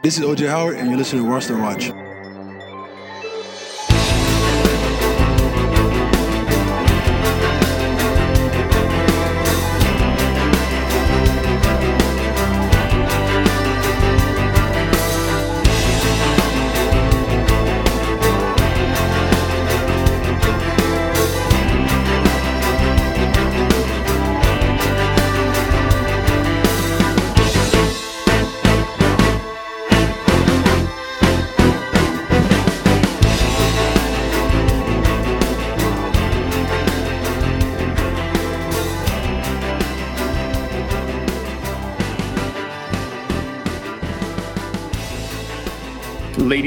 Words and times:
This 0.00 0.16
is 0.16 0.24
OJ 0.24 0.48
Howard, 0.48 0.76
and 0.76 0.88
you're 0.88 0.96
listening 0.96 1.24
to 1.24 1.28
Roster 1.28 1.58
Watch. 1.58 1.90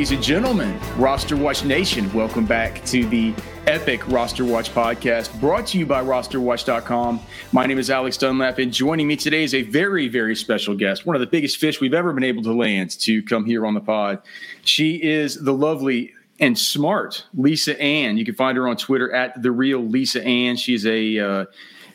Ladies 0.01 0.13
and 0.13 0.23
gentlemen, 0.23 0.79
Roster 0.97 1.37
Watch 1.37 1.63
Nation, 1.63 2.11
welcome 2.11 2.43
back 2.43 2.83
to 2.85 3.05
the 3.05 3.35
epic 3.67 4.01
Roster 4.07 4.43
Watch 4.43 4.73
podcast 4.73 5.39
brought 5.39 5.67
to 5.67 5.77
you 5.77 5.85
by 5.85 6.03
rosterwatch.com. 6.03 7.19
My 7.51 7.67
name 7.67 7.77
is 7.77 7.91
Alex 7.91 8.17
Dunlap, 8.17 8.57
and 8.57 8.73
joining 8.73 9.07
me 9.07 9.15
today 9.15 9.43
is 9.43 9.53
a 9.53 9.61
very, 9.61 10.07
very 10.07 10.35
special 10.35 10.73
guest, 10.73 11.05
one 11.05 11.15
of 11.15 11.19
the 11.19 11.27
biggest 11.27 11.57
fish 11.57 11.79
we've 11.79 11.93
ever 11.93 12.13
been 12.13 12.23
able 12.23 12.41
to 12.41 12.51
land 12.51 12.99
to 13.01 13.21
come 13.21 13.45
here 13.45 13.63
on 13.63 13.75
the 13.75 13.79
pod. 13.79 14.23
She 14.63 14.95
is 14.95 15.35
the 15.35 15.53
lovely 15.53 16.15
and 16.39 16.57
smart 16.57 17.27
Lisa 17.35 17.79
Ann. 17.79 18.17
You 18.17 18.25
can 18.25 18.33
find 18.33 18.57
her 18.57 18.67
on 18.67 18.77
Twitter 18.77 19.13
at 19.13 19.39
the 19.39 19.51
real 19.51 19.81
Lisa 19.81 20.23
Ann. 20.23 20.55
She's 20.55 20.83
a 20.87 21.19
uh, 21.19 21.45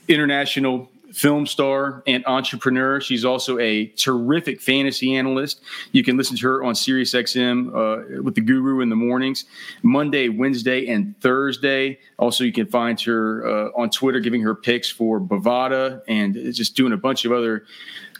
international 0.07 0.89
film 1.17 1.47
star 1.47 2.03
and 2.07 2.23
entrepreneur. 2.27 3.01
She's 3.01 3.25
also 3.25 3.59
a 3.59 3.87
terrific 3.87 4.61
fantasy 4.61 5.17
analyst. 5.17 5.63
You 5.93 6.05
can 6.05 6.19
listen 6.19 6.37
to 6.37 6.47
her 6.47 6.63
on 6.63 6.75
SiriusXM 6.75 7.69
uh, 7.69 8.23
with 8.23 8.35
the 8.35 8.43
Guru 8.43 8.81
in 8.81 8.91
the 8.91 8.97
mornings, 8.97 9.47
Monday, 9.83 10.29
Wednesday, 10.29 10.87
and 10.87 11.19
Thursday. 11.23 11.99
Also, 12.19 12.45
you 12.45 12.53
can 12.53 12.67
find 12.67 13.01
her 13.01 13.47
uh, 13.47 13.71
on 13.81 13.89
Twitter 13.89 14.21
giving 14.21 14.43
her 14.43 14.55
picks 14.55 14.91
for 14.91 15.19
Bovada 15.19 16.03
and 16.07 16.35
just 16.53 16.77
doing 16.77 16.93
a 16.93 16.99
bunch 16.99 17.25
of 17.25 17.33
other 17.33 17.65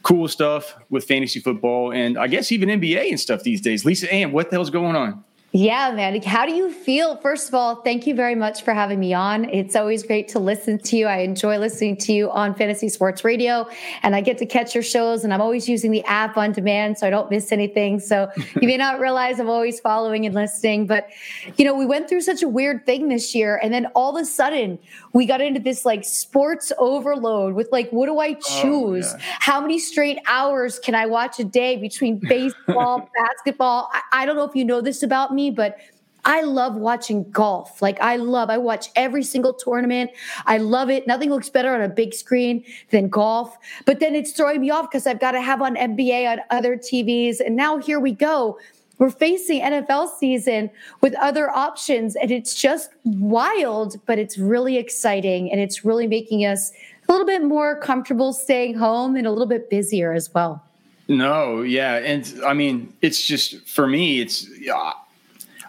cool 0.03 0.27
stuff 0.27 0.75
with 0.89 1.05
fantasy 1.05 1.41
football 1.41 1.93
and 1.93 2.17
I 2.17 2.29
guess 2.29 2.51
even 2.51 2.69
NBA 2.69 3.11
and 3.11 3.21
stuff 3.21 3.43
these 3.43 3.61
days. 3.61 3.85
Lisa 3.85 4.11
Ann, 4.11 4.33
what 4.33 4.49
the 4.49 4.57
hell's 4.57 4.71
going 4.71 4.97
on? 4.97 5.23
Yeah, 5.57 5.91
man. 5.91 6.21
How 6.21 6.45
do 6.45 6.53
you 6.53 6.71
feel? 6.71 7.17
First 7.17 7.49
of 7.49 7.55
all, 7.55 7.77
thank 7.77 8.07
you 8.07 8.15
very 8.15 8.35
much 8.35 8.61
for 8.61 8.75
having 8.75 9.01
me 9.01 9.15
on. 9.15 9.47
It's 9.47 9.75
always 9.75 10.03
great 10.03 10.29
to 10.29 10.39
listen 10.39 10.79
to 10.81 10.99
you. 10.99 11.07
I 11.07 11.21
enjoy 11.21 11.57
listening 11.57 11.97
to 11.97 12.13
you 12.13 12.31
on 12.31 12.55
Fantasy 12.55 12.91
Sports 12.91 13.25
Radio, 13.25 13.67
and 14.03 14.15
I 14.15 14.21
get 14.21 14.37
to 14.37 14.45
catch 14.45 14.75
your 14.75 14.83
shows, 14.83 15.25
and 15.25 15.33
I'm 15.33 15.41
always 15.41 15.67
using 15.67 15.93
the 15.93 16.05
app 16.05 16.37
on 16.37 16.53
demand 16.53 16.99
so 16.99 17.07
I 17.07 17.11
don't 17.11 17.31
miss 17.31 17.53
anything. 17.53 18.01
So 18.01 18.31
you 18.61 18.69
may 18.69 18.77
not 18.77 19.01
realize 19.01 19.41
I'm 19.41 19.49
always 19.49 19.81
following 19.81 20.27
and 20.27 20.35
listening. 20.35 20.87
But, 20.87 21.09
you 21.57 21.65
know, 21.65 21.75
we 21.75 21.87
went 21.87 22.07
through 22.07 22.21
such 22.21 22.43
a 22.43 22.49
weird 22.49 22.85
thing 22.85 23.09
this 23.09 23.35
year, 23.35 23.59
and 23.63 23.73
then 23.73 23.87
all 23.95 24.15
of 24.15 24.23
a 24.23 24.27
sudden 24.27 24.79
we 25.15 25.25
got 25.25 25.41
into 25.41 25.59
this 25.59 25.87
like 25.87 26.05
sports 26.05 26.71
overload 26.77 27.55
with 27.55 27.71
like, 27.73 27.89
what 27.93 28.09
do 28.09 28.19
I 28.19 28.37
oh, 28.37 28.63
choose? 28.63 29.11
Oh, 29.11 29.17
yeah. 29.17 29.25
How 29.39 29.63
many 29.63 29.79
straight 29.79 30.19
hours 30.27 30.79
can 30.79 30.95
I 30.95 31.07
watch 31.07 31.41
a 31.41 31.45
day 31.45 31.79
between 31.79 32.19
baseball, 32.29 33.09
basketball? 33.25 33.89
I, 33.95 34.03
I 34.13 34.27
don't 34.27 34.37
know 34.37 34.45
if 34.45 34.55
you 34.55 34.67
know 34.67 34.83
this 34.83 35.03
about 35.03 35.33
me 35.33 35.46
but 35.51 35.79
I 36.27 36.43
love 36.43 36.75
watching 36.75 37.31
golf. 37.31 37.81
Like 37.81 38.01
I 38.01 38.17
love, 38.17 38.51
I 38.51 38.59
watch 38.59 38.91
every 38.97 39.23
single 39.23 39.55
tournament. 39.55 40.11
I 40.45 40.59
love 40.59 40.91
it. 40.91 41.07
Nothing 41.07 41.31
looks 41.31 41.49
better 41.49 41.73
on 41.73 41.81
a 41.81 41.89
big 41.89 42.13
screen 42.13 42.65
than 42.91 43.09
golf. 43.09 43.57
But 43.85 44.01
then 44.01 44.17
it's 44.17 44.33
throwing 44.33 44.61
me 44.61 44.71
off 44.71 44.91
because 44.91 45.07
I've 45.07 45.21
got 45.21 45.33
to 45.33 45.41
have 45.41 45.63
on 45.63 45.77
NBA 45.77 46.31
on 46.31 46.41
other 46.51 46.77
TVs. 46.77 47.39
And 47.39 47.55
now 47.55 47.79
here 47.79 48.01
we 48.01 48.11
go. 48.11 48.59
We're 48.99 49.11
facing 49.11 49.61
NFL 49.61 50.19
season 50.19 50.71
with 51.03 51.15
other 51.17 51.51
options, 51.51 52.17
and 52.17 52.31
it's 52.31 52.55
just 52.55 52.91
wild, 53.05 53.97
but 54.07 54.19
it's 54.19 54.39
really 54.39 54.79
exciting. 54.79 55.53
And 55.53 55.61
it's 55.61 55.85
really 55.85 56.07
making 56.07 56.47
us 56.47 56.73
a 57.07 57.13
little 57.13 57.27
bit 57.27 57.45
more 57.45 57.79
comfortable 57.79 58.33
staying 58.33 58.75
home 58.75 59.15
and 59.15 59.27
a 59.27 59.31
little 59.31 59.47
bit 59.47 59.69
busier 59.69 60.13
as 60.13 60.33
well. 60.33 60.65
No, 61.09 61.61
yeah. 61.61 61.97
And 61.99 62.41
I 62.45 62.55
mean, 62.55 62.93
it's 63.03 63.25
just 63.25 63.69
for 63.69 63.87
me, 63.87 64.21
it's. 64.21 64.49
Uh, 64.75 64.93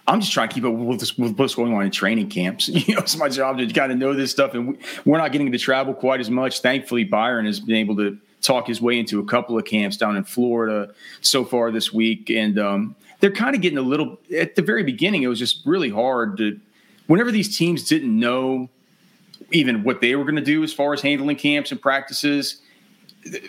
I'm 0.08 0.22
just 0.22 0.32
trying 0.32 0.48
to 0.48 0.56
keep 0.56 0.64
up 0.64 0.74
with, 0.74 1.18
with 1.20 1.38
what's 1.38 1.56
going 1.56 1.74
on 1.74 1.84
in 1.84 1.92
training 1.92 2.30
camps. 2.30 2.70
You 2.88 2.96
know, 2.96 3.02
it's 3.02 3.18
my 3.18 3.28
job 3.28 3.58
to 3.58 3.68
kind 3.68 3.92
of 3.92 3.98
know 3.98 4.14
this 4.14 4.32
stuff, 4.32 4.54
and 4.54 4.78
we, 5.06 5.14
are 5.14 5.18
not 5.18 5.32
getting 5.32 5.52
to 5.52 5.58
travel 5.58 5.94
quite 5.94 6.22
as 6.22 6.30
much. 6.30 6.62
Thankfully, 6.62 7.04
Byron 7.04 7.46
has 7.46 7.60
been 7.60 7.76
able 7.76 7.98
to 7.98 8.18
talk 8.42 8.68
his 8.68 8.82
way 8.82 8.98
into 8.98 9.20
a 9.20 9.26
couple 9.26 9.58
of 9.58 9.66
camps 9.66 9.98
down 9.98 10.16
in 10.16 10.24
Florida 10.24 10.94
so 11.22 11.44
far 11.44 11.72
this 11.72 11.92
week, 11.92 12.30
and 12.30 12.58
um, 12.58 12.96
they're 13.20 13.32
kind 13.32 13.56
of 13.56 13.62
getting 13.62 13.78
a 13.78 13.82
little. 13.82 14.18
At 14.36 14.56
the 14.56 14.62
very 14.62 14.84
beginning, 14.84 15.24
it 15.24 15.28
was 15.28 15.40
just 15.40 15.66
really 15.66 15.90
hard 15.90 16.38
to. 16.38 16.60
Whenever 17.08 17.32
these 17.32 17.58
teams 17.58 17.84
didn't 17.84 18.18
know 18.18 18.70
even 19.52 19.84
what 19.84 20.02
they 20.02 20.16
were 20.16 20.24
going 20.24 20.36
to 20.36 20.42
do 20.42 20.64
as 20.64 20.74
far 20.74 20.94
as 20.94 21.02
handling 21.02 21.38
camps 21.38 21.72
and 21.72 21.82
practices, 21.82 22.62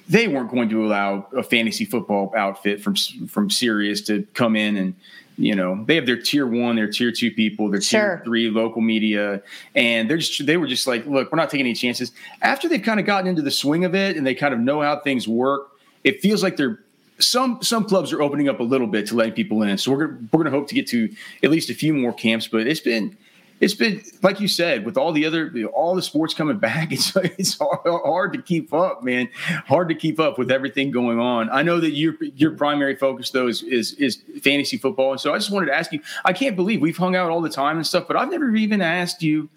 they 0.08 0.28
weren't 0.28 0.50
going 0.50 0.68
to 0.68 0.84
allow 0.84 1.26
a 1.36 1.42
fantasy 1.42 1.84
football 1.84 2.32
outfit 2.36 2.80
from 2.80 2.96
from 3.28 3.50
Sirius 3.50 4.00
to 4.02 4.26
come 4.34 4.56
in 4.56 4.76
and 4.76 4.94
you 5.38 5.54
know 5.54 5.84
they 5.86 5.94
have 5.94 6.04
their 6.04 6.20
tier 6.20 6.46
one 6.46 6.76
their 6.76 6.90
tier 6.90 7.12
two 7.12 7.30
people 7.30 7.70
their 7.70 7.80
sure. 7.80 8.16
tier 8.16 8.22
three 8.24 8.50
local 8.50 8.82
media 8.82 9.40
and 9.74 10.10
they're 10.10 10.18
just 10.18 10.44
they 10.44 10.56
were 10.56 10.66
just 10.66 10.86
like 10.86 11.06
look 11.06 11.30
we're 11.30 11.36
not 11.36 11.48
taking 11.48 11.64
any 11.64 11.74
chances 11.74 12.12
after 12.42 12.68
they've 12.68 12.82
kind 12.82 12.98
of 12.98 13.06
gotten 13.06 13.28
into 13.28 13.40
the 13.40 13.50
swing 13.50 13.84
of 13.84 13.94
it 13.94 14.16
and 14.16 14.26
they 14.26 14.34
kind 14.34 14.52
of 14.52 14.58
know 14.58 14.82
how 14.82 14.98
things 14.98 15.28
work 15.28 15.70
it 16.02 16.20
feels 16.20 16.42
like 16.42 16.56
they're 16.56 16.80
some 17.20 17.62
some 17.62 17.84
clubs 17.84 18.12
are 18.12 18.20
opening 18.20 18.48
up 18.48 18.60
a 18.60 18.64
little 18.64 18.86
bit 18.86 19.06
to 19.06 19.14
letting 19.14 19.32
people 19.32 19.62
in 19.62 19.78
so 19.78 19.92
we're 19.92 20.06
gonna, 20.06 20.18
we're 20.32 20.42
going 20.42 20.52
to 20.52 20.58
hope 20.58 20.68
to 20.68 20.74
get 20.74 20.86
to 20.86 21.08
at 21.42 21.50
least 21.50 21.70
a 21.70 21.74
few 21.74 21.94
more 21.94 22.12
camps 22.12 22.48
but 22.48 22.66
it's 22.66 22.80
been 22.80 23.16
it's 23.60 23.74
been 23.74 24.02
like 24.22 24.40
you 24.40 24.48
said 24.48 24.84
with 24.84 24.96
all 24.96 25.12
the 25.12 25.24
other 25.24 25.52
all 25.72 25.94
the 25.94 26.02
sports 26.02 26.34
coming 26.34 26.58
back 26.68 26.92
it's 26.92 27.14
it's 27.16 27.58
hard 27.58 28.32
to 28.32 28.42
keep 28.42 28.72
up 28.72 29.02
man 29.02 29.28
hard 29.66 29.88
to 29.88 29.94
keep 29.94 30.20
up 30.20 30.38
with 30.38 30.50
everything 30.50 30.90
going 30.90 31.18
on 31.18 31.48
i 31.50 31.62
know 31.62 31.80
that 31.80 31.90
your 31.90 32.14
your 32.36 32.52
primary 32.52 32.96
focus 32.96 33.30
though 33.30 33.48
is 33.48 33.62
is, 33.62 33.92
is 33.94 34.22
fantasy 34.42 34.76
football 34.76 35.12
and 35.12 35.20
so 35.20 35.32
i 35.32 35.38
just 35.38 35.50
wanted 35.50 35.66
to 35.66 35.74
ask 35.74 35.92
you 35.92 36.00
i 36.24 36.32
can't 36.32 36.56
believe 36.56 36.80
we've 36.80 36.96
hung 36.96 37.16
out 37.16 37.30
all 37.30 37.40
the 37.40 37.50
time 37.50 37.76
and 37.76 37.86
stuff 37.86 38.06
but 38.06 38.16
i've 38.16 38.30
never 38.30 38.54
even 38.54 38.80
asked 38.80 39.22
you 39.22 39.48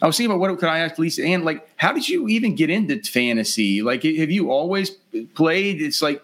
I 0.00 0.06
was 0.06 0.18
thinking 0.18 0.30
about 0.30 0.40
what 0.40 0.58
could 0.58 0.68
I 0.68 0.80
ask 0.80 0.98
Lisa 0.98 1.24
Ann 1.24 1.44
like 1.44 1.66
how 1.76 1.92
did 1.92 2.08
you 2.08 2.28
even 2.28 2.54
get 2.54 2.68
into 2.68 2.98
fantasy? 3.10 3.80
Like 3.82 4.02
have 4.02 4.30
you 4.30 4.50
always 4.50 4.90
played? 5.34 5.80
It's 5.80 6.02
like 6.02 6.22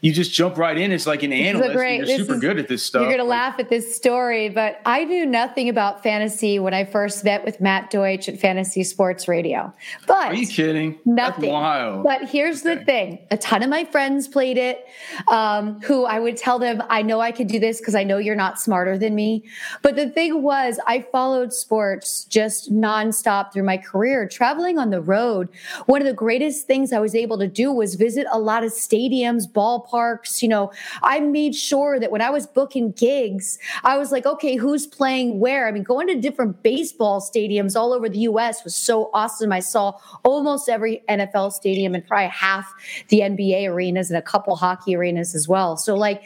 you 0.00 0.12
just 0.12 0.32
jump 0.32 0.56
right 0.56 0.78
in. 0.78 0.92
It's 0.92 1.06
like 1.06 1.22
an 1.22 1.32
analyst. 1.32 1.74
Great, 1.74 1.98
you're 1.98 2.18
super 2.18 2.34
is, 2.34 2.40
good 2.40 2.58
at 2.58 2.68
this 2.68 2.82
stuff. 2.82 3.02
You're 3.02 3.10
going 3.10 3.18
to 3.18 3.24
laugh 3.24 3.58
at 3.58 3.68
this 3.68 3.94
story, 3.94 4.48
but 4.48 4.80
I 4.86 5.04
knew 5.04 5.26
nothing 5.26 5.68
about 5.68 6.02
fantasy 6.02 6.58
when 6.58 6.72
I 6.72 6.84
first 6.84 7.22
met 7.22 7.44
with 7.44 7.60
Matt 7.60 7.90
Deutsch 7.90 8.28
at 8.28 8.38
Fantasy 8.38 8.82
Sports 8.82 9.28
Radio. 9.28 9.72
But 10.06 10.28
are 10.28 10.34
you 10.34 10.46
kidding? 10.46 10.98
Nothing. 11.04 11.42
That's 11.42 11.52
wild. 11.52 12.04
But 12.04 12.28
here's 12.30 12.64
okay. 12.64 12.76
the 12.76 12.84
thing: 12.84 13.18
a 13.30 13.36
ton 13.36 13.62
of 13.62 13.68
my 13.68 13.84
friends 13.84 14.26
played 14.26 14.56
it. 14.56 14.86
Um, 15.28 15.80
who 15.82 16.06
I 16.06 16.18
would 16.18 16.38
tell 16.38 16.58
them, 16.58 16.82
I 16.88 17.02
know 17.02 17.20
I 17.20 17.30
could 17.30 17.48
do 17.48 17.58
this 17.58 17.78
because 17.78 17.94
I 17.94 18.04
know 18.04 18.16
you're 18.16 18.34
not 18.34 18.58
smarter 18.58 18.96
than 18.96 19.14
me. 19.14 19.44
But 19.82 19.96
the 19.96 20.08
thing 20.08 20.42
was, 20.42 20.80
I 20.86 21.02
followed 21.12 21.52
sports 21.52 22.24
just 22.24 22.72
nonstop 22.72 23.52
through 23.52 23.64
my 23.64 23.76
career, 23.76 24.26
traveling 24.26 24.78
on 24.78 24.88
the 24.88 25.02
road. 25.02 25.48
One 25.86 26.00
of 26.00 26.06
the 26.06 26.14
greatest 26.14 26.66
things 26.66 26.92
I 26.92 27.00
was 27.00 27.14
able 27.14 27.38
to 27.38 27.48
do 27.48 27.70
was 27.70 27.96
visit 27.96 28.26
a 28.32 28.38
lot 28.38 28.64
of 28.64 28.72
stadiums, 28.72 29.50
ballparks 29.50 29.89
parks. 29.90 30.42
You 30.42 30.48
know, 30.48 30.72
I 31.02 31.20
made 31.20 31.54
sure 31.54 31.98
that 31.98 32.10
when 32.10 32.22
I 32.22 32.30
was 32.30 32.46
booking 32.46 32.92
gigs, 32.92 33.58
I 33.82 33.98
was 33.98 34.12
like, 34.12 34.26
okay, 34.26 34.56
who's 34.56 34.86
playing 34.86 35.40
where? 35.40 35.66
I 35.66 35.72
mean, 35.72 35.82
going 35.82 36.06
to 36.08 36.14
different 36.14 36.62
baseball 36.62 37.20
stadiums 37.20 37.76
all 37.76 37.92
over 37.92 38.08
the 38.08 38.20
US 38.20 38.64
was 38.64 38.74
so 38.74 39.10
awesome. 39.12 39.52
I 39.52 39.60
saw 39.60 39.94
almost 40.24 40.68
every 40.68 41.02
NFL 41.08 41.52
stadium 41.52 41.94
and 41.94 42.06
probably 42.06 42.28
half 42.28 42.72
the 43.08 43.20
NBA 43.20 43.68
arenas 43.68 44.10
and 44.10 44.18
a 44.18 44.22
couple 44.22 44.56
hockey 44.56 44.96
arenas 44.96 45.34
as 45.34 45.48
well. 45.48 45.76
So, 45.76 45.96
like, 45.96 46.22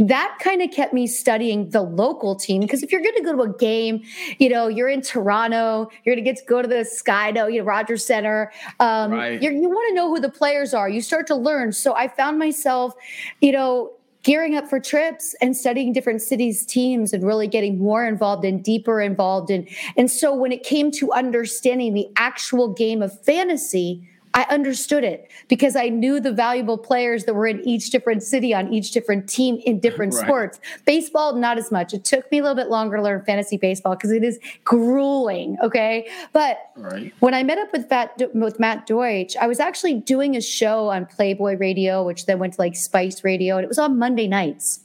that 0.00 0.38
kind 0.40 0.62
of 0.62 0.70
kept 0.70 0.92
me 0.92 1.06
studying 1.06 1.70
the 1.70 1.82
local 1.82 2.34
team 2.34 2.60
because 2.60 2.82
if 2.82 2.90
you're 2.90 3.02
going 3.02 3.14
to 3.16 3.22
go 3.22 3.32
to 3.36 3.42
a 3.42 3.56
game, 3.56 4.02
you 4.38 4.48
know, 4.48 4.68
you're 4.68 4.88
in 4.88 5.02
Toronto, 5.02 5.88
you're 6.04 6.14
going 6.14 6.24
to 6.24 6.30
get 6.30 6.38
to 6.38 6.44
go 6.46 6.62
to 6.62 6.68
the 6.68 6.76
SkyDome, 6.76 7.52
you 7.52 7.60
know, 7.60 7.64
Rogers 7.64 8.04
Center. 8.04 8.52
Um, 8.80 9.12
right. 9.12 9.40
you 9.40 9.52
want 9.52 9.88
to 9.88 9.94
know 9.94 10.08
who 10.08 10.20
the 10.20 10.30
players 10.30 10.74
are. 10.74 10.88
You 10.88 11.00
start 11.00 11.26
to 11.28 11.36
learn. 11.36 11.72
So 11.72 11.94
I 11.94 12.08
found 12.08 12.38
myself, 12.38 12.94
you 13.40 13.52
know, 13.52 13.92
gearing 14.24 14.56
up 14.56 14.68
for 14.68 14.80
trips 14.80 15.34
and 15.40 15.56
studying 15.56 15.92
different 15.92 16.22
cities 16.22 16.64
teams 16.66 17.12
and 17.12 17.22
really 17.22 17.46
getting 17.46 17.78
more 17.78 18.06
involved 18.06 18.44
and 18.44 18.64
deeper 18.64 19.00
involved 19.00 19.50
in 19.50 19.68
and 19.98 20.10
so 20.10 20.34
when 20.34 20.50
it 20.50 20.62
came 20.62 20.90
to 20.90 21.12
understanding 21.12 21.92
the 21.92 22.08
actual 22.16 22.72
game 22.72 23.02
of 23.02 23.22
fantasy 23.22 24.08
I 24.34 24.46
understood 24.50 25.04
it 25.04 25.30
because 25.48 25.76
I 25.76 25.88
knew 25.88 26.18
the 26.18 26.32
valuable 26.32 26.76
players 26.76 27.24
that 27.24 27.34
were 27.34 27.46
in 27.46 27.60
each 27.66 27.90
different 27.90 28.22
city 28.22 28.52
on 28.52 28.72
each 28.72 28.90
different 28.90 29.28
team 29.28 29.60
in 29.64 29.78
different 29.78 30.12
right. 30.14 30.24
sports. 30.24 30.60
Baseball, 30.84 31.36
not 31.36 31.56
as 31.56 31.70
much. 31.70 31.94
It 31.94 32.04
took 32.04 32.30
me 32.32 32.38
a 32.38 32.42
little 32.42 32.56
bit 32.56 32.68
longer 32.68 32.96
to 32.96 33.02
learn 33.02 33.24
fantasy 33.24 33.56
baseball 33.56 33.94
because 33.94 34.10
it 34.10 34.24
is 34.24 34.40
grueling. 34.64 35.56
Okay. 35.62 36.08
But 36.32 36.58
right. 36.76 37.12
when 37.20 37.32
I 37.32 37.44
met 37.44 37.58
up 37.58 37.72
with, 37.72 37.88
Fat, 37.88 38.20
with 38.34 38.58
Matt 38.58 38.86
Deutsch, 38.86 39.36
I 39.36 39.46
was 39.46 39.60
actually 39.60 39.94
doing 39.94 40.36
a 40.36 40.40
show 40.40 40.88
on 40.88 41.06
Playboy 41.06 41.56
Radio, 41.56 42.04
which 42.04 42.26
then 42.26 42.40
went 42.40 42.54
to 42.54 42.60
like 42.60 42.74
Spice 42.74 43.22
Radio, 43.22 43.56
and 43.56 43.64
it 43.64 43.68
was 43.68 43.78
on 43.78 43.98
Monday 43.98 44.26
nights. 44.26 44.83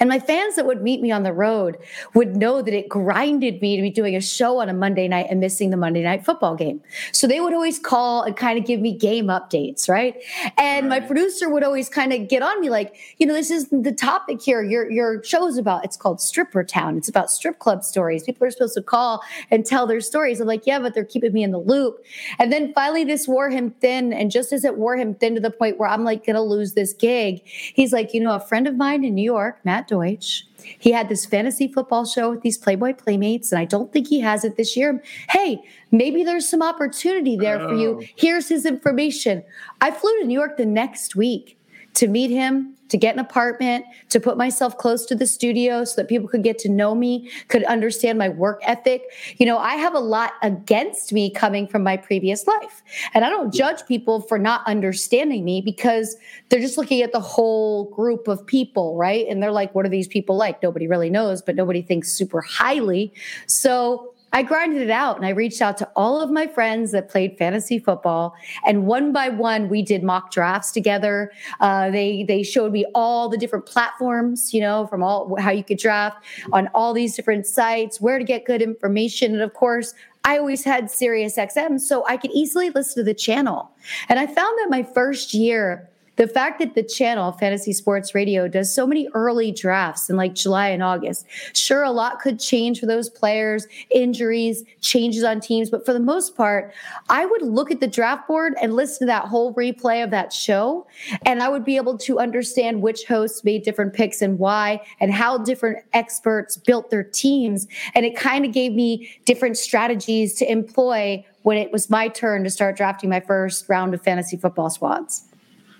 And 0.00 0.08
my 0.08 0.18
fans 0.18 0.56
that 0.56 0.66
would 0.66 0.82
meet 0.82 1.00
me 1.00 1.10
on 1.10 1.22
the 1.22 1.32
road 1.32 1.78
would 2.14 2.36
know 2.36 2.62
that 2.62 2.74
it 2.74 2.88
grinded 2.88 3.60
me 3.60 3.76
to 3.76 3.82
be 3.82 3.90
doing 3.90 4.16
a 4.16 4.20
show 4.20 4.60
on 4.60 4.68
a 4.68 4.74
Monday 4.74 5.08
night 5.08 5.26
and 5.30 5.40
missing 5.40 5.70
the 5.70 5.76
Monday 5.76 6.02
night 6.02 6.24
football 6.24 6.54
game. 6.54 6.80
So 7.12 7.26
they 7.26 7.40
would 7.40 7.52
always 7.52 7.78
call 7.78 8.22
and 8.22 8.36
kind 8.36 8.58
of 8.58 8.64
give 8.64 8.80
me 8.80 8.96
game 8.96 9.26
updates, 9.26 9.88
right? 9.88 10.16
And 10.58 10.88
right. 10.88 11.00
my 11.00 11.06
producer 11.06 11.48
would 11.48 11.62
always 11.62 11.88
kind 11.88 12.12
of 12.12 12.28
get 12.28 12.42
on 12.42 12.60
me 12.60 12.70
like, 12.70 12.96
you 13.18 13.26
know, 13.26 13.34
this 13.34 13.50
is 13.50 13.68
the 13.70 13.92
topic 13.92 14.42
here. 14.42 14.62
Your 14.62 14.90
your 14.90 15.22
show 15.22 15.46
is 15.46 15.58
about 15.58 15.84
it's 15.84 15.96
called 15.96 16.20
Stripper 16.20 16.64
Town. 16.64 16.96
It's 16.96 17.08
about 17.08 17.30
strip 17.30 17.58
club 17.58 17.84
stories. 17.84 18.24
People 18.24 18.46
are 18.46 18.50
supposed 18.50 18.74
to 18.74 18.82
call 18.82 19.22
and 19.50 19.64
tell 19.64 19.86
their 19.86 20.00
stories. 20.00 20.40
I'm 20.40 20.46
like, 20.46 20.66
yeah, 20.66 20.78
but 20.78 20.94
they're 20.94 21.04
keeping 21.04 21.32
me 21.32 21.42
in 21.42 21.50
the 21.50 21.58
loop. 21.58 22.04
And 22.38 22.52
then 22.52 22.72
finally 22.74 23.04
this 23.04 23.28
wore 23.28 23.50
him 23.50 23.70
thin. 23.80 24.12
And 24.12 24.30
just 24.30 24.52
as 24.52 24.64
it 24.64 24.76
wore 24.76 24.96
him 24.96 25.14
thin 25.14 25.34
to 25.34 25.40
the 25.40 25.50
point 25.50 25.78
where 25.78 25.88
I'm 25.88 26.04
like 26.04 26.26
gonna 26.26 26.42
lose 26.42 26.74
this 26.74 26.92
gig, 26.92 27.42
he's 27.44 27.92
like, 27.92 28.14
you 28.14 28.20
know, 28.20 28.34
a 28.34 28.40
friend 28.40 28.66
of 28.66 28.76
mine 28.76 29.04
in 29.04 29.14
New 29.14 29.22
York, 29.22 29.60
Matt 29.64 29.83
Matt 29.84 29.88
Deutsch. 29.88 30.46
He 30.78 30.92
had 30.92 31.08
this 31.08 31.26
fantasy 31.26 31.68
football 31.68 32.06
show 32.06 32.30
with 32.30 32.40
these 32.40 32.56
Playboy 32.56 32.94
Playmates, 32.94 33.52
and 33.52 33.58
I 33.58 33.64
don't 33.64 33.92
think 33.92 34.08
he 34.08 34.20
has 34.20 34.44
it 34.44 34.56
this 34.56 34.76
year. 34.76 35.02
Hey, 35.28 35.62
maybe 35.90 36.24
there's 36.24 36.48
some 36.48 36.62
opportunity 36.62 37.36
there 37.36 37.60
oh. 37.60 37.68
for 37.68 37.74
you. 37.74 38.00
Oh. 38.02 38.06
Here's 38.16 38.48
his 38.48 38.64
information. 38.64 39.44
I 39.80 39.90
flew 39.90 40.18
to 40.20 40.26
New 40.26 40.38
York 40.38 40.56
the 40.56 40.66
next 40.66 41.16
week 41.16 41.53
to 41.94 42.08
meet 42.08 42.30
him, 42.30 42.74
to 42.88 42.98
get 42.98 43.14
an 43.14 43.20
apartment, 43.20 43.84
to 44.10 44.20
put 44.20 44.36
myself 44.36 44.76
close 44.78 45.06
to 45.06 45.14
the 45.14 45.26
studio 45.26 45.84
so 45.84 46.00
that 46.00 46.08
people 46.08 46.28
could 46.28 46.42
get 46.42 46.58
to 46.58 46.68
know 46.68 46.94
me, 46.94 47.30
could 47.48 47.64
understand 47.64 48.18
my 48.18 48.28
work 48.28 48.60
ethic. 48.64 49.02
You 49.38 49.46
know, 49.46 49.58
I 49.58 49.74
have 49.76 49.94
a 49.94 50.00
lot 50.00 50.32
against 50.42 51.12
me 51.12 51.30
coming 51.30 51.66
from 51.66 51.82
my 51.82 51.96
previous 51.96 52.46
life. 52.46 52.82
And 53.14 53.24
I 53.24 53.30
don't 53.30 53.52
judge 53.52 53.86
people 53.86 54.20
for 54.20 54.38
not 54.38 54.66
understanding 54.66 55.44
me 55.44 55.60
because 55.60 56.16
they're 56.48 56.60
just 56.60 56.78
looking 56.78 57.00
at 57.02 57.12
the 57.12 57.20
whole 57.20 57.90
group 57.90 58.28
of 58.28 58.46
people, 58.46 58.96
right? 58.96 59.26
And 59.28 59.42
they're 59.42 59.52
like, 59.52 59.74
what 59.74 59.86
are 59.86 59.90
these 59.90 60.08
people 60.08 60.36
like? 60.36 60.62
Nobody 60.62 60.86
really 60.86 61.10
knows, 61.10 61.42
but 61.42 61.56
nobody 61.56 61.82
thinks 61.82 62.12
super 62.12 62.42
highly. 62.42 63.12
So 63.46 64.13
I 64.34 64.42
grinded 64.42 64.82
it 64.82 64.90
out 64.90 65.16
and 65.16 65.24
I 65.24 65.28
reached 65.28 65.62
out 65.62 65.78
to 65.78 65.88
all 65.94 66.20
of 66.20 66.28
my 66.28 66.48
friends 66.48 66.90
that 66.90 67.08
played 67.08 67.38
fantasy 67.38 67.78
football, 67.78 68.34
and 68.66 68.84
one 68.84 69.12
by 69.12 69.28
one 69.28 69.68
we 69.68 69.80
did 69.80 70.02
mock 70.02 70.32
drafts 70.32 70.72
together. 70.72 71.30
Uh, 71.60 71.90
they 71.90 72.24
they 72.24 72.42
showed 72.42 72.72
me 72.72 72.84
all 72.96 73.28
the 73.28 73.38
different 73.38 73.64
platforms, 73.64 74.52
you 74.52 74.60
know, 74.60 74.88
from 74.88 75.04
all 75.04 75.36
how 75.40 75.52
you 75.52 75.62
could 75.62 75.78
draft 75.78 76.16
on 76.52 76.68
all 76.74 76.92
these 76.92 77.14
different 77.14 77.46
sites, 77.46 78.00
where 78.00 78.18
to 78.18 78.24
get 78.24 78.44
good 78.44 78.60
information, 78.60 79.32
and 79.32 79.42
of 79.42 79.54
course. 79.54 79.94
I 80.26 80.38
always 80.38 80.64
had 80.64 80.90
Sirius 80.90 81.36
XM, 81.36 81.78
so 81.78 82.02
I 82.08 82.16
could 82.16 82.30
easily 82.30 82.70
listen 82.70 82.94
to 82.94 83.04
the 83.04 83.12
channel. 83.12 83.70
And 84.08 84.18
I 84.18 84.24
found 84.24 84.58
that 84.58 84.68
my 84.70 84.82
first 84.82 85.34
year, 85.34 85.90
the 86.16 86.28
fact 86.28 86.58
that 86.58 86.74
the 86.74 86.82
channel 86.82 87.32
fantasy 87.32 87.72
sports 87.72 88.14
radio 88.14 88.46
does 88.46 88.72
so 88.74 88.86
many 88.86 89.08
early 89.14 89.50
drafts 89.50 90.08
in 90.08 90.16
like 90.16 90.34
july 90.34 90.68
and 90.68 90.82
august 90.82 91.26
sure 91.54 91.82
a 91.82 91.90
lot 91.90 92.20
could 92.20 92.38
change 92.38 92.80
for 92.80 92.86
those 92.86 93.08
players 93.08 93.66
injuries 93.90 94.62
changes 94.80 95.24
on 95.24 95.40
teams 95.40 95.70
but 95.70 95.84
for 95.84 95.92
the 95.92 96.00
most 96.00 96.36
part 96.36 96.72
i 97.08 97.24
would 97.26 97.42
look 97.42 97.70
at 97.70 97.80
the 97.80 97.86
draft 97.86 98.26
board 98.26 98.54
and 98.60 98.74
listen 98.74 99.06
to 99.06 99.06
that 99.06 99.24
whole 99.24 99.54
replay 99.54 100.02
of 100.02 100.10
that 100.10 100.32
show 100.32 100.86
and 101.24 101.42
i 101.42 101.48
would 101.48 101.64
be 101.64 101.76
able 101.76 101.96
to 101.98 102.18
understand 102.18 102.80
which 102.80 103.04
hosts 103.04 103.44
made 103.44 103.62
different 103.62 103.92
picks 103.92 104.22
and 104.22 104.38
why 104.38 104.80
and 105.00 105.12
how 105.12 105.38
different 105.38 105.78
experts 105.92 106.56
built 106.56 106.90
their 106.90 107.04
teams 107.04 107.66
and 107.94 108.04
it 108.04 108.16
kind 108.16 108.44
of 108.44 108.52
gave 108.52 108.72
me 108.72 109.10
different 109.24 109.56
strategies 109.56 110.34
to 110.34 110.50
employ 110.50 111.24
when 111.42 111.58
it 111.58 111.70
was 111.70 111.90
my 111.90 112.08
turn 112.08 112.42
to 112.42 112.50
start 112.50 112.76
drafting 112.76 113.10
my 113.10 113.20
first 113.20 113.68
round 113.68 113.92
of 113.94 114.02
fantasy 114.02 114.36
football 114.36 114.70
squads 114.70 115.24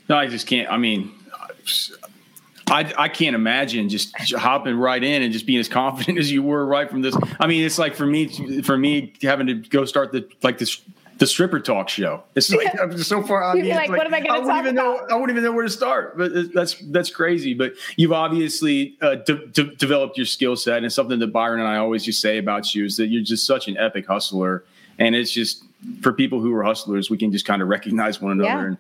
no, 0.09 0.17
I 0.17 0.27
just 0.27 0.47
can't. 0.47 0.71
I 0.71 0.77
mean, 0.77 1.13
I, 2.69 2.93
I 2.97 3.09
can't 3.09 3.35
imagine 3.35 3.89
just 3.89 4.15
hopping 4.35 4.77
right 4.77 5.03
in 5.03 5.23
and 5.23 5.33
just 5.33 5.47
being 5.47 5.61
as 5.61 5.69
confident 5.69 6.19
as 6.21 6.31
you 6.31 6.43
were 6.43 6.65
right 6.65 6.89
from 6.89 7.03
this. 7.03 7.17
I 7.39 7.47
mean, 7.47 7.65
it's 7.65 7.79
like 7.79 7.95
for 7.95 8.07
me, 8.07 8.63
for 8.63 8.77
me 8.77 9.13
having 9.23 9.47
to 9.47 9.55
go 9.55 9.85
start 9.85 10.13
the 10.13 10.29
like 10.43 10.59
this 10.59 10.81
the 11.19 11.27
stripper 11.27 11.61
talk 11.61 11.89
show. 11.89 12.25
It's 12.35 12.51
like 12.51 12.79
I'm 12.81 12.91
just 12.91 13.09
so 13.09 13.23
far. 13.23 13.45
I 13.45 13.55
mean, 13.55 13.69
like, 13.69 13.89
like, 13.89 13.99
what 13.99 14.07
am 14.07 14.15
I 14.15 14.21
going 14.21 14.41
to 14.41 14.47
talk 14.47 14.59
even 14.61 14.77
about? 14.77 15.09
Know, 15.09 15.15
I 15.15 15.15
wouldn't 15.15 15.31
even 15.31 15.45
know 15.45 15.53
where 15.53 15.65
to 15.65 15.71
start. 15.71 16.19
But 16.19 16.53
that's 16.53 16.75
that's 16.91 17.11
crazy. 17.11 17.55
But 17.55 17.75
you've 17.97 18.13
obviously 18.13 18.97
uh, 19.01 19.17
de- 19.17 19.47
de- 19.47 19.77
developed 19.77 20.17
your 20.17 20.27
skill 20.27 20.57
set, 20.57 20.83
and 20.83 20.93
something 20.93 21.19
that 21.21 21.29
Byron 21.29 21.61
and 21.61 21.69
I 21.69 21.77
always 21.77 22.05
just 22.05 22.21
say 22.21 22.39
about 22.39 22.75
you 22.75 22.85
is 22.85 22.97
that 22.97 23.09
you're 23.09 23.23
just 23.23 23.47
such 23.47 23.69
an 23.69 23.77
epic 23.77 24.07
hustler, 24.07 24.65
and 24.99 25.15
it's 25.15 25.31
just 25.31 25.65
for 26.01 26.13
people 26.13 26.41
who 26.41 26.55
are 26.55 26.63
hustlers, 26.63 27.11
we 27.11 27.19
can 27.19 27.31
just 27.31 27.45
kind 27.45 27.61
of 27.61 27.69
recognize 27.69 28.21
one 28.21 28.33
another. 28.33 28.49
Yeah. 28.49 28.67
And 28.67 28.77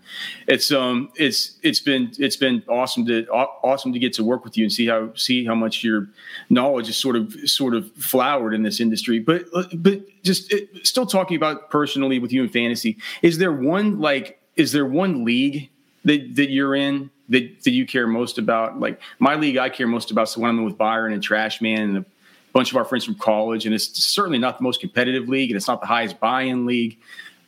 it's 0.46 0.72
um 0.72 1.10
it's 1.16 1.58
it's 1.62 1.80
been 1.80 2.12
it's 2.18 2.36
been 2.36 2.62
awesome 2.68 3.04
to 3.06 3.26
awesome 3.28 3.92
to 3.92 3.98
get 3.98 4.12
to 4.14 4.24
work 4.24 4.44
with 4.44 4.56
you 4.56 4.64
and 4.64 4.72
see 4.72 4.86
how 4.86 5.12
see 5.14 5.44
how 5.44 5.54
much 5.54 5.84
your 5.84 6.08
knowledge 6.50 6.88
is 6.88 6.96
sort 6.96 7.16
of 7.16 7.34
sort 7.48 7.74
of 7.74 7.90
flowered 7.92 8.54
in 8.54 8.62
this 8.62 8.80
industry. 8.80 9.18
But 9.18 9.44
but 9.74 10.00
just 10.22 10.52
it, 10.52 10.86
still 10.86 11.06
talking 11.06 11.36
about 11.36 11.70
personally 11.70 12.18
with 12.18 12.32
you 12.32 12.42
in 12.42 12.48
fantasy, 12.48 12.96
is 13.22 13.38
there 13.38 13.52
one 13.52 14.00
like 14.00 14.40
is 14.56 14.72
there 14.72 14.86
one 14.86 15.24
league 15.24 15.70
that 16.04 16.36
that 16.36 16.50
you're 16.50 16.74
in 16.74 17.10
that 17.28 17.62
that 17.64 17.72
you 17.72 17.86
care 17.86 18.06
most 18.06 18.38
about? 18.38 18.80
Like 18.80 19.00
my 19.18 19.34
league, 19.34 19.56
I 19.56 19.68
care 19.68 19.86
most 19.86 20.10
about. 20.10 20.28
So 20.28 20.40
when 20.40 20.50
I'm 20.50 20.64
with 20.64 20.78
Byron 20.78 21.12
and 21.12 21.22
Trash 21.22 21.60
Man 21.60 21.80
and 21.80 21.96
the 21.96 22.04
bunch 22.54 22.70
of 22.70 22.76
our 22.78 22.84
friends 22.84 23.04
from 23.04 23.16
college, 23.16 23.66
and 23.66 23.74
it's 23.74 24.02
certainly 24.02 24.38
not 24.38 24.56
the 24.56 24.64
most 24.64 24.80
competitive 24.80 25.28
league, 25.28 25.50
and 25.50 25.56
it's 25.56 25.68
not 25.68 25.80
the 25.80 25.86
highest 25.86 26.18
buy-in 26.20 26.64
league, 26.64 26.96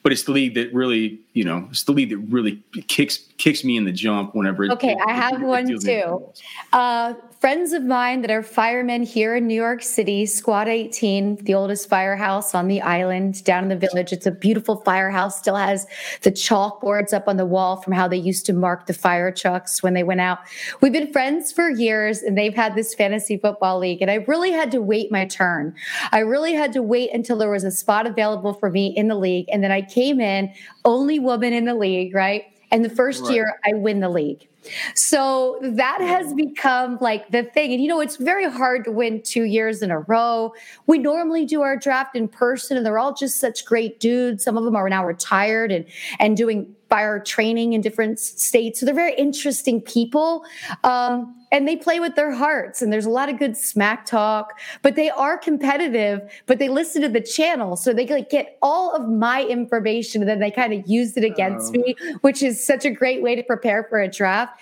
but 0.02 0.12
it's 0.12 0.24
the 0.24 0.32
league 0.32 0.54
that 0.54 0.72
really, 0.74 1.18
you 1.32 1.44
know, 1.44 1.66
it's 1.70 1.84
the 1.84 1.92
league 1.92 2.10
that 2.10 2.18
really 2.18 2.62
kicks 2.88 3.18
kicks 3.38 3.64
me 3.64 3.76
in 3.76 3.84
the 3.84 3.92
jump 3.92 4.34
whenever. 4.34 4.64
It's 4.64 4.74
okay, 4.74 4.92
it, 4.92 4.98
I 5.06 5.12
have 5.12 5.40
it, 5.40 5.46
one 5.46 5.66
too. 5.80 6.32
Uh, 6.72 7.14
friends 7.40 7.72
of 7.72 7.84
mine 7.84 8.22
that 8.22 8.30
are 8.30 8.42
firemen 8.42 9.02
here 9.02 9.36
in 9.36 9.46
New 9.46 9.54
York 9.54 9.82
City, 9.82 10.24
Squad 10.26 10.68
18, 10.68 11.36
the 11.44 11.54
oldest 11.54 11.88
firehouse 11.88 12.54
on 12.54 12.66
the 12.66 12.80
island 12.80 13.44
down 13.44 13.62
in 13.62 13.68
the 13.68 13.76
village. 13.76 14.12
It's 14.12 14.26
a 14.26 14.30
beautiful 14.30 14.76
firehouse, 14.76 15.38
still 15.38 15.56
has 15.56 15.86
the 16.22 16.32
chalkboards 16.32 17.12
up 17.12 17.28
on 17.28 17.36
the 17.36 17.44
wall 17.44 17.76
from 17.76 17.92
how 17.92 18.08
they 18.08 18.16
used 18.16 18.46
to 18.46 18.52
mark 18.52 18.86
the 18.86 18.94
fire 18.94 19.30
trucks 19.30 19.82
when 19.82 19.94
they 19.94 20.02
went 20.02 20.20
out. 20.20 20.38
We've 20.80 20.92
been 20.92 21.12
friends 21.12 21.52
for 21.52 21.68
years 21.68 22.22
and 22.22 22.38
they've 22.38 22.54
had 22.54 22.74
this 22.74 22.94
fantasy 22.94 23.36
football 23.36 23.78
league. 23.78 24.00
And 24.00 24.10
I 24.10 24.24
really 24.26 24.52
had 24.52 24.70
to 24.72 24.80
wait 24.80 25.12
my 25.12 25.26
turn. 25.26 25.74
I 26.12 26.20
really 26.20 26.54
had 26.54 26.72
to 26.72 26.82
wait 26.82 27.12
until 27.12 27.36
there 27.36 27.50
was 27.50 27.64
a 27.64 27.70
spot 27.70 28.06
available 28.06 28.54
for 28.54 28.70
me 28.70 28.88
in 28.96 29.08
the 29.08 29.16
league. 29.16 29.46
And 29.52 29.62
then 29.62 29.72
I 29.72 29.82
came 29.82 30.20
in, 30.20 30.52
only 30.84 31.18
woman 31.18 31.52
in 31.52 31.66
the 31.66 31.74
league, 31.74 32.14
right? 32.14 32.44
And 32.70 32.84
the 32.84 32.90
first 32.90 33.24
right. 33.24 33.34
year 33.34 33.60
I 33.64 33.74
win 33.74 34.00
the 34.00 34.08
league. 34.08 34.48
So 34.94 35.58
that 35.62 36.00
has 36.00 36.32
become 36.34 36.98
like 37.00 37.30
the 37.30 37.44
thing. 37.44 37.72
And 37.72 37.82
you 37.82 37.88
know, 37.88 38.00
it's 38.00 38.16
very 38.16 38.48
hard 38.50 38.84
to 38.84 38.92
win 38.92 39.22
two 39.22 39.44
years 39.44 39.82
in 39.82 39.90
a 39.90 40.00
row. 40.00 40.54
We 40.86 40.98
normally 40.98 41.44
do 41.44 41.62
our 41.62 41.76
draft 41.76 42.16
in 42.16 42.28
person, 42.28 42.76
and 42.76 42.84
they're 42.84 42.98
all 42.98 43.14
just 43.14 43.40
such 43.40 43.64
great 43.64 44.00
dudes. 44.00 44.44
Some 44.44 44.56
of 44.56 44.64
them 44.64 44.76
are 44.76 44.88
now 44.88 45.04
retired 45.04 45.72
and 45.72 45.84
and 46.18 46.36
doing 46.36 46.74
fire 46.88 47.18
training 47.18 47.72
in 47.72 47.80
different 47.80 48.18
states. 48.18 48.80
So 48.80 48.86
they're 48.86 48.94
very 48.94 49.14
interesting 49.14 49.80
people. 49.80 50.44
Um, 50.84 51.34
and 51.52 51.66
they 51.66 51.76
play 51.76 52.00
with 52.00 52.16
their 52.16 52.32
hearts 52.32 52.82
and 52.82 52.92
there's 52.92 53.06
a 53.06 53.10
lot 53.10 53.28
of 53.28 53.38
good 53.38 53.56
smack 53.56 54.04
talk 54.04 54.58
but 54.82 54.96
they 54.96 55.10
are 55.10 55.38
competitive 55.38 56.20
but 56.46 56.58
they 56.58 56.68
listen 56.68 57.02
to 57.02 57.08
the 57.08 57.20
channel 57.20 57.76
so 57.76 57.92
they 57.92 58.06
like 58.06 58.28
get 58.30 58.58
all 58.62 58.94
of 58.94 59.08
my 59.08 59.44
information 59.44 60.22
and 60.22 60.28
then 60.28 60.40
they 60.40 60.50
kind 60.50 60.72
of 60.72 60.86
use 60.86 61.16
it 61.16 61.24
against 61.24 61.74
oh. 61.74 61.80
me 61.80 61.94
which 62.22 62.42
is 62.42 62.64
such 62.64 62.84
a 62.84 62.90
great 62.90 63.22
way 63.22 63.34
to 63.34 63.42
prepare 63.42 63.84
for 63.84 64.00
a 64.00 64.08
draft 64.08 64.60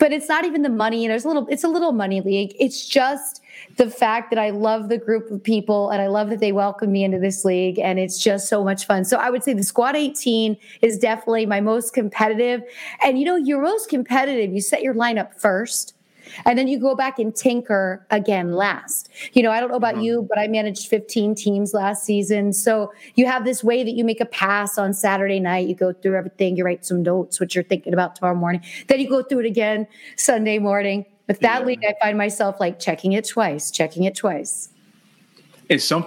but 0.00 0.12
it's 0.12 0.28
not 0.28 0.44
even 0.44 0.62
the 0.62 0.68
money 0.68 1.06
there's 1.06 1.24
a 1.24 1.28
little 1.28 1.46
it's 1.48 1.62
a 1.62 1.68
little 1.68 1.92
money 1.92 2.20
league 2.20 2.52
it's 2.58 2.84
just 2.86 3.40
the 3.76 3.90
fact 3.90 4.30
that 4.30 4.38
I 4.38 4.50
love 4.50 4.88
the 4.88 4.98
group 4.98 5.30
of 5.30 5.42
people 5.42 5.90
and 5.90 6.02
I 6.02 6.06
love 6.08 6.30
that 6.30 6.40
they 6.40 6.52
welcome 6.52 6.92
me 6.92 7.04
into 7.04 7.18
this 7.18 7.44
league 7.44 7.78
and 7.78 7.98
it's 7.98 8.22
just 8.22 8.48
so 8.48 8.64
much 8.64 8.86
fun. 8.86 9.04
So 9.04 9.16
I 9.16 9.30
would 9.30 9.42
say 9.42 9.52
the 9.52 9.62
squad 9.62 9.96
18 9.96 10.56
is 10.82 10.98
definitely 10.98 11.46
my 11.46 11.60
most 11.60 11.94
competitive. 11.94 12.62
And 13.02 13.18
you 13.18 13.24
know, 13.24 13.36
you're 13.36 13.62
most 13.62 13.88
competitive. 13.88 14.52
You 14.52 14.60
set 14.60 14.82
your 14.82 14.94
lineup 14.94 15.38
first. 15.40 15.94
And 16.44 16.58
then 16.58 16.68
you 16.68 16.78
go 16.78 16.94
back 16.94 17.18
and 17.18 17.34
tinker 17.34 18.06
again 18.10 18.52
last. 18.52 19.08
You 19.32 19.42
know, 19.42 19.50
I 19.50 19.60
don't 19.60 19.70
know 19.70 19.76
about 19.76 19.94
mm-hmm. 19.94 20.04
you, 20.04 20.26
but 20.28 20.38
I 20.38 20.48
managed 20.48 20.88
15 20.88 21.34
teams 21.34 21.74
last 21.74 22.04
season. 22.04 22.52
So 22.52 22.92
you 23.14 23.26
have 23.26 23.44
this 23.44 23.62
way 23.62 23.84
that 23.84 23.92
you 23.92 24.04
make 24.04 24.20
a 24.20 24.26
pass 24.26 24.78
on 24.78 24.92
Saturday 24.94 25.40
night. 25.40 25.68
You 25.68 25.74
go 25.74 25.92
through 25.92 26.16
everything, 26.16 26.56
you 26.56 26.64
write 26.64 26.84
some 26.84 27.02
notes, 27.02 27.40
what 27.40 27.54
you're 27.54 27.64
thinking 27.64 27.92
about 27.92 28.16
tomorrow 28.16 28.34
morning. 28.34 28.62
Then 28.88 29.00
you 29.00 29.08
go 29.08 29.22
through 29.22 29.40
it 29.40 29.46
again 29.46 29.86
Sunday 30.16 30.58
morning. 30.58 31.04
With 31.28 31.38
that 31.40 31.60
yeah. 31.60 31.66
league, 31.66 31.84
I 31.84 31.94
find 32.02 32.18
myself 32.18 32.58
like 32.58 32.80
checking 32.80 33.12
it 33.12 33.24
twice, 33.24 33.70
checking 33.70 34.02
it 34.02 34.16
twice. 34.16 34.69
And 35.70 35.80
some 35.80 36.04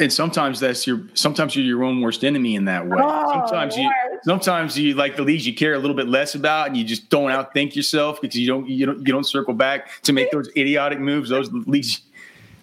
and 0.00 0.10
sometimes 0.10 0.58
that's 0.58 0.86
your 0.86 1.02
sometimes 1.12 1.54
you're 1.54 1.66
your 1.66 1.84
own 1.84 2.00
worst 2.00 2.24
enemy 2.24 2.56
in 2.56 2.64
that 2.64 2.86
way. 2.88 2.96
Oh, 2.98 3.30
sometimes 3.30 3.76
you 3.76 3.92
sometimes 4.22 4.78
you 4.78 4.94
like 4.94 5.16
the 5.16 5.22
leagues 5.22 5.46
you 5.46 5.54
care 5.54 5.74
a 5.74 5.78
little 5.78 5.94
bit 5.94 6.08
less 6.08 6.34
about, 6.34 6.68
and 6.68 6.76
you 6.78 6.82
just 6.82 7.10
don't 7.10 7.30
outthink 7.30 7.76
yourself 7.76 8.22
because 8.22 8.38
you 8.38 8.46
don't 8.46 8.66
you 8.68 8.86
don't 8.86 8.98
you 9.00 9.12
don't 9.12 9.26
circle 9.26 9.52
back 9.52 10.00
to 10.02 10.14
make 10.14 10.30
those 10.30 10.48
idiotic 10.56 10.98
moves. 10.98 11.28
Those 11.28 11.52
leagues 11.52 12.00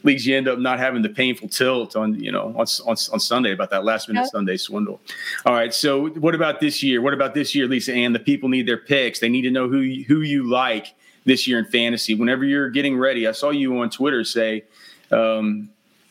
leagues 0.04 0.26
you 0.26 0.36
end 0.36 0.48
up 0.48 0.60
not 0.60 0.80
having 0.80 1.02
the 1.02 1.10
painful 1.10 1.50
tilt 1.50 1.96
on 1.96 2.20
you 2.20 2.32
know 2.32 2.48
on 2.58 2.66
on, 2.86 2.96
on 3.14 3.20
Sunday 3.20 3.52
about 3.52 3.70
that 3.70 3.84
last 3.84 4.08
minute 4.08 4.22
yep. 4.22 4.32
Sunday 4.32 4.58
swindle. 4.58 5.00
All 5.46 5.54
right, 5.54 5.74
so 5.74 6.10
what 6.10 6.36
about 6.36 6.60
this 6.60 6.82
year? 6.82 7.02
What 7.02 7.14
about 7.14 7.34
this 7.34 7.54
year, 7.54 7.68
Lisa? 7.68 7.94
And 7.94 8.16
the 8.16 8.20
people 8.20 8.50
need 8.50 8.68
their 8.68 8.78
picks. 8.78 9.20
They 9.20 9.30
need 9.30 9.44
to 9.44 9.52
know 9.52 9.70
who 9.70 9.80
you, 9.80 10.04
who 10.06 10.22
you 10.22 10.50
like 10.50 10.96
this 11.26 11.48
year 11.48 11.60
in 11.60 11.66
fantasy. 11.66 12.16
Whenever 12.16 12.44
you're 12.44 12.70
getting 12.70 12.98
ready, 12.98 13.28
I 13.28 13.34
saw 13.34 13.50
you 13.52 13.78
on 13.80 13.90
Twitter 13.90 14.24
say 14.24 14.64
um, 15.12 15.70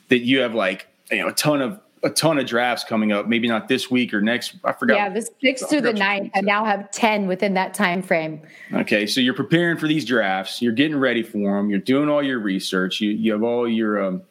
that 0.09 0.21
you 0.21 0.41
have 0.41 0.55
like 0.55 0.89
you 1.11 1.19
know 1.19 1.29
a 1.29 1.33
ton 1.33 1.61
of 1.61 1.81
a 2.03 2.11
ton 2.11 2.39
of 2.39 2.47
drafts 2.47 2.85
coming 2.85 3.13
up. 3.13 3.27
Maybe 3.27 3.49
not 3.49 3.69
this 3.69 3.91
week 3.91 4.15
or 4.15 4.21
next. 4.21 4.57
I 4.65 4.73
forgot. 4.73 4.95
Yeah, 4.95 5.09
the 5.09 5.29
six 5.41 5.65
through 5.65 5.83
the 5.83 5.93
ninth. 5.93 6.31
I 6.35 6.41
now 6.41 6.65
have 6.65 6.91
ten 6.91 7.27
within 7.27 7.55
that 7.55 7.75
time 7.75 8.03
frame. 8.03 8.41
Okay, 8.73 9.07
so 9.07 9.21
you're 9.21 9.35
preparing 9.35 9.77
for 9.77 9.89
these 9.89 10.05
drafts. 10.05 10.63
You're 10.63 10.73
getting 10.73 10.99
ready 10.99 11.23
for 11.23 11.57
them. 11.57 11.71
You're 11.71 11.81
doing 11.81 12.09
all 12.09 12.23
your 12.23 12.39
research. 12.39 13.01
You 13.01 13.11
you 13.11 13.33
have 13.33 13.43
all 13.43 13.69
your 13.69 14.05
um, 14.05 14.23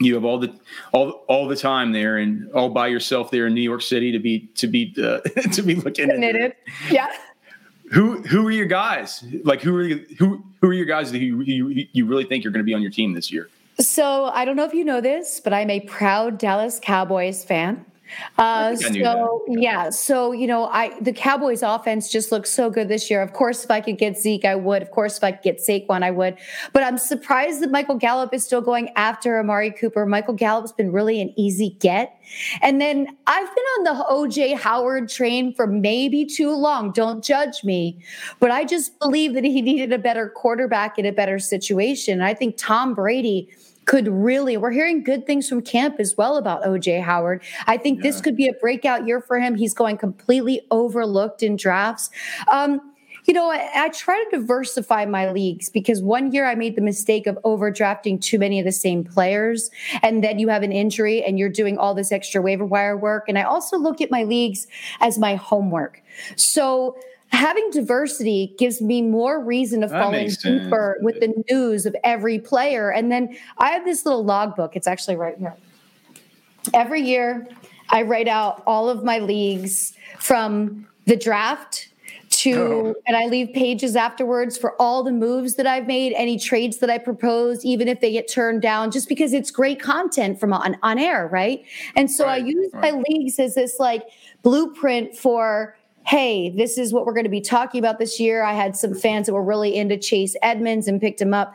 you 0.00 0.14
have 0.14 0.24
all 0.24 0.38
the 0.38 0.54
all 0.92 1.24
all 1.28 1.48
the 1.48 1.56
time 1.56 1.92
there 1.92 2.18
and 2.18 2.50
all 2.52 2.68
by 2.68 2.88
yourself 2.88 3.30
there 3.30 3.46
in 3.46 3.54
New 3.54 3.62
York 3.62 3.82
City 3.82 4.12
to 4.12 4.18
be 4.18 4.40
to 4.56 4.66
be 4.66 4.94
uh, 5.02 5.20
to 5.52 5.62
be 5.62 5.74
looking 5.74 6.10
at 6.10 6.22
Yeah. 6.90 7.08
Who 7.92 8.20
who 8.22 8.46
are 8.46 8.50
your 8.50 8.66
guys? 8.66 9.24
Like 9.44 9.62
who 9.62 9.74
are 9.76 9.82
you, 9.82 10.06
who 10.18 10.44
who 10.60 10.68
are 10.68 10.74
your 10.74 10.84
guys 10.84 11.10
that 11.12 11.18
you 11.18 11.40
you, 11.40 11.86
you 11.92 12.06
really 12.06 12.24
think 12.24 12.44
you're 12.44 12.52
going 12.52 12.62
to 12.62 12.66
be 12.66 12.74
on 12.74 12.82
your 12.82 12.90
team 12.90 13.14
this 13.14 13.32
year? 13.32 13.48
So 13.80 14.24
I 14.26 14.44
don't 14.44 14.56
know 14.56 14.64
if 14.64 14.74
you 14.74 14.84
know 14.84 15.00
this, 15.00 15.40
but 15.40 15.52
I'm 15.52 15.70
a 15.70 15.80
proud 15.80 16.38
Dallas 16.38 16.80
Cowboys 16.82 17.44
fan. 17.44 17.84
Uh, 18.38 18.74
so 18.76 19.44
yeah, 19.48 19.90
so 19.90 20.32
you 20.32 20.46
know, 20.46 20.66
I 20.66 20.98
the 21.00 21.12
Cowboys 21.12 21.62
offense 21.62 22.10
just 22.10 22.32
looks 22.32 22.50
so 22.50 22.70
good 22.70 22.88
this 22.88 23.10
year. 23.10 23.20
Of 23.22 23.32
course, 23.32 23.64
if 23.64 23.70
I 23.70 23.80
could 23.80 23.98
get 23.98 24.16
Zeke, 24.16 24.44
I 24.44 24.54
would. 24.54 24.82
Of 24.82 24.90
course, 24.90 25.18
if 25.18 25.24
I 25.24 25.32
could 25.32 25.42
get 25.42 25.58
Saquon, 25.58 26.02
I 26.02 26.10
would. 26.10 26.38
But 26.72 26.82
I'm 26.84 26.98
surprised 26.98 27.60
that 27.60 27.70
Michael 27.70 27.96
Gallup 27.96 28.32
is 28.32 28.44
still 28.44 28.60
going 28.60 28.90
after 28.96 29.38
Amari 29.38 29.70
Cooper. 29.70 30.06
Michael 30.06 30.34
Gallup's 30.34 30.72
been 30.72 30.92
really 30.92 31.20
an 31.20 31.32
easy 31.36 31.76
get. 31.80 32.18
And 32.62 32.80
then 32.80 33.16
I've 33.26 33.54
been 33.54 33.64
on 33.78 33.84
the 33.84 34.04
OJ 34.10 34.56
Howard 34.56 35.08
train 35.08 35.54
for 35.54 35.66
maybe 35.66 36.24
too 36.24 36.54
long. 36.54 36.92
Don't 36.92 37.22
judge 37.24 37.64
me, 37.64 37.98
but 38.38 38.50
I 38.50 38.64
just 38.64 38.98
believe 38.98 39.34
that 39.34 39.44
he 39.44 39.62
needed 39.62 39.92
a 39.92 39.98
better 39.98 40.28
quarterback 40.28 40.98
in 40.98 41.06
a 41.06 41.12
better 41.12 41.38
situation. 41.38 42.20
I 42.20 42.34
think 42.34 42.56
Tom 42.56 42.94
Brady 42.94 43.48
could 43.88 44.06
really, 44.06 44.58
we're 44.58 44.70
hearing 44.70 45.02
good 45.02 45.26
things 45.26 45.48
from 45.48 45.62
camp 45.62 45.96
as 45.98 46.14
well 46.14 46.36
about 46.36 46.62
OJ 46.62 47.02
Howard. 47.02 47.42
I 47.66 47.78
think 47.78 47.96
yeah. 47.98 48.02
this 48.02 48.20
could 48.20 48.36
be 48.36 48.46
a 48.46 48.52
breakout 48.52 49.06
year 49.06 49.22
for 49.22 49.40
him. 49.40 49.54
He's 49.54 49.72
going 49.72 49.96
completely 49.96 50.60
overlooked 50.70 51.42
in 51.42 51.56
drafts. 51.56 52.10
Um, 52.52 52.82
you 53.24 53.32
know, 53.32 53.50
I, 53.50 53.70
I, 53.74 53.88
try 53.88 54.22
to 54.30 54.38
diversify 54.38 55.06
my 55.06 55.30
leagues 55.30 55.70
because 55.70 56.02
one 56.02 56.32
year 56.32 56.44
I 56.46 56.54
made 56.54 56.76
the 56.76 56.82
mistake 56.82 57.26
of 57.26 57.38
overdrafting 57.44 58.20
too 58.20 58.38
many 58.38 58.58
of 58.58 58.66
the 58.66 58.72
same 58.72 59.04
players. 59.04 59.70
And 60.02 60.22
then 60.22 60.38
you 60.38 60.48
have 60.48 60.62
an 60.62 60.72
injury 60.72 61.24
and 61.24 61.38
you're 61.38 61.48
doing 61.48 61.78
all 61.78 61.94
this 61.94 62.12
extra 62.12 62.42
waiver 62.42 62.66
wire 62.66 62.96
work. 62.96 63.24
And 63.26 63.38
I 63.38 63.42
also 63.42 63.78
look 63.78 64.02
at 64.02 64.10
my 64.10 64.22
leagues 64.22 64.66
as 65.00 65.18
my 65.18 65.34
homework. 65.34 66.02
So 66.36 66.96
having 67.30 67.70
diversity 67.70 68.54
gives 68.58 68.80
me 68.80 69.02
more 69.02 69.42
reason 69.44 69.80
to 69.82 69.88
fall 69.88 70.14
in 70.14 70.28
deeper 70.28 70.98
with 71.02 71.20
the 71.20 71.44
news 71.50 71.86
of 71.86 71.94
every 72.04 72.38
player. 72.38 72.90
And 72.90 73.12
then 73.12 73.36
I 73.58 73.70
have 73.70 73.84
this 73.84 74.04
little 74.06 74.24
logbook. 74.24 74.76
It's 74.76 74.86
actually 74.86 75.16
right 75.16 75.36
here. 75.38 75.54
Every 76.74 77.02
year, 77.02 77.46
I 77.90 78.02
write 78.02 78.28
out 78.28 78.62
all 78.66 78.88
of 78.88 79.04
my 79.04 79.18
leagues 79.18 79.94
from 80.18 80.86
the 81.06 81.16
draft 81.16 81.88
to, 82.30 82.54
oh. 82.54 82.94
and 83.06 83.16
I 83.16 83.26
leave 83.26 83.52
pages 83.54 83.96
afterwards 83.96 84.58
for 84.58 84.80
all 84.80 85.02
the 85.02 85.12
moves 85.12 85.54
that 85.54 85.66
I've 85.66 85.86
made, 85.86 86.12
any 86.14 86.38
trades 86.38 86.78
that 86.78 86.90
I 86.90 86.98
proposed, 86.98 87.64
even 87.64 87.88
if 87.88 88.00
they 88.00 88.12
get 88.12 88.28
turned 88.28 88.60
down, 88.60 88.90
just 88.90 89.08
because 89.08 89.32
it's 89.32 89.50
great 89.50 89.80
content 89.80 90.38
from 90.38 90.52
on, 90.52 90.76
on 90.82 90.98
air, 90.98 91.26
right? 91.28 91.64
And 91.96 92.10
so 92.10 92.26
right, 92.26 92.42
I 92.42 92.46
use 92.46 92.70
right. 92.74 92.94
my 92.94 93.02
leagues 93.08 93.38
as 93.38 93.54
this 93.54 93.78
like 93.80 94.04
blueprint 94.42 95.16
for 95.16 95.77
hey, 96.08 96.48
this 96.48 96.78
is 96.78 96.90
what 96.90 97.04
we're 97.04 97.12
going 97.12 97.24
to 97.24 97.30
be 97.30 97.40
talking 97.40 97.78
about 97.78 97.98
this 97.98 98.18
year. 98.18 98.42
I 98.42 98.54
had 98.54 98.74
some 98.74 98.94
fans 98.94 99.26
that 99.26 99.34
were 99.34 99.44
really 99.44 99.76
into 99.76 99.98
Chase 99.98 100.34
Edmonds 100.40 100.88
and 100.88 100.98
picked 100.98 101.20
him 101.20 101.34
up. 101.34 101.54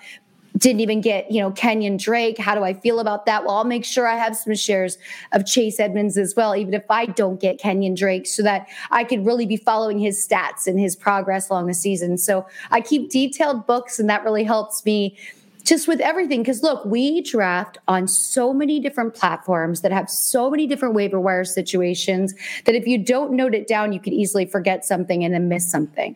Didn't 0.55 0.81
even 0.81 1.01
get, 1.01 1.31
you 1.31 1.41
know, 1.41 1.49
Kenyon 1.49 1.97
Drake. 1.97 2.37
How 2.37 2.53
do 2.53 2.63
I 2.63 2.75
feel 2.75 2.99
about 2.99 3.25
that? 3.25 3.45
Well, 3.45 3.55
I'll 3.55 3.63
make 3.63 3.83
sure 3.83 4.05
I 4.05 4.15
have 4.15 4.37
some 4.37 4.53
shares 4.53 4.99
of 5.31 5.47
Chase 5.47 5.79
Edmonds 5.79 6.19
as 6.19 6.35
well, 6.37 6.55
even 6.55 6.75
if 6.75 6.85
I 6.87 7.07
don't 7.07 7.41
get 7.41 7.57
Kenyon 7.57 7.95
Drake, 7.95 8.27
so 8.27 8.43
that 8.43 8.67
I 8.91 9.03
could 9.05 9.25
really 9.25 9.47
be 9.47 9.57
following 9.57 9.97
his 9.97 10.23
stats 10.23 10.67
and 10.67 10.79
his 10.79 10.95
progress 10.95 11.49
along 11.49 11.65
the 11.65 11.73
season. 11.73 12.19
So 12.19 12.45
I 12.69 12.79
keep 12.79 13.09
detailed 13.09 13.65
books, 13.65 13.97
and 13.97 14.07
that 14.07 14.23
really 14.23 14.43
helps 14.43 14.85
me 14.85 15.17
just 15.63 15.87
with 15.87 15.99
everything. 15.99 16.41
Because 16.41 16.63
look, 16.63 16.83
we 16.85 17.21
draft 17.21 17.77
on 17.87 18.07
so 18.07 18.53
many 18.53 18.79
different 18.79 19.13
platforms 19.13 19.81
that 19.81 19.91
have 19.91 20.09
so 20.09 20.49
many 20.49 20.67
different 20.67 20.95
waiver 20.95 21.19
wire 21.19 21.45
situations 21.45 22.33
that 22.65 22.75
if 22.75 22.85
you 22.87 22.97
don't 22.97 23.31
note 23.31 23.53
it 23.53 23.67
down, 23.67 23.93
you 23.93 23.99
could 23.99 24.13
easily 24.13 24.45
forget 24.45 24.85
something 24.85 25.23
and 25.23 25.33
then 25.33 25.47
miss 25.47 25.69
something. 25.69 26.15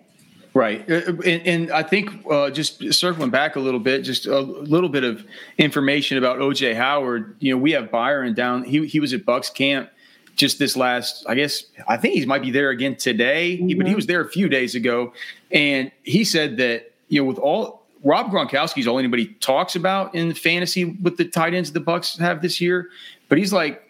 Right. 0.54 0.90
Uh, 0.90 0.96
uh, 0.96 1.14
and, 1.24 1.48
and 1.48 1.72
I 1.72 1.84
think 1.84 2.10
uh, 2.32 2.50
just 2.50 2.92
circling 2.92 3.30
back 3.30 3.56
a 3.56 3.60
little 3.60 3.80
bit, 3.80 4.02
just 4.02 4.26
a 4.26 4.40
little 4.40 4.90
bit 4.90 5.04
of 5.04 5.24
information 5.60 6.18
about 6.18 6.40
OJ 6.40 6.76
Howard. 6.76 7.36
You 7.40 7.54
know, 7.54 7.62
we 7.62 7.74
have 7.74 7.92
Byron 7.92 8.34
down. 8.34 8.64
He, 8.64 8.86
he 8.88 9.00
was 9.00 9.14
at 9.14 9.24
Bucks 9.24 9.52
camp 9.52 9.92
just 10.36 10.58
this 10.58 10.76
last, 10.76 11.26
I 11.28 11.36
guess, 11.36 11.64
I 11.88 11.98
think 11.98 12.16
he 12.16 12.26
might 12.26 12.42
be 12.42 12.52
there 12.52 12.70
again 12.70 12.96
today, 12.96 13.58
mm-hmm. 13.58 13.68
but 13.78 13.86
he 13.86 13.92
mm-hmm. 13.92 13.96
was 13.96 14.06
there 14.08 14.22
a 14.22 14.30
few 14.30 14.50
days 14.50 14.76
ago. 14.76 15.14
And 15.52 15.92
he 16.04 16.24
said 16.24 16.58
that, 16.58 16.92
you 17.08 17.22
know, 17.22 17.28
with 17.28 17.38
all 17.38 17.87
Rob 18.08 18.32
Gronkowski 18.32 18.80
is 18.80 18.88
all 18.88 18.98
anybody 18.98 19.28
talks 19.42 19.76
about 19.76 20.16
in 20.16 20.34
fantasy 20.34 20.86
with 20.86 21.18
the 21.18 21.26
tight 21.26 21.54
ends 21.54 21.74
the 21.74 21.82
Bucks 21.82 22.18
have 22.18 22.42
this 22.42 22.62
year. 22.62 22.90
But 23.28 23.38
he's 23.38 23.52
like, 23.52 23.84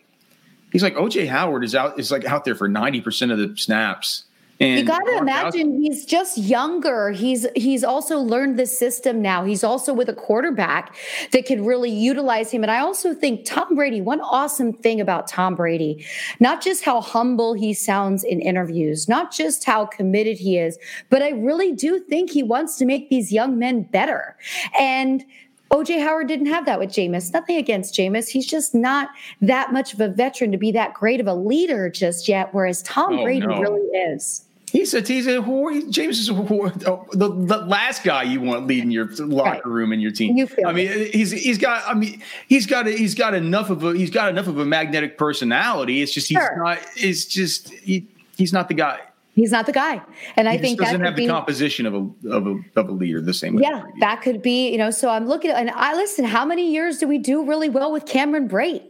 he's 0.71 0.81
like 0.81 0.95
OJ 0.95 1.27
Howard 1.27 1.63
is 1.63 1.75
out 1.75 1.99
is 1.99 2.11
like 2.11 2.25
out 2.25 2.43
there 2.43 2.55
for 2.55 2.67
ninety 2.67 2.99
percent 2.99 3.31
of 3.31 3.37
the 3.37 3.55
snaps. 3.55 4.23
And 4.59 4.79
you 4.79 4.85
got 4.85 4.99
to 4.99 5.17
imagine 5.17 5.81
he's 5.81 6.03
just 6.03 6.37
younger. 6.37 7.11
He's 7.11 7.45
he's 7.55 7.83
also 7.83 8.17
learned 8.17 8.57
the 8.57 8.65
system 8.65 9.21
now. 9.21 9.43
He's 9.43 9.63
also 9.63 9.93
with 9.93 10.09
a 10.09 10.13
quarterback 10.13 10.95
that 11.31 11.45
can 11.45 11.63
really 11.63 11.91
utilize 11.91 12.49
him. 12.49 12.63
And 12.63 12.71
I 12.71 12.79
also 12.79 13.13
think 13.13 13.45
Tom 13.45 13.75
Brady. 13.75 14.01
One 14.01 14.21
awesome 14.21 14.73
thing 14.73 14.99
about 14.99 15.27
Tom 15.27 15.55
Brady, 15.55 16.05
not 16.39 16.61
just 16.63 16.83
how 16.83 17.01
humble 17.01 17.53
he 17.53 17.73
sounds 17.73 18.23
in 18.23 18.41
interviews, 18.41 19.07
not 19.07 19.31
just 19.31 19.63
how 19.63 19.85
committed 19.85 20.37
he 20.37 20.57
is, 20.57 20.79
but 21.09 21.21
I 21.21 21.29
really 21.29 21.73
do 21.73 21.99
think 21.99 22.31
he 22.31 22.41
wants 22.41 22.77
to 22.77 22.85
make 22.85 23.09
these 23.09 23.31
young 23.31 23.59
men 23.59 23.83
better. 23.83 24.35
And 24.79 25.23
OJ 25.71 26.01
Howard 26.01 26.27
didn't 26.27 26.45
have 26.47 26.65
that 26.65 26.79
with 26.79 26.89
Jameis. 26.89 27.33
Nothing 27.33 27.57
against 27.57 27.93
Jameis. 27.93 28.29
He's 28.29 28.47
just 28.47 28.73
not 28.73 29.09
that 29.41 29.73
much 29.73 29.93
of 29.93 29.99
a 29.99 30.07
veteran 30.07 30.51
to 30.51 30.57
be 30.57 30.71
that 30.71 30.93
great 30.93 31.19
of 31.19 31.27
a 31.27 31.33
leader 31.33 31.89
just 31.89 32.27
yet, 32.27 32.53
whereas 32.53 32.81
Tom 32.83 33.19
oh, 33.19 33.23
Brady 33.23 33.45
no. 33.45 33.59
really 33.59 33.81
is. 33.81 34.46
He's 34.71 34.93
a 34.93 35.01
he's 35.01 35.27
a 35.27 35.37
whore. 35.37 35.81
Jameis 35.89 36.11
is 36.11 36.29
a 36.29 36.33
whore. 36.33 36.73
The, 36.73 37.29
the 37.29 37.57
last 37.65 38.03
guy 38.03 38.23
you 38.23 38.41
want 38.41 38.67
leading 38.67 38.91
your 38.91 39.07
locker 39.17 39.51
right. 39.51 39.65
room 39.65 39.93
and 39.93 40.01
your 40.01 40.11
team. 40.11 40.35
You 40.35 40.47
I 40.65 40.73
mean, 40.73 41.09
he's 41.11 41.31
he's 41.31 41.57
got. 41.57 41.83
I 41.87 41.93
mean, 41.93 42.21
he's 42.47 42.65
got 42.65 42.85
a, 42.85 42.91
he's 42.91 43.15
got 43.15 43.33
enough 43.33 43.69
of 43.69 43.83
a 43.85 43.93
he's 43.93 44.09
got 44.09 44.29
enough 44.29 44.47
of 44.47 44.57
a 44.57 44.65
magnetic 44.65 45.17
personality. 45.17 46.01
It's 46.01 46.11
just 46.11 46.27
he's 46.27 46.37
sure. 46.37 46.57
not. 46.57 46.79
It's 46.97 47.25
just 47.25 47.69
he, 47.69 48.07
he's 48.35 48.51
not 48.51 48.67
the 48.67 48.73
guy. 48.73 48.99
He's 49.35 49.51
not 49.51 49.67
the 49.67 49.71
guy, 49.71 50.01
and 50.35 50.47
he 50.47 50.55
I 50.55 50.57
think 50.57 50.79
doesn't 50.79 50.99
have 50.99 51.15
the 51.15 51.27
composition 51.27 51.85
of 51.85 51.93
a, 51.93 52.29
of 52.29 52.47
a 52.47 52.59
of 52.75 52.89
a 52.89 52.91
leader 52.91 53.21
the 53.21 53.35
same 53.35 53.55
way. 53.55 53.61
Yeah, 53.61 53.83
that 53.99 54.21
could 54.21 54.41
be 54.41 54.71
you 54.71 54.79
know. 54.79 54.89
So 54.89 55.09
I'm 55.09 55.27
looking, 55.27 55.51
and 55.51 55.69
I 55.69 55.93
listen. 55.93 56.25
How 56.25 56.43
many 56.43 56.73
years 56.73 56.97
do 56.97 57.07
we 57.07 57.19
do 57.19 57.45
really 57.45 57.69
well 57.69 57.91
with 57.91 58.05
Cameron 58.05 58.49
Brate? 58.49 58.83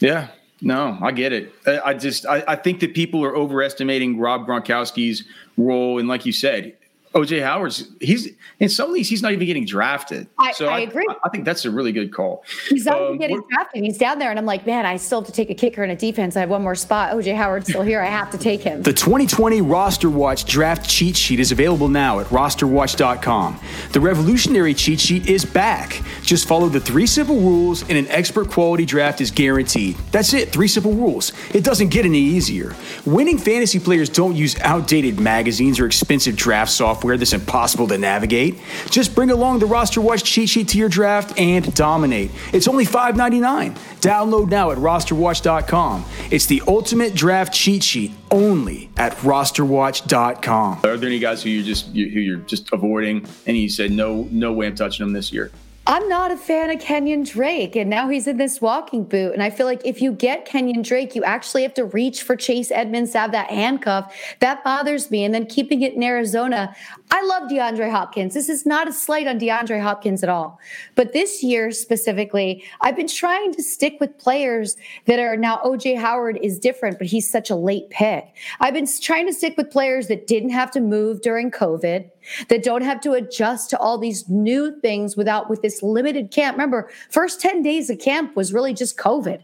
Yeah, 0.00 0.28
no, 0.60 0.98
I 1.02 1.12
get 1.12 1.32
it. 1.32 1.52
I 1.66 1.94
just 1.94 2.26
I, 2.26 2.42
I, 2.48 2.56
think 2.56 2.80
that 2.80 2.94
people 2.94 3.22
are 3.24 3.36
overestimating 3.36 4.18
Rob 4.18 4.46
Gronkowski's 4.46 5.24
role, 5.56 5.98
and 5.98 6.08
like 6.08 6.24
you 6.24 6.32
said, 6.32 6.74
OJ 7.14 7.42
Howard's 7.42 7.88
he's 8.00 8.28
in 8.60 8.68
some 8.68 8.92
leagues 8.92 9.08
he's 9.08 9.22
not 9.22 9.32
even 9.32 9.46
getting 9.46 9.64
drafted. 9.64 10.26
I, 10.38 10.52
so 10.52 10.66
I, 10.66 10.76
I 10.76 10.80
agree. 10.80 11.06
I, 11.24 11.28
think 11.30 11.44
that's 11.44 11.64
a 11.64 11.70
really 11.70 11.92
good 11.92 12.12
call. 12.12 12.44
He's 12.68 12.84
not 12.84 13.00
um, 13.00 13.06
even 13.06 13.18
getting 13.18 13.42
drafted. 13.50 13.84
He's 13.84 13.96
down 13.96 14.18
there, 14.18 14.30
and 14.30 14.38
I'm 14.38 14.44
like, 14.44 14.66
man, 14.66 14.84
I 14.84 14.96
still 14.96 15.20
have 15.20 15.26
to 15.26 15.32
take 15.32 15.48
a 15.48 15.54
kicker 15.54 15.82
in 15.82 15.90
a 15.90 15.96
defense. 15.96 16.36
I 16.36 16.40
have 16.40 16.50
one 16.50 16.62
more 16.62 16.74
spot. 16.74 17.12
OJ 17.12 17.34
Howard's 17.34 17.68
still 17.68 17.82
here. 17.82 18.02
I 18.02 18.06
have 18.06 18.30
to 18.32 18.38
take 18.38 18.60
him. 18.60 18.82
The 18.82 18.92
2020 18.92 19.62
Roster 19.62 20.10
Watch 20.10 20.44
Draft 20.44 20.88
Cheat 20.88 21.16
Sheet 21.16 21.40
is 21.40 21.52
available 21.52 21.88
now 21.88 22.20
at 22.20 22.26
rosterwatch.com. 22.26 23.60
The 23.92 24.00
revolutionary 24.00 24.74
cheat 24.74 25.00
sheet 25.00 25.28
is 25.28 25.44
back. 25.44 26.02
Just 26.22 26.46
follow 26.46 26.68
the 26.68 26.80
three 26.80 27.06
simple 27.06 27.40
rules, 27.40 27.82
and 27.82 27.92
an 27.92 28.08
expert 28.08 28.50
quality 28.50 28.84
draft 28.84 29.20
is 29.20 29.30
guaranteed. 29.30 29.96
That's 30.10 30.34
it. 30.34 30.52
Three 30.52 30.68
simple 30.68 30.92
rules. 30.92 31.32
It 31.54 31.64
doesn't 31.64 31.88
get 31.88 32.04
any 32.04 32.18
easier. 32.20 32.74
Winning 33.06 33.38
fantasy 33.38 33.78
players 33.78 34.10
don't 34.10 34.36
use 34.36 34.58
outdated 34.60 35.18
magazines 35.18 35.80
or 35.80 35.86
expensive 35.86 36.36
draft 36.36 36.70
software 36.70 37.05
software 37.06 37.16
that's 37.16 37.32
impossible 37.32 37.86
to 37.88 37.98
navigate? 37.98 38.56
Just 38.90 39.14
bring 39.14 39.30
along 39.30 39.60
the 39.60 39.66
Roster 39.66 40.00
Watch 40.00 40.24
cheat 40.24 40.48
sheet 40.48 40.68
to 40.68 40.78
your 40.78 40.88
draft 40.88 41.38
and 41.38 41.72
dominate. 41.74 42.30
It's 42.52 42.66
only 42.66 42.84
$5.99. 42.84 43.74
Download 44.00 44.48
now 44.48 44.72
at 44.72 44.78
rosterwatch.com. 44.78 46.04
It's 46.30 46.46
the 46.46 46.62
ultimate 46.66 47.14
draft 47.14 47.52
cheat 47.52 47.84
sheet 47.84 48.12
only 48.30 48.90
at 48.96 49.12
rosterwatch.com. 49.18 50.80
Are 50.84 50.96
there 50.96 51.08
any 51.08 51.20
guys 51.20 51.42
who 51.42 51.50
you're 51.50 51.64
just 51.64 51.86
who 51.94 52.00
you're 52.00 52.38
just 52.38 52.72
avoiding 52.72 53.24
and 53.46 53.56
you 53.56 53.68
said 53.68 53.92
no 53.92 54.26
no 54.30 54.52
way 54.52 54.66
I'm 54.66 54.74
touching 54.74 55.06
them 55.06 55.12
this 55.12 55.32
year? 55.32 55.50
I'm 55.88 56.08
not 56.08 56.32
a 56.32 56.36
fan 56.36 56.70
of 56.70 56.80
Kenyon 56.80 57.22
Drake, 57.22 57.76
and 57.76 57.88
now 57.88 58.08
he's 58.08 58.26
in 58.26 58.38
this 58.38 58.60
walking 58.60 59.04
boot. 59.04 59.32
And 59.32 59.40
I 59.40 59.50
feel 59.50 59.66
like 59.66 59.82
if 59.84 60.02
you 60.02 60.10
get 60.10 60.44
Kenyon 60.44 60.82
Drake, 60.82 61.14
you 61.14 61.22
actually 61.22 61.62
have 61.62 61.74
to 61.74 61.84
reach 61.84 62.24
for 62.24 62.34
Chase 62.34 62.72
Edmonds 62.72 63.12
to 63.12 63.18
have 63.18 63.30
that 63.30 63.50
handcuff. 63.50 64.12
That 64.40 64.64
bothers 64.64 65.12
me. 65.12 65.24
And 65.24 65.32
then 65.32 65.46
keeping 65.46 65.82
it 65.82 65.94
in 65.94 66.02
Arizona, 66.02 66.74
I 67.10 67.22
love 67.22 67.48
DeAndre 67.48 67.90
Hopkins. 67.90 68.34
This 68.34 68.48
is 68.48 68.66
not 68.66 68.88
a 68.88 68.92
slight 68.92 69.28
on 69.28 69.38
DeAndre 69.38 69.80
Hopkins 69.80 70.22
at 70.22 70.28
all. 70.28 70.58
But 70.96 71.12
this 71.12 71.42
year 71.42 71.70
specifically, 71.70 72.64
I've 72.80 72.96
been 72.96 73.08
trying 73.08 73.54
to 73.54 73.62
stick 73.62 73.98
with 74.00 74.18
players 74.18 74.76
that 75.06 75.20
are 75.20 75.36
now 75.36 75.58
OJ 75.64 75.98
Howard 75.98 76.38
is 76.42 76.58
different, 76.58 76.98
but 76.98 77.06
he's 77.06 77.30
such 77.30 77.48
a 77.48 77.56
late 77.56 77.90
pick. 77.90 78.34
I've 78.60 78.74
been 78.74 78.88
trying 79.00 79.26
to 79.26 79.32
stick 79.32 79.56
with 79.56 79.70
players 79.70 80.08
that 80.08 80.26
didn't 80.26 80.50
have 80.50 80.70
to 80.72 80.80
move 80.80 81.20
during 81.20 81.50
COVID 81.50 82.10
that 82.48 82.64
don't 82.64 82.82
have 82.82 83.00
to 83.02 83.12
adjust 83.12 83.70
to 83.70 83.78
all 83.78 83.98
these 83.98 84.28
new 84.28 84.78
things 84.80 85.16
without 85.16 85.48
with 85.48 85.62
this 85.62 85.82
limited 85.82 86.30
camp. 86.30 86.56
Remember, 86.56 86.90
first 87.10 87.40
10 87.40 87.62
days 87.62 87.88
of 87.88 87.98
camp 87.98 88.34
was 88.34 88.52
really 88.52 88.74
just 88.74 88.96
COVID. 88.96 89.42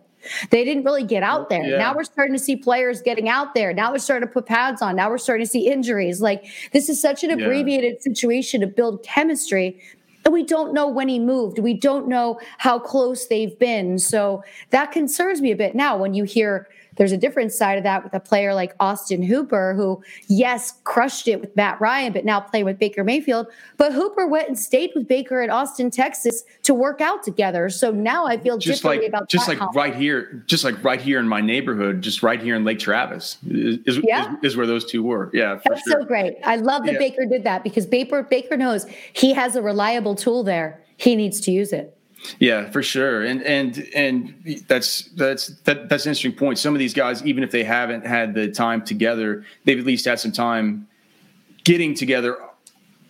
They 0.51 0.65
didn't 0.65 0.85
really 0.85 1.05
get 1.05 1.23
out 1.23 1.49
there. 1.49 1.65
Yeah. 1.65 1.79
Now 1.79 1.95
we're 1.95 2.05
starting 2.05 2.35
to 2.35 2.43
see 2.43 2.57
players 2.57 3.03
getting 3.03 3.29
out 3.29 3.55
there. 3.55 3.73
Now 3.73 3.93
we're 3.93 3.99
starting 3.99 4.29
to 4.29 4.33
put 4.33 4.47
pads 4.47 4.83
on. 4.83 4.97
Now 4.97 5.11
we're 5.11 5.19
starting 5.19 5.47
to 5.47 5.51
see 5.51 5.69
injuries. 5.69 6.21
Like 6.21 6.45
this 6.73 6.89
is 6.89 7.01
such 7.01 7.25
an 7.25 7.31
abbreviated 7.31 7.95
yeah. 7.95 8.03
situation 8.03 8.61
to 8.61 8.67
build 8.67 9.03
chemistry. 9.03 9.81
And 10.25 10.33
we 10.33 10.45
don't 10.45 10.73
know 10.73 10.89
when 10.89 11.09
he 11.09 11.19
moved. 11.19 11.59
We 11.59 11.75
don't 11.75 12.07
know 12.09 12.39
how 12.59 12.79
close 12.79 13.27
they've 13.27 13.59
been. 13.59 13.99
So 13.99 14.45
that 14.71 14.93
concerns 14.93 15.41
me 15.41 15.51
a 15.51 15.57
bit 15.57 15.75
now 15.75 15.97
when 15.97 16.15
you 16.15 16.25
hear 16.25 16.69
there's 16.97 17.13
a 17.13 17.17
different 17.17 17.53
side 17.53 17.79
of 17.79 17.85
that 17.85 18.05
with 18.05 18.15
a 18.15 18.21
player 18.21 18.55
like 18.55 18.75
Austin 18.81 19.23
Hooper, 19.23 19.75
who, 19.75 20.03
yes, 20.29 20.75
crushed 20.85 21.29
it 21.29 21.41
with 21.41 21.55
Matt 21.57 21.81
Ryan, 21.81 22.13
but 22.13 22.25
now 22.25 22.41
playing 22.41 22.65
with 22.65 22.79
Baker 22.79 23.05
Mayfield. 23.05 23.47
But 23.77 23.93
Hooper 23.93 24.27
went 24.27 24.49
and 24.49 24.59
stayed 24.59 24.91
with 24.95 25.09
Baker 25.09 25.43
in 25.43 25.51
Austin, 25.51 25.91
Texas 25.91 26.45
to 26.63 26.75
work 26.75 27.01
out 27.01 27.23
together. 27.23 27.69
So 27.71 27.91
now 27.91 28.27
I 28.27 28.37
feel 28.37 28.59
just 28.59 28.83
differently 28.83 29.07
like, 29.07 29.09
about 29.09 29.29
just 29.29 29.49
like 29.49 29.61
right 29.75 29.95
here, 29.95 30.45
just 30.47 30.65
like 30.65 30.83
right 30.85 31.01
here 31.01 31.19
in 31.19 31.29
my 31.29 31.41
neighborhood, 31.41 32.03
just 32.03 32.23
right 32.23 32.41
here 32.41 32.57
in 32.57 32.65
Lake 32.65 32.79
Travis 32.79 33.39
is, 33.47 33.79
is, 33.87 34.01
yeah. 34.05 34.35
is, 34.43 34.53
is 34.53 34.57
where 34.57 34.67
those 34.67 34.85
two 34.85 35.03
were. 35.03 35.31
Yeah. 35.33 35.59
That's 35.65 35.83
sure. 35.89 36.01
so 36.01 36.05
great. 36.05 36.37
I 36.45 36.57
love 36.57 36.85
that 36.85 36.95
yeah. 36.95 36.99
Baker 36.99 37.25
did 37.27 37.45
that 37.45 37.65
because 37.65 37.87
Baker, 37.87 38.23
Baker 38.23 38.57
knows 38.57 38.87
he 39.13 39.33
has 39.33 39.57
a 39.57 39.63
reliable 39.63 40.15
tool 40.15 40.43
there. 40.43 40.81
He 40.97 41.17
needs 41.17 41.41
to 41.41 41.51
use 41.51 41.73
it. 41.73 41.97
Yeah, 42.39 42.71
for 42.71 42.83
sure, 42.83 43.23
and 43.23 43.43
and 43.43 43.89
and 43.95 44.65
that's 44.69 45.09
that's 45.17 45.49
that, 45.63 45.89
that's 45.89 46.07
an 46.07 46.11
interesting 46.11 46.33
point. 46.33 46.59
Some 46.59 46.75
of 46.75 46.79
these 46.79 46.95
guys, 46.95 47.25
even 47.25 47.43
if 47.43 47.51
they 47.51 47.65
haven't 47.65 48.07
had 48.07 48.35
the 48.35 48.51
time 48.51 48.85
together, 48.85 49.45
they've 49.65 49.79
at 49.79 49.85
least 49.85 50.05
had 50.05 50.21
some 50.21 50.33
time 50.33 50.89
getting 51.65 51.95
together. 51.95 52.37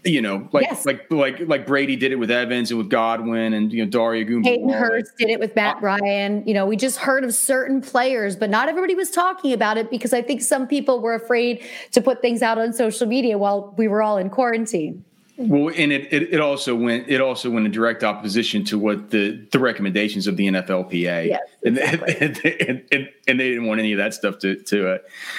You 0.05 0.21
know, 0.21 0.49
like 0.51 0.65
yes. 0.65 0.85
like 0.85 1.07
like 1.11 1.39
like 1.47 1.65
Brady 1.65 1.95
did 1.95 2.11
it 2.11 2.17
with 2.17 2.31
Evans 2.31 2.73
and 2.73 2.79
with 2.79 2.89
Godwin 2.89 3.53
and 3.53 3.73
you 3.73 3.85
know 3.85 3.91
Daria 3.91 4.25
Goomba. 4.25 4.47
Hayden 4.47 4.69
Hurst 4.69 5.13
did 5.17 5.31
it 5.31 5.39
with 5.39 5.55
Matt 5.55 5.77
uh, 5.77 5.81
Ryan. 5.81 6.43
You 6.45 6.55
know, 6.55 6.67
we 6.67 6.77
just 6.77 6.99
heard 6.99 7.23
of 7.23 7.33
certain 7.33 7.81
players, 7.81 8.35
but 8.35 8.51
not 8.51 8.69
everybody 8.69 8.97
was 8.97 9.13
talking 9.13 9.53
about 9.53 9.77
it 9.79 9.91
because 9.91 10.13
I 10.13 10.21
think 10.21 10.43
some 10.43 10.67
people 10.67 11.01
were 11.01 11.15
afraid 11.15 11.65
to 11.93 12.01
put 12.01 12.21
things 12.21 12.43
out 12.43 12.59
on 12.59 12.73
social 12.73 13.07
media 13.07 13.39
while 13.39 13.73
we 13.77 13.87
were 13.87 14.03
all 14.03 14.19
in 14.19 14.29
quarantine. 14.29 15.05
Well, 15.39 15.73
and 15.75 15.93
it, 15.93 16.13
it, 16.13 16.35
it, 16.35 16.41
also 16.41 16.77
went 16.77 17.09
it 17.09 17.21
also 17.21 17.49
went 17.49 17.65
in 17.65 17.73
direct 17.73 18.05
opposition 18.05 18.65
to 18.65 18.79
what 18.79 19.11
the 19.11 19.47
the 19.51 19.59
recommendations 19.59 20.27
of 20.27 20.37
the 20.37 20.47
NFLPA, 20.47 21.29
yes, 21.29 21.41
exactly. 21.63 22.17
and, 22.21 22.41
and, 22.45 22.85
and, 22.93 23.09
and, 23.27 23.41
they 23.41 23.49
didn't 23.49 23.65
want 23.67 23.81
any 23.81 23.93
of 23.93 23.99
that 23.99 24.13
stuff 24.13 24.39
to 24.41 24.57
to 24.57 24.95
uh, 24.95 24.99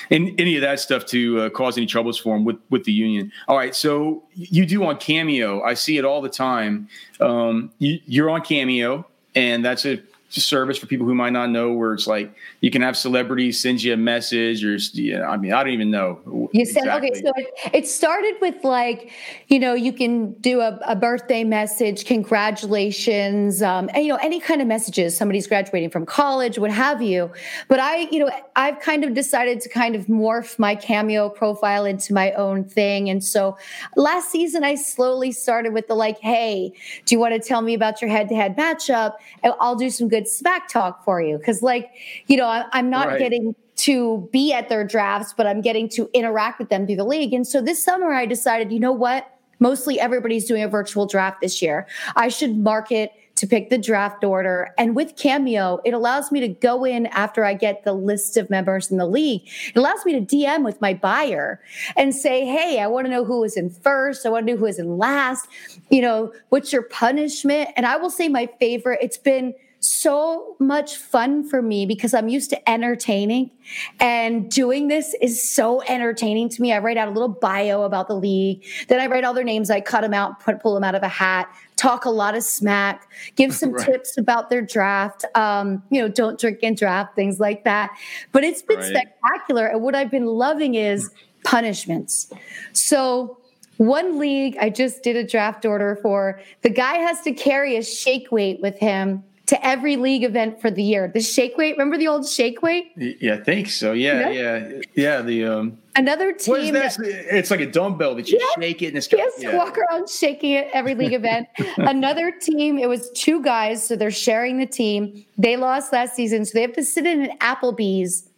and 0.10 0.40
any 0.40 0.56
of 0.56 0.62
that 0.62 0.80
stuff 0.80 1.06
to 1.08 1.42
uh, 1.42 1.50
cause 1.52 1.78
any 1.78 1.86
troubles 1.86 2.18
for 2.18 2.36
them 2.36 2.44
with 2.44 2.58
with 2.72 2.86
the 2.86 2.92
union. 2.92 3.32
All 3.48 3.56
right, 3.56 3.76
so 3.76 4.24
you 4.34 4.66
do 4.66 4.84
on 4.84 4.98
Cameo, 4.98 5.62
I 5.62 5.76
see 5.76 5.98
it 5.98 6.06
all 6.06 6.22
the 6.22 6.30
time. 6.30 6.90
Um, 7.20 7.72
you, 7.78 8.00
you're 8.08 8.32
on 8.32 8.42
Cameo, 8.42 9.06
and 9.36 9.64
that's 9.64 9.86
a 9.86 10.02
service 10.42 10.78
for 10.78 10.88
people 10.88 11.06
who 11.06 11.14
might 11.14 11.32
not 11.32 11.50
know 11.50 11.72
where 11.72 11.94
it's 11.94 12.08
like 12.08 12.34
you 12.62 12.72
can 12.72 12.82
have 12.82 12.98
celebrities 12.98 13.60
send 13.60 13.84
you 13.84 13.94
a 13.94 13.98
message 13.98 14.64
or 14.64 14.78
yeah, 14.94 15.28
I 15.30 15.38
mean 15.38 15.54
I 15.54 15.64
don't 15.64 15.74
even 15.74 15.92
know. 15.92 16.50
You 16.54 16.66
said 16.66 16.84
exactly. 16.84 17.10
okay, 17.10 17.22
so 17.22 17.32
it, 17.36 17.76
it, 17.76 17.88
started 17.88 18.36
with 18.42 18.64
like 18.64 19.12
you 19.48 19.60
know 19.60 19.74
you 19.74 19.94
can 19.94 20.34
do 20.34 20.62
a, 20.62 20.80
a 20.88 20.96
birthday 20.96 21.44
message, 21.44 22.06
congratulations, 22.06 23.62
um, 23.62 23.90
and 23.94 24.04
you 24.04 24.10
know 24.10 24.20
any 24.22 24.40
kind 24.40 24.62
of 24.62 24.68
messages. 24.68 25.16
Somebody's 25.16 25.48
graduating 25.48 25.92
from 25.92 26.06
college, 26.06 26.58
what 26.58 26.72
have 26.72 27.02
you. 27.02 27.32
But 27.68 27.80
I 27.80 28.08
you 28.10 28.20
know 28.20 28.32
I've 28.56 28.80
kind 28.80 29.04
of 29.04 29.14
decided 29.14 29.62
to 29.62 29.70
kind 29.70 29.96
of 29.96 30.08
morph 30.08 30.58
my 30.58 30.76
cameo 30.76 31.30
profile 31.30 31.86
into 31.86 32.14
my 32.14 32.32
own 32.32 32.64
thing, 32.64 33.10
and 33.10 33.24
so 33.24 33.58
last 33.96 34.32
season 34.32 34.64
I 34.64 34.76
slowly 34.76 35.32
started 35.32 35.74
with 35.74 35.88
the 35.88 35.96
like, 35.96 36.20
hey, 36.20 36.74
do 37.06 37.16
you 37.16 37.20
want 37.20 37.34
to 37.34 37.48
tell 37.48 37.62
me 37.62 37.74
about 37.74 38.02
your 38.02 38.10
head 38.10 38.30
to 38.30 38.36
head 38.36 38.58
matchup? 38.58 39.14
I'll 39.44 39.76
do 39.76 39.90
some 39.90 40.08
good 40.08 40.23
good 40.24 40.30
smack 40.30 40.68
talk 40.68 41.04
for 41.04 41.22
you. 41.22 41.40
Cause 41.40 41.62
like, 41.62 41.92
you 42.28 42.38
know, 42.38 42.46
I, 42.46 42.66
am 42.74 42.90
not 42.90 43.08
right. 43.08 43.20
getting 43.20 43.56
to 43.76 44.30
be 44.32 44.54
at 44.54 44.70
their 44.70 44.86
drafts, 44.86 45.34
but 45.36 45.48
I'm 45.48 45.62
getting 45.62 45.90
to 45.90 46.10
interact 46.14 46.60
with 46.60 46.70
them 46.70 46.86
through 46.86 46.98
the 46.98 47.04
league. 47.04 47.34
And 47.34 47.46
so 47.46 47.62
this 47.62 47.84
summer 47.84 48.14
I 48.14 48.26
decided, 48.26 48.72
you 48.72 48.80
know 48.80 48.92
what? 48.92 49.30
Mostly 49.60 50.00
everybody's 50.00 50.46
doing 50.46 50.64
a 50.64 50.68
virtual 50.68 51.06
draft 51.06 51.42
this 51.42 51.62
year. 51.62 51.88
I 52.16 52.28
should 52.28 52.58
market 52.58 53.12
to 53.36 53.48
pick 53.48 53.70
the 53.70 53.78
draft 53.78 54.24
order. 54.24 54.74
And 54.78 54.96
with 54.96 55.16
Cameo, 55.16 55.80
it 55.84 55.94
allows 55.94 56.32
me 56.32 56.40
to 56.40 56.48
go 56.48 56.86
in 56.86 57.08
after 57.08 57.44
I 57.44 57.56
get 57.56 57.84
the 57.84 57.94
list 57.94 58.38
of 58.38 58.50
members 58.50 58.92
in 58.92 58.98
the 58.98 59.08
league. 59.08 59.42
It 59.68 59.78
allows 59.78 60.06
me 60.06 60.14
to 60.14 60.22
DM 60.22 60.64
with 60.64 60.80
my 60.82 60.94
buyer 60.94 61.60
and 61.98 62.14
say, 62.14 62.46
Hey, 62.46 62.80
I 62.80 62.88
want 62.88 63.06
to 63.06 63.12
know 63.12 63.26
who 63.26 63.44
is 63.44 63.58
in 63.58 63.70
first. 63.70 64.26
I 64.26 64.30
want 64.30 64.46
to 64.46 64.54
know 64.54 64.60
who 64.60 64.66
is 64.66 64.78
in 64.78 64.98
last. 64.98 65.48
You 65.90 66.02
know, 66.02 66.34
what's 66.50 66.72
your 66.72 66.84
punishment? 66.84 67.70
And 67.76 67.86
I 67.86 67.98
will 67.98 68.12
say 68.12 68.30
my 68.30 68.48
favorite, 68.60 69.00
it's 69.02 69.18
been 69.18 69.56
so 69.84 70.56
much 70.60 70.96
fun 70.96 71.44
for 71.44 71.62
me 71.62 71.86
because 71.86 72.14
I'm 72.14 72.30
used 72.30 72.50
to 72.52 72.70
entertaining 72.70 73.52
and 74.00 74.50
doing 74.50 74.88
this 74.88 75.14
is 75.22 75.48
so 75.48 75.82
entertaining 75.84 76.48
to 76.50 76.62
me. 76.62 76.72
I 76.72 76.80
write 76.80 76.96
out 76.96 77.10
a 77.10 77.12
little 77.12 77.28
bio 77.28 77.84
about 77.84 78.08
the 78.08 78.16
league. 78.16 78.64
Then 78.88 79.02
I 79.02 79.08
write 79.08 79.26
all 79.26 79.34
their 79.34 79.44
names. 79.44 79.70
I 79.70 79.82
cut 79.82 80.02
them 80.02 80.14
out, 80.14 80.40
put, 80.40 80.62
pull 80.62 80.74
them 80.74 80.86
out 80.86 80.96
of 80.96 81.04
a 81.04 81.10
hat, 81.10 81.54
talk 81.76 82.06
a 82.06 82.10
lot 82.10 82.36
of 82.36 82.44
smack, 82.44 83.10
give 83.36 83.54
some 83.56 83.74
right. 83.74 83.86
tips 83.86 84.18
about 84.18 84.50
their 84.50 84.62
draft. 84.62 85.26
Um, 85.36 85.84
you 85.90 86.02
know, 86.02 86.08
don't 86.08 86.40
drink 86.40 86.60
and 86.64 86.78
draft, 86.78 87.16
things 87.16 87.40
like 87.40 87.66
that. 87.66 87.92
But 88.32 88.46
it's 88.46 88.62
been 88.62 88.80
right. 88.80 88.88
spectacular. 88.88 89.68
And 89.68 89.82
what 89.82 89.96
I've 89.96 90.12
been 90.12 90.28
loving 90.28 90.76
is 90.76 91.10
punishments. 91.44 92.32
So 92.72 93.38
one 93.78 94.18
league 94.18 94.56
I 94.62 94.70
just 94.70 95.04
did 95.04 95.18
a 95.18 95.28
draft 95.28 95.66
order 95.66 95.98
for. 96.02 96.40
The 96.62 96.70
guy 96.70 96.96
has 96.96 97.22
to 97.22 97.34
carry 97.34 97.76
a 97.76 97.84
shake 97.84 98.32
weight 98.32 98.62
with 98.62 98.78
him 98.78 99.24
to 99.46 99.66
every 99.66 99.98
league 99.98 100.24
event 100.24 100.62
for 100.62 100.72
the 100.72 100.82
year. 100.82 101.12
The 101.14 101.20
shake 101.20 101.58
weight, 101.58 101.74
remember 101.74 101.98
the 101.98 102.08
old 102.08 102.28
shake 102.28 102.62
weight? 102.62 102.92
Yeah, 102.96 103.36
I 103.36 103.38
think 103.44 103.70
so. 103.70 103.92
Yeah, 103.92 104.30
yeah, 104.30 104.68
yeah. 104.68 104.82
yeah 104.96 105.22
the 105.22 105.46
um 105.46 105.78
another 105.96 106.32
team. 106.32 106.52
What 106.52 106.62
is 106.62 106.72
that? 106.72 106.98
That, 106.98 107.38
it's 107.38 107.52
like 107.52 107.60
a 107.60 107.70
dumbbell 107.70 108.16
that 108.16 108.30
you 108.30 108.40
yeah, 108.40 108.62
shake 108.62 108.82
it 108.82 108.88
and 108.88 108.98
it's 108.98 109.12
yes, 109.12 109.34
yeah. 109.38 109.58
walk 109.58 109.78
around 109.78 110.10
shaking 110.10 110.52
it 110.52 110.70
every 110.74 110.96
league 110.96 111.14
event. 111.14 111.48
another 111.78 112.32
team, 112.32 112.78
it 112.78 112.88
was 112.88 113.12
two 113.12 113.44
guys, 113.44 113.86
so 113.86 113.96
they're 113.96 114.12
sharing 114.12 114.58
the 114.60 114.66
team. 114.66 115.26
They 115.38 115.58
lost 115.58 115.92
last 115.92 116.16
season, 116.16 116.46
so 116.46 116.52
they 116.54 116.62
have 116.62 116.74
to 116.74 116.84
sit 116.84 117.06
in 117.06 117.24
an 117.24 117.38
Applebee's 117.40 118.30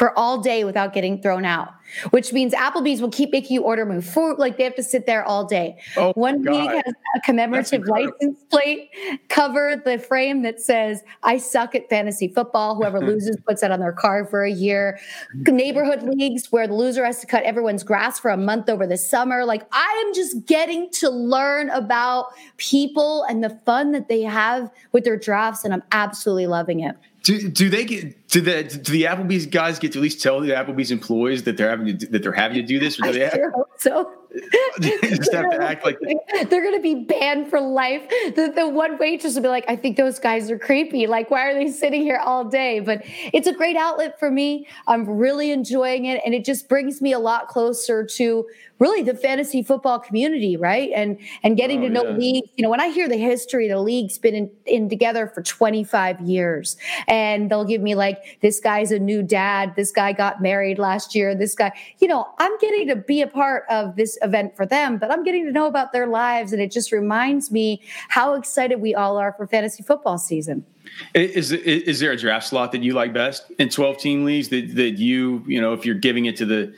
for 0.00 0.18
all 0.18 0.40
day 0.40 0.64
without 0.64 0.94
getting 0.94 1.20
thrown 1.20 1.44
out 1.44 1.74
which 2.10 2.32
means 2.32 2.52
Applebee's 2.54 3.00
will 3.00 3.10
keep 3.10 3.32
making 3.32 3.54
you 3.54 3.62
order 3.62 3.84
more 3.84 4.00
food. 4.00 4.38
Like 4.38 4.56
they 4.56 4.64
have 4.64 4.74
to 4.76 4.82
sit 4.82 5.06
there 5.06 5.24
all 5.24 5.44
day. 5.44 5.78
Oh, 5.96 6.12
One 6.14 6.42
league 6.42 6.70
has 6.70 6.94
a 7.16 7.20
commemorative 7.20 7.86
license 7.86 8.42
plate 8.50 8.90
cover 9.28 9.80
the 9.84 9.98
frame 9.98 10.42
that 10.42 10.60
says, 10.60 11.02
I 11.22 11.38
suck 11.38 11.74
at 11.74 11.88
fantasy 11.88 12.28
football. 12.28 12.74
Whoever 12.74 13.00
loses 13.06 13.36
puts 13.46 13.60
that 13.60 13.70
on 13.70 13.80
their 13.80 13.92
car 13.92 14.24
for 14.24 14.44
a 14.44 14.50
year. 14.50 14.98
Neighborhood 15.34 16.02
leagues 16.02 16.50
where 16.52 16.66
the 16.66 16.74
loser 16.74 17.04
has 17.04 17.20
to 17.20 17.26
cut 17.26 17.42
everyone's 17.44 17.82
grass 17.82 18.18
for 18.18 18.30
a 18.30 18.36
month 18.36 18.68
over 18.68 18.86
the 18.86 18.96
summer. 18.96 19.44
Like 19.44 19.62
I 19.72 20.04
am 20.06 20.14
just 20.14 20.46
getting 20.46 20.90
to 20.92 21.10
learn 21.10 21.70
about 21.70 22.26
people 22.56 23.24
and 23.24 23.42
the 23.42 23.50
fun 23.66 23.92
that 23.92 24.08
they 24.08 24.22
have 24.22 24.70
with 24.92 25.04
their 25.04 25.16
drafts, 25.16 25.64
and 25.64 25.74
I'm 25.74 25.82
absolutely 25.92 26.46
loving 26.46 26.80
it. 26.80 26.96
Do, 27.22 27.48
do 27.48 27.68
they 27.68 27.84
get 27.84 28.28
do 28.28 28.40
the 28.40 28.62
do 28.62 28.92
the 28.92 29.02
Applebee's 29.02 29.46
guys 29.46 29.78
get 29.78 29.92
to 29.92 29.98
at 29.98 30.02
least 30.02 30.22
tell 30.22 30.40
the 30.40 30.50
Applebee's 30.50 30.90
employees 30.90 31.42
that 31.42 31.56
they're 31.56 31.70
having 31.70 31.98
to 31.98 32.06
that 32.06 32.22
they're 32.22 32.32
having 32.32 32.56
to 32.56 32.62
do 32.62 32.78
this? 32.78 32.98
Or 32.98 33.02
do 33.02 33.08
I 33.10 33.12
they 33.12 33.20
have, 33.20 33.32
sure 33.34 33.50
hope 33.50 33.70
so. 33.78 34.19
just 34.80 35.32
have 35.32 35.50
to 35.50 35.58
act 35.60 35.84
like 35.84 35.98
they're 36.48 36.62
going 36.62 36.74
to 36.74 36.82
be 36.82 36.94
banned 36.94 37.48
for 37.48 37.60
life. 37.60 38.08
The, 38.36 38.52
the 38.54 38.68
one 38.68 38.98
waitress 38.98 39.34
will 39.34 39.42
be 39.42 39.48
like, 39.48 39.64
"I 39.68 39.76
think 39.76 39.96
those 39.96 40.18
guys 40.18 40.50
are 40.50 40.58
creepy. 40.58 41.06
Like, 41.06 41.30
why 41.30 41.48
are 41.48 41.54
they 41.54 41.68
sitting 41.68 42.02
here 42.02 42.18
all 42.24 42.44
day?" 42.44 42.80
But 42.80 43.02
it's 43.04 43.46
a 43.46 43.52
great 43.52 43.76
outlet 43.76 44.18
for 44.18 44.30
me. 44.30 44.66
I'm 44.86 45.08
really 45.08 45.50
enjoying 45.50 46.04
it, 46.04 46.20
and 46.24 46.34
it 46.34 46.44
just 46.44 46.68
brings 46.68 47.00
me 47.00 47.12
a 47.12 47.18
lot 47.18 47.48
closer 47.48 48.04
to 48.04 48.46
really 48.78 49.02
the 49.02 49.14
fantasy 49.14 49.62
football 49.62 49.98
community, 49.98 50.56
right? 50.56 50.90
And 50.94 51.18
and 51.42 51.56
getting 51.56 51.80
Oh, 51.80 51.82
to 51.82 51.88
know 51.90 52.04
yeah. 52.04 52.16
leagues. 52.16 52.48
You 52.56 52.62
know, 52.62 52.70
when 52.70 52.80
I 52.80 52.88
hear 52.88 53.08
the 53.08 53.16
history, 53.16 53.68
the 53.68 53.80
league's 53.80 54.18
been 54.18 54.34
in, 54.34 54.50
in 54.66 54.88
together 54.88 55.26
for 55.26 55.42
25 55.42 56.20
years, 56.20 56.76
and 57.08 57.50
they'll 57.50 57.64
give 57.64 57.82
me 57.82 57.94
like 57.94 58.38
this 58.40 58.60
guy's 58.60 58.90
a 58.92 58.98
new 58.98 59.22
dad, 59.22 59.74
this 59.76 59.92
guy 59.92 60.12
got 60.12 60.40
married 60.42 60.78
last 60.78 61.14
year, 61.14 61.34
this 61.34 61.54
guy. 61.54 61.72
You 61.98 62.08
know, 62.08 62.26
I'm 62.38 62.56
getting 62.58 62.88
to 62.88 62.96
be 62.96 63.22
a 63.22 63.26
part 63.26 63.64
of 63.70 63.96
this 63.96 64.18
event 64.22 64.56
for 64.56 64.66
them, 64.66 64.98
but 64.98 65.10
I'm 65.10 65.24
getting 65.24 65.44
to 65.46 65.52
know 65.52 65.66
about 65.66 65.92
their 65.92 66.06
lives, 66.06 66.52
and 66.52 66.60
it 66.60 66.70
just 66.70 66.92
reminds 66.92 67.50
me 67.50 67.82
how 68.08 68.34
excited 68.34 68.80
we 68.80 68.94
all 68.94 69.16
are 69.16 69.32
for 69.32 69.46
fantasy 69.46 69.82
football 69.82 70.18
season. 70.18 70.64
Is, 71.14 71.52
is 71.52 72.00
there 72.00 72.12
a 72.12 72.16
draft 72.16 72.46
slot 72.46 72.72
that 72.72 72.82
you 72.82 72.94
like 72.94 73.12
best 73.12 73.50
in 73.58 73.68
twelve 73.68 73.98
team 73.98 74.24
leagues 74.24 74.48
that 74.48 74.74
that 74.74 74.98
you 74.98 75.44
you 75.46 75.60
know 75.60 75.72
if 75.72 75.84
you're 75.84 75.94
giving 75.94 76.26
it 76.26 76.36
to 76.36 76.46
the 76.46 76.74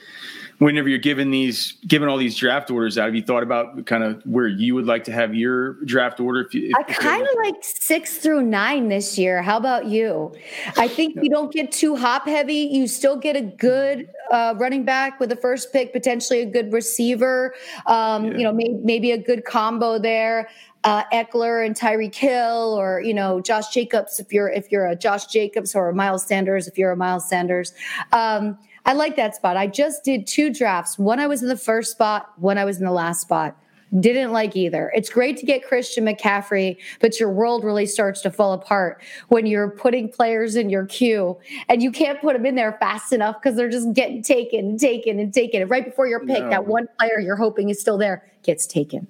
whenever 0.62 0.88
you're 0.88 0.98
giving 0.98 1.30
these 1.30 1.72
giving 1.86 2.08
all 2.08 2.16
these 2.16 2.36
draft 2.36 2.70
orders 2.70 2.96
out 2.96 3.06
have 3.06 3.14
you 3.16 3.22
thought 3.22 3.42
about 3.42 3.84
kind 3.86 4.04
of 4.04 4.22
where 4.24 4.46
you 4.46 4.74
would 4.76 4.86
like 4.86 5.02
to 5.02 5.12
have 5.12 5.34
your 5.34 5.74
draft 5.84 6.20
order 6.20 6.40
if 6.40 6.54
you 6.54 6.68
if, 6.68 6.74
I 6.76 6.82
kind 6.84 7.22
of 7.22 7.34
like 7.42 7.56
six 7.62 8.18
through 8.18 8.42
nine 8.42 8.88
this 8.88 9.18
year. 9.18 9.42
How 9.42 9.56
about 9.56 9.86
you? 9.86 10.32
I 10.76 10.86
think 10.86 11.16
you 11.20 11.28
don't 11.28 11.52
get 11.52 11.72
too 11.72 11.96
hop 11.96 12.26
heavy. 12.26 12.68
You 12.70 12.86
still 12.86 13.16
get 13.16 13.34
a 13.34 13.40
good 13.40 14.08
uh, 14.30 14.54
running 14.56 14.84
back 14.84 15.18
with 15.18 15.30
the 15.30 15.36
first 15.36 15.72
pick, 15.72 15.92
potentially 15.92 16.40
a 16.40 16.46
good 16.46 16.72
receiver. 16.72 17.54
Um, 17.86 18.26
Yeah. 18.26 18.38
You 18.38 18.44
know, 18.44 18.52
may, 18.52 18.68
maybe 18.82 19.10
a 19.10 19.18
good 19.18 19.44
combo 19.44 19.98
there. 19.98 20.48
Uh, 20.84 21.04
Ekeler 21.12 21.64
and 21.64 21.76
Tyreek 21.76 22.14
Hill, 22.14 22.74
or 22.76 23.00
you 23.00 23.14
know 23.14 23.40
Josh 23.40 23.68
Jacobs 23.68 24.18
if 24.18 24.32
you're 24.32 24.48
if 24.48 24.70
you're 24.72 24.86
a 24.86 24.96
Josh 24.96 25.26
Jacobs 25.26 25.74
or 25.74 25.90
a 25.90 25.94
Miles 25.94 26.26
Sanders 26.26 26.66
if 26.66 26.76
you're 26.76 26.92
a 26.92 26.96
Miles 26.96 27.28
Sanders. 27.28 27.72
Um, 28.12 28.58
I 28.84 28.94
like 28.94 29.16
that 29.16 29.34
spot. 29.36 29.56
I 29.56 29.66
just 29.66 30.04
did 30.04 30.26
two 30.26 30.52
drafts. 30.52 30.98
One 30.98 31.20
I 31.20 31.26
was 31.26 31.42
in 31.42 31.48
the 31.48 31.56
first 31.56 31.92
spot, 31.92 32.32
one 32.38 32.58
I 32.58 32.64
was 32.64 32.78
in 32.78 32.84
the 32.84 32.92
last 32.92 33.20
spot. 33.20 33.56
Didn't 34.00 34.32
like 34.32 34.56
either. 34.56 34.90
It's 34.94 35.10
great 35.10 35.36
to 35.36 35.44
get 35.44 35.66
Christian 35.68 36.06
McCaffrey, 36.06 36.78
but 37.00 37.20
your 37.20 37.30
world 37.30 37.62
really 37.62 37.84
starts 37.84 38.22
to 38.22 38.30
fall 38.30 38.54
apart 38.54 39.02
when 39.28 39.44
you're 39.44 39.68
putting 39.68 40.08
players 40.08 40.56
in 40.56 40.70
your 40.70 40.86
queue 40.86 41.38
and 41.68 41.82
you 41.82 41.92
can't 41.92 42.18
put 42.22 42.32
them 42.32 42.46
in 42.46 42.54
there 42.54 42.72
fast 42.80 43.12
enough 43.12 43.36
because 43.40 43.54
they're 43.54 43.68
just 43.68 43.92
getting 43.92 44.22
taken 44.22 44.60
and 44.60 44.80
taken 44.80 45.18
and 45.20 45.34
taken. 45.34 45.60
And 45.60 45.70
right 45.70 45.84
before 45.84 46.06
your 46.06 46.20
pick, 46.20 46.42
No. 46.42 46.48
that 46.48 46.66
one 46.66 46.88
player 46.98 47.20
you're 47.20 47.36
hoping 47.36 47.68
is 47.68 47.78
still 47.78 47.98
there 47.98 48.26
gets 48.44 48.66
taken. 48.66 49.06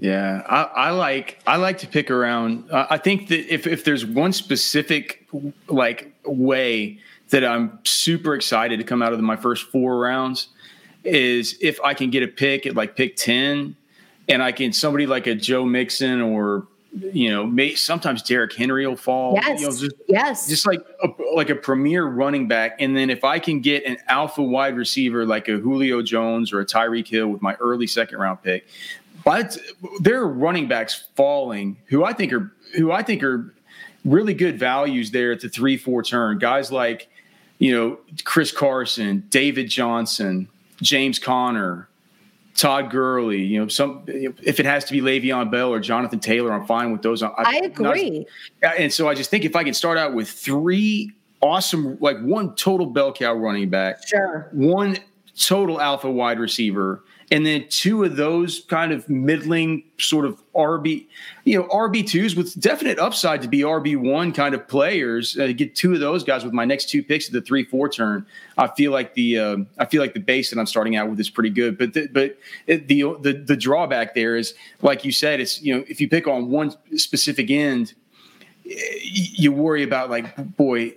Yeah, 0.00 0.42
I, 0.48 0.88
I 0.88 0.90
like 0.90 1.38
I 1.46 1.54
like 1.56 1.78
to 1.78 1.86
pick 1.86 2.10
around. 2.10 2.68
Uh, 2.72 2.88
I 2.90 2.98
think 2.98 3.28
that 3.28 3.46
if 3.52 3.68
if 3.68 3.84
there's 3.84 4.04
one 4.04 4.32
specific 4.32 5.24
like 5.68 6.12
way 6.24 6.98
that 7.30 7.44
I'm 7.44 7.78
super 7.84 8.34
excited 8.34 8.78
to 8.78 8.84
come 8.84 9.02
out 9.02 9.12
of 9.12 9.20
my 9.20 9.36
first 9.36 9.64
four 9.70 9.98
rounds 9.98 10.48
is 11.04 11.56
if 11.60 11.80
I 11.80 11.94
can 11.94 12.10
get 12.10 12.22
a 12.22 12.28
pick 12.28 12.66
at 12.66 12.74
like 12.74 12.96
pick 12.96 13.16
ten, 13.16 13.76
and 14.28 14.42
I 14.42 14.52
can 14.52 14.72
somebody 14.72 15.06
like 15.06 15.26
a 15.26 15.34
Joe 15.34 15.64
Mixon 15.64 16.20
or 16.20 16.66
you 17.12 17.28
know 17.28 17.46
may, 17.46 17.74
sometimes 17.74 18.22
Derrick 18.22 18.54
Henry 18.54 18.86
will 18.86 18.96
fall. 18.96 19.34
Yes. 19.34 19.60
You 19.60 19.66
know, 19.66 19.76
just, 19.76 19.96
yes. 20.08 20.48
just 20.48 20.66
like 20.66 20.80
a, 21.02 21.08
like 21.34 21.50
a 21.50 21.54
premier 21.54 22.04
running 22.04 22.48
back, 22.48 22.76
and 22.80 22.96
then 22.96 23.10
if 23.10 23.24
I 23.24 23.38
can 23.38 23.60
get 23.60 23.84
an 23.84 23.98
alpha 24.08 24.42
wide 24.42 24.76
receiver 24.76 25.24
like 25.24 25.48
a 25.48 25.58
Julio 25.58 26.02
Jones 26.02 26.52
or 26.52 26.60
a 26.60 26.66
Tyreek 26.66 27.08
Hill 27.08 27.28
with 27.28 27.42
my 27.42 27.54
early 27.54 27.86
second 27.86 28.18
round 28.18 28.42
pick, 28.42 28.66
but 29.24 29.58
there 30.00 30.20
are 30.20 30.28
running 30.28 30.68
backs 30.68 31.04
falling 31.14 31.76
who 31.86 32.04
I 32.04 32.12
think 32.12 32.32
are 32.32 32.52
who 32.76 32.92
I 32.92 33.02
think 33.02 33.22
are 33.22 33.52
really 34.06 34.32
good 34.34 34.58
values 34.58 35.10
there 35.10 35.32
at 35.32 35.40
the 35.40 35.48
three 35.50 35.76
four 35.76 36.02
turn. 36.02 36.38
Guys 36.38 36.72
like 36.72 37.08
you 37.58 37.74
know 37.76 37.98
Chris 38.24 38.50
Carson, 38.52 39.24
David 39.28 39.68
Johnson, 39.68 40.48
James 40.80 41.18
Conner, 41.18 41.88
Todd 42.54 42.90
Gurley, 42.90 43.42
you 43.42 43.60
know, 43.60 43.68
some 43.68 44.04
if 44.06 44.58
it 44.60 44.64
has 44.66 44.84
to 44.86 44.92
be 44.92 45.00
Le'Veon 45.02 45.50
Bell 45.50 45.70
or 45.72 45.80
Jonathan 45.80 46.20
Taylor, 46.20 46.52
I'm 46.52 46.66
fine 46.66 46.92
with 46.92 47.02
those. 47.02 47.22
I 47.22 47.28
not 47.28 47.54
as- 47.54 47.66
agree. 47.66 48.26
yeah, 48.62 48.72
And 48.78 48.92
so 48.92 49.08
I 49.08 49.14
just 49.14 49.28
think 49.30 49.44
if 49.44 49.54
I 49.56 49.64
can 49.64 49.74
start 49.74 49.98
out 49.98 50.14
with 50.14 50.28
three 50.28 51.12
awesome, 51.42 51.98
like 52.00 52.18
one 52.20 52.54
total 52.54 52.86
bell 52.86 53.12
cow 53.12 53.34
running 53.34 53.68
back, 53.68 54.06
Sure. 54.08 54.48
one 54.52 54.96
total 55.38 55.80
alpha 55.80 56.10
wide 56.10 56.38
receiver, 56.40 57.02
and 57.30 57.44
then 57.44 57.66
two 57.68 58.04
of 58.04 58.16
those 58.16 58.60
kind 58.68 58.92
of 58.92 59.08
middling 59.08 59.82
sort 59.98 60.24
of 60.24 60.40
RB, 60.54 61.06
you 61.44 61.58
know, 61.58 61.66
RB 61.68 62.06
twos 62.06 62.36
with 62.36 62.58
definite 62.60 62.98
upside 62.98 63.42
to 63.42 63.48
be 63.48 63.60
RB 63.60 63.96
one 63.96 64.32
kind 64.32 64.54
of 64.54 64.68
players. 64.68 65.36
Uh, 65.36 65.48
get 65.48 65.74
two 65.74 65.92
of 65.92 66.00
those 66.00 66.22
guys 66.22 66.44
with 66.44 66.52
my 66.52 66.64
next 66.64 66.88
two 66.88 67.02
picks 67.02 67.26
at 67.26 67.32
the 67.32 67.40
three 67.40 67.64
four 67.64 67.88
turn. 67.88 68.26
I 68.56 68.68
feel 68.68 68.92
like 68.92 69.14
the 69.14 69.38
uh, 69.38 69.56
I 69.78 69.86
feel 69.86 70.00
like 70.00 70.14
the 70.14 70.20
base 70.20 70.50
that 70.50 70.58
I'm 70.58 70.66
starting 70.66 70.94
out 70.94 71.10
with 71.10 71.18
is 71.18 71.28
pretty 71.28 71.50
good. 71.50 71.76
But 71.76 71.94
the, 71.94 72.06
but 72.06 72.38
it, 72.68 72.86
the 72.86 73.02
the 73.20 73.32
the 73.32 73.56
drawback 73.56 74.14
there 74.14 74.36
is, 74.36 74.54
like 74.82 75.04
you 75.04 75.10
said, 75.10 75.40
it's 75.40 75.60
you 75.60 75.74
know 75.74 75.84
if 75.88 76.00
you 76.00 76.08
pick 76.08 76.28
on 76.28 76.50
one 76.50 76.74
specific 76.96 77.50
end, 77.50 77.94
you 78.62 79.50
worry 79.50 79.82
about 79.82 80.10
like 80.10 80.56
boy 80.56 80.94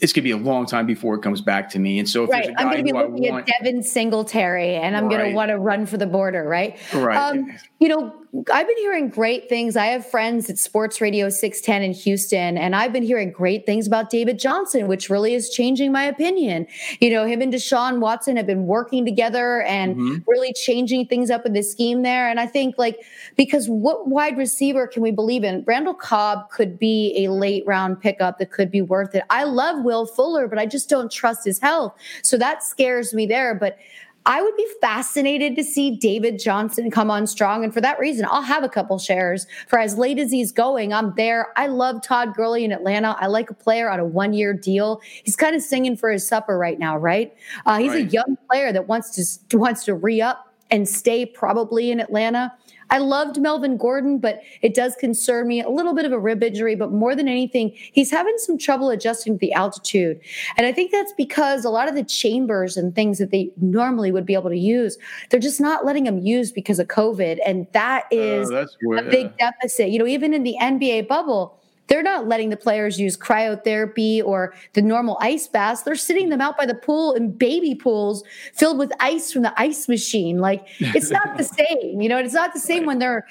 it's 0.00 0.12
going 0.12 0.22
to 0.22 0.22
be 0.22 0.30
a 0.32 0.36
long 0.36 0.66
time 0.66 0.86
before 0.86 1.14
it 1.14 1.22
comes 1.22 1.40
back 1.40 1.70
to 1.70 1.78
me 1.78 1.98
and 1.98 2.08
so 2.08 2.24
if 2.24 2.30
Right. 2.30 2.44
there's 2.44 2.56
a 2.56 2.60
I'm 2.60 2.66
going 2.66 2.78
to 2.78 2.82
be 2.84 2.92
looking 2.92 3.32
want, 3.32 3.48
at 3.48 3.58
Devin 3.62 3.82
Singletary 3.82 4.74
and 4.76 4.96
I'm 4.96 5.08
going 5.08 5.30
to 5.30 5.34
want 5.34 5.50
to 5.50 5.58
run 5.58 5.86
for 5.86 5.96
the 5.96 6.06
border, 6.06 6.44
right? 6.44 6.78
Right. 6.92 7.16
Um, 7.16 7.50
you 7.78 7.88
know, 7.88 8.14
I've 8.52 8.66
been 8.66 8.76
hearing 8.78 9.10
great 9.10 9.48
things. 9.48 9.76
I 9.76 9.86
have 9.86 10.04
friends 10.04 10.50
at 10.50 10.58
Sports 10.58 11.00
Radio 11.00 11.28
610 11.28 11.82
in 11.82 11.92
Houston, 11.92 12.58
and 12.58 12.74
I've 12.74 12.92
been 12.92 13.04
hearing 13.04 13.30
great 13.30 13.64
things 13.64 13.86
about 13.86 14.10
David 14.10 14.40
Johnson, 14.40 14.88
which 14.88 15.08
really 15.08 15.34
is 15.34 15.50
changing 15.50 15.92
my 15.92 16.02
opinion. 16.02 16.66
You 17.00 17.10
know, 17.10 17.26
him 17.26 17.42
and 17.42 17.52
Deshaun 17.52 18.00
Watson 18.00 18.36
have 18.36 18.46
been 18.46 18.66
working 18.66 19.04
together 19.04 19.62
and 19.62 19.94
Mhm. 19.94 20.24
really 20.26 20.52
changing 20.52 21.06
things 21.06 21.30
up 21.30 21.46
in 21.46 21.52
the 21.52 21.62
scheme 21.62 22.02
there. 22.02 22.28
And 22.28 22.40
I 22.40 22.46
think, 22.46 22.74
like, 22.76 22.98
because 23.36 23.68
what 23.68 24.08
wide 24.08 24.36
receiver 24.36 24.88
can 24.88 25.02
we 25.02 25.12
believe 25.12 25.44
in? 25.44 25.62
Randall 25.64 25.94
Cobb 25.94 26.50
could 26.50 26.76
be 26.76 27.24
a 27.24 27.30
late 27.30 27.62
round 27.68 28.00
pickup 28.00 28.38
that 28.38 28.50
could 28.50 28.70
be 28.70 28.82
worth 28.82 29.14
it. 29.14 29.22
I 29.30 29.44
love 29.44 29.84
Will 29.84 30.06
Fuller, 30.06 30.48
but 30.48 30.58
I 30.58 30.66
just 30.66 30.88
don't 30.88 31.10
trust 31.10 31.44
his 31.44 31.60
health. 31.60 31.94
So 32.22 32.36
that 32.38 32.64
scares 32.64 33.14
me 33.14 33.26
there. 33.26 33.54
But 33.54 33.76
I 34.26 34.40
would 34.40 34.56
be 34.56 34.66
fascinated 34.80 35.54
to 35.56 35.64
see 35.64 35.96
David 35.96 36.38
Johnson 36.38 36.90
come 36.90 37.10
on 37.10 37.26
strong. 37.26 37.62
And 37.62 37.74
for 37.74 37.80
that 37.82 37.98
reason, 37.98 38.26
I'll 38.30 38.42
have 38.42 38.64
a 38.64 38.68
couple 38.68 38.98
shares 38.98 39.46
for 39.68 39.78
as 39.78 39.98
late 39.98 40.18
as 40.18 40.30
he's 40.30 40.50
going. 40.50 40.92
I'm 40.94 41.14
there. 41.14 41.52
I 41.56 41.66
love 41.66 42.02
Todd 42.02 42.34
Gurley 42.34 42.64
in 42.64 42.72
Atlanta. 42.72 43.16
I 43.20 43.26
like 43.26 43.50
a 43.50 43.54
player 43.54 43.90
on 43.90 44.00
a 44.00 44.04
one 44.04 44.32
year 44.32 44.54
deal. 44.54 45.00
He's 45.24 45.36
kind 45.36 45.54
of 45.54 45.62
singing 45.62 45.96
for 45.96 46.10
his 46.10 46.26
supper 46.26 46.56
right 46.56 46.78
now, 46.78 46.96
right? 46.96 47.34
Uh, 47.66 47.78
he's 47.78 47.92
a 47.92 48.04
young 48.04 48.38
player 48.48 48.72
that 48.72 48.88
wants 48.88 49.44
to 49.48 49.58
wants 49.58 49.84
to 49.84 49.94
re 49.94 50.22
up 50.22 50.54
and 50.70 50.88
stay 50.88 51.26
probably 51.26 51.90
in 51.90 52.00
Atlanta. 52.00 52.52
I 52.90 52.98
loved 52.98 53.40
Melvin 53.40 53.76
Gordon, 53.76 54.18
but 54.18 54.40
it 54.62 54.74
does 54.74 54.94
concern 54.96 55.48
me 55.48 55.62
a 55.62 55.68
little 55.68 55.94
bit 55.94 56.04
of 56.04 56.12
a 56.12 56.18
rib 56.18 56.42
injury, 56.42 56.74
but 56.74 56.92
more 56.92 57.14
than 57.14 57.28
anything, 57.28 57.72
he's 57.74 58.10
having 58.10 58.34
some 58.38 58.58
trouble 58.58 58.90
adjusting 58.90 59.34
to 59.34 59.38
the 59.38 59.52
altitude. 59.52 60.20
And 60.56 60.66
I 60.66 60.72
think 60.72 60.92
that's 60.92 61.12
because 61.12 61.64
a 61.64 61.70
lot 61.70 61.88
of 61.88 61.94
the 61.94 62.04
chambers 62.04 62.76
and 62.76 62.94
things 62.94 63.18
that 63.18 63.30
they 63.30 63.50
normally 63.60 64.12
would 64.12 64.26
be 64.26 64.34
able 64.34 64.50
to 64.50 64.58
use, 64.58 64.98
they're 65.30 65.40
just 65.40 65.60
not 65.60 65.84
letting 65.84 66.04
them 66.04 66.18
use 66.18 66.52
because 66.52 66.78
of 66.78 66.88
COVID. 66.88 67.38
And 67.46 67.66
that 67.72 68.04
uh, 68.12 68.16
is 68.16 68.50
a 68.50 68.66
big 69.10 69.36
deficit. 69.38 69.90
You 69.90 69.98
know, 69.98 70.06
even 70.06 70.34
in 70.34 70.42
the 70.42 70.56
NBA 70.60 71.08
bubble, 71.08 71.58
they're 71.86 72.02
not 72.02 72.26
letting 72.26 72.50
the 72.50 72.56
players 72.56 72.98
use 72.98 73.16
cryotherapy 73.16 74.22
or 74.24 74.54
the 74.72 74.82
normal 74.82 75.18
ice 75.20 75.46
baths. 75.46 75.82
They're 75.82 75.94
sitting 75.94 76.28
them 76.28 76.40
out 76.40 76.56
by 76.56 76.66
the 76.66 76.74
pool 76.74 77.12
in 77.12 77.32
baby 77.32 77.74
pools 77.74 78.24
filled 78.54 78.78
with 78.78 78.92
ice 79.00 79.32
from 79.32 79.42
the 79.42 79.52
ice 79.60 79.88
machine. 79.88 80.38
Like 80.38 80.66
it's 80.80 81.10
not 81.10 81.36
the 81.36 81.44
same, 81.82 82.00
you 82.00 82.08
know, 82.08 82.18
it's 82.18 82.34
not 82.34 82.54
the 82.54 82.60
same 82.60 82.86
when 82.86 82.98
they're 82.98 83.26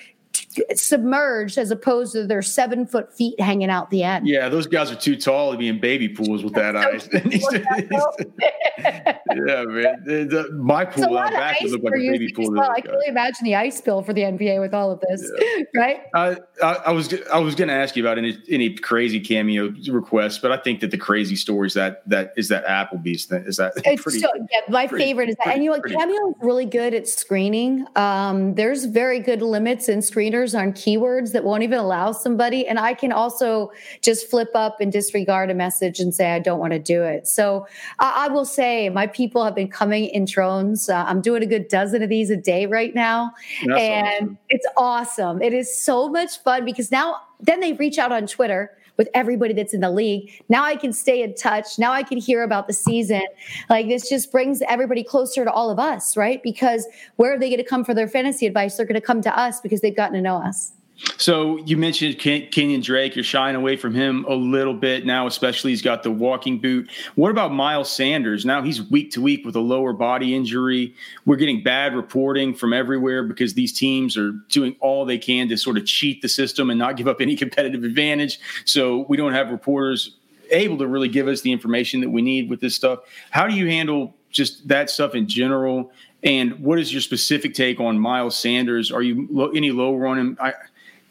submerged 0.76 1.58
as 1.58 1.72
opposed 1.72 2.14
to 2.14 2.26
their 2.28 2.42
seven 2.42 2.86
foot 2.86 3.14
feet 3.16 3.40
hanging 3.40 3.70
out 3.70 3.90
the 3.90 4.04
end. 4.04 4.28
yeah 4.28 4.50
those 4.50 4.68
guys 4.68 4.92
are 4.92 4.96
too 4.96 5.16
tall 5.16 5.52
to 5.52 5.58
be 5.58 5.68
in 5.68 5.80
baby 5.80 6.08
pools 6.10 6.44
with 6.44 6.54
that 6.54 6.76
ice 6.76 7.08
yeah 8.74 9.64
man 9.66 10.04
The- 10.06 10.26
the- 10.30 10.50
my 10.54 10.86
pool 10.86 11.18
out 11.18 11.32
back 11.32 11.60
would 11.62 11.72
look 11.72 11.84
like 11.84 11.94
a 11.96 12.12
baby 12.12 12.32
pool 12.34 12.52
well. 12.52 12.72
I 12.72 12.82
can 12.82 12.92
only 12.92 13.08
imagine 13.08 13.44
the 13.46 13.56
ice 13.56 13.80
bill 13.82 14.02
for 14.04 14.14
the 14.14 14.22
NBA 14.22 14.60
with 14.62 14.74
all 14.74 14.92
of 14.92 15.00
this, 15.02 15.30
right? 15.76 16.02
I, 16.14 16.38
I, 16.62 16.74
I 16.88 16.92
was 16.92 17.14
I 17.34 17.40
was 17.40 17.56
going 17.56 17.68
to 17.68 17.74
ask 17.74 17.96
you 17.96 18.04
about 18.04 18.18
any 18.18 18.38
any 18.50 18.76
crazy 18.76 19.20
cameo 19.20 19.74
requests, 19.90 20.38
but 20.40 20.52
I 20.52 20.58
think 20.58 20.80
that 20.82 20.92
the 20.92 20.98
crazy 20.98 21.36
stories 21.36 21.74
that 21.74 22.08
that 22.10 22.34
is 22.38 22.48
that 22.50 22.66
Applebee's 22.66 23.26
thing 23.26 23.44
is 23.46 23.58
that 23.58 23.74
It's 23.78 24.02
pretty. 24.04 24.20
so, 24.20 24.30
yeah, 24.52 24.60
my 24.70 24.88
pretty- 24.88 25.04
favorite 25.06 25.30
is 25.30 25.36
that. 25.38 25.44
pretty- 25.44 25.56
and 25.58 25.64
you 25.64 25.72
know, 25.72 25.78
what, 25.78 25.90
Cameo 25.92 26.30
is 26.30 26.36
really 26.42 26.66
good 26.66 26.94
at 26.94 27.08
screening. 27.08 27.86
Um, 27.96 28.56
there's 28.56 28.86
very 28.86 29.20
good 29.20 29.42
limits 29.42 29.90
in 29.90 30.00
screeners 30.00 30.43
on 30.52 30.74
keywords 30.74 31.32
that 31.32 31.44
won't 31.44 31.64
even 31.64 31.80
allow 31.80 32.12
somebody. 32.12 32.68
And 32.68 32.78
I 32.78 32.94
can 32.94 33.12
also 33.12 33.72
just 34.02 34.30
flip 34.30 34.50
up 34.54 34.82
and 34.82 34.92
disregard 34.92 35.50
a 35.50 35.54
message 35.54 36.00
and 36.00 36.14
say 36.14 36.32
I 36.32 36.40
don't 36.40 36.60
want 36.60 36.74
to 36.74 36.80
do 36.80 37.04
it. 37.04 37.28
So 37.28 37.66
I, 38.00 38.26
I 38.26 38.28
will 38.28 38.46
say 38.46 38.90
my 38.90 39.08
people 39.08 39.44
have 39.46 39.56
been 39.56 39.70
coming 39.70 40.06
in 40.06 40.26
drones. 40.26 40.90
Uh, 40.90 41.06
I'm 41.08 41.22
doing 41.22 41.44
a 41.44 41.46
good 41.46 41.70
dozen 41.70 42.04
of 42.04 42.10
these 42.10 42.30
a 42.30 42.38
day 42.38 42.66
right 42.66 42.94
now, 42.94 43.32
That's 43.66 43.82
and 43.82 44.06
awesome. 44.08 44.38
it's 44.50 44.68
awesome. 44.76 45.42
It 45.42 45.54
is 45.54 45.82
so 45.82 46.10
much 46.10 46.42
fun 46.44 46.66
because 46.66 46.92
now 46.92 47.16
then 47.40 47.62
they 47.62 47.74
reach 47.74 47.98
out 47.98 48.12
on 48.12 48.28
Twitter 48.28 48.72
with 48.98 49.10
everybody 49.14 49.54
that's 49.54 49.74
in 49.74 49.82
the 49.82 49.92
league. 49.92 50.30
Now 50.50 50.64
I 50.64 50.76
can 50.76 50.94
stay 50.94 51.22
in 51.22 51.36
touch. 51.36 51.80
Now 51.80 51.92
I 51.92 52.04
can 52.04 52.18
hear 52.18 52.44
about 52.44 52.68
the 52.68 52.74
season. 52.74 53.24
Like 53.70 53.88
this 53.88 54.10
just 54.10 54.32
brings 54.32 54.62
everybody 54.68 55.04
closer 55.04 55.44
to 55.46 55.52
all 55.52 55.70
of 55.70 55.80
us, 55.80 56.16
right? 56.16 56.42
Because 56.44 56.88
where 57.16 57.34
are 57.34 57.40
they 57.40 57.50
going 57.50 57.58
to 57.58 57.64
come 57.64 57.84
for 57.84 57.94
their 57.94 58.08
fantasy 58.08 58.46
advice? 58.46 58.78
They're 58.78 58.86
going 58.86 59.00
to 59.00 59.02
come 59.02 59.22
to 59.22 59.38
us 59.38 59.62
because 59.62 59.82
they've 59.82 59.96
gotten 59.96 60.16
to 60.16 60.22
know 60.22 60.38
us. 60.38 60.74
So 61.18 61.58
you 61.66 61.76
mentioned 61.76 62.20
Kenyon 62.20 62.82
Drake. 62.82 63.16
You're 63.16 63.24
shying 63.24 63.56
away 63.56 63.76
from 63.76 63.94
him 63.94 64.26
a 64.28 64.34
little 64.34 64.74
bit 64.74 65.06
now, 65.06 65.28
especially 65.28 65.72
he's 65.72 65.82
got 65.82 66.04
the 66.04 66.12
walking 66.12 66.60
boot. 66.60 66.90
What 67.16 67.32
about 67.32 67.52
Miles 67.52 67.92
Sanders? 67.92 68.46
Now 68.46 68.62
he's 68.62 68.82
week 68.82 69.12
to 69.12 69.22
week 69.22 69.46
with 69.46 69.56
a 69.56 69.60
lower 69.60 69.92
body 69.92 70.36
injury. 70.36 70.96
We're 71.26 71.38
getting 71.38 71.64
bad 71.64 71.96
reporting 71.96 72.54
from 72.54 72.74
everywhere 72.74 73.24
because 73.24 73.54
these 73.54 73.74
teams 73.74 74.18
are 74.18 74.32
doing 74.50 74.76
all 74.80 75.06
they 75.06 75.18
can 75.18 75.50
to 75.50 75.58
sort 75.58 75.78
of 75.78 75.86
cheat 75.86 76.22
the 76.22 76.30
system 76.30 76.70
and 76.70 76.78
not 76.78 76.96
give 76.96 77.08
up 77.08 77.22
any 77.22 77.36
competitive 77.44 77.84
advantage. 77.84 78.40
So 78.66 79.06
we 79.10 79.18
don't 79.18 79.34
have 79.34 79.50
reporters 79.50 80.18
able 80.52 80.78
to 80.78 80.88
really 80.88 81.10
give 81.10 81.28
us 81.28 81.42
the 81.42 81.52
information 81.52 82.02
that 82.02 82.10
we 82.10 82.22
need 82.22 82.50
with 82.50 82.62
this 82.62 82.76
stuff. 82.76 83.00
How 83.32 83.48
do 83.48 83.56
you 83.56 83.68
handle 83.68 84.14
just 84.30 84.68
that 84.68 84.90
stuff 84.90 85.16
in 85.16 85.28
general? 85.28 85.92
And 86.22 86.60
what 86.60 86.80
is 86.80 86.94
your 86.94 87.02
specific 87.02 87.54
take 87.54 87.80
on 87.80 88.00
Miles 88.00 88.38
Sanders? 88.38 88.92
Are 88.92 89.02
you 89.02 89.28
lo- 89.30 89.52
any 89.52 89.72
lower 89.72 90.06
on 90.08 90.18
him? 90.18 90.38
I, 90.40 90.54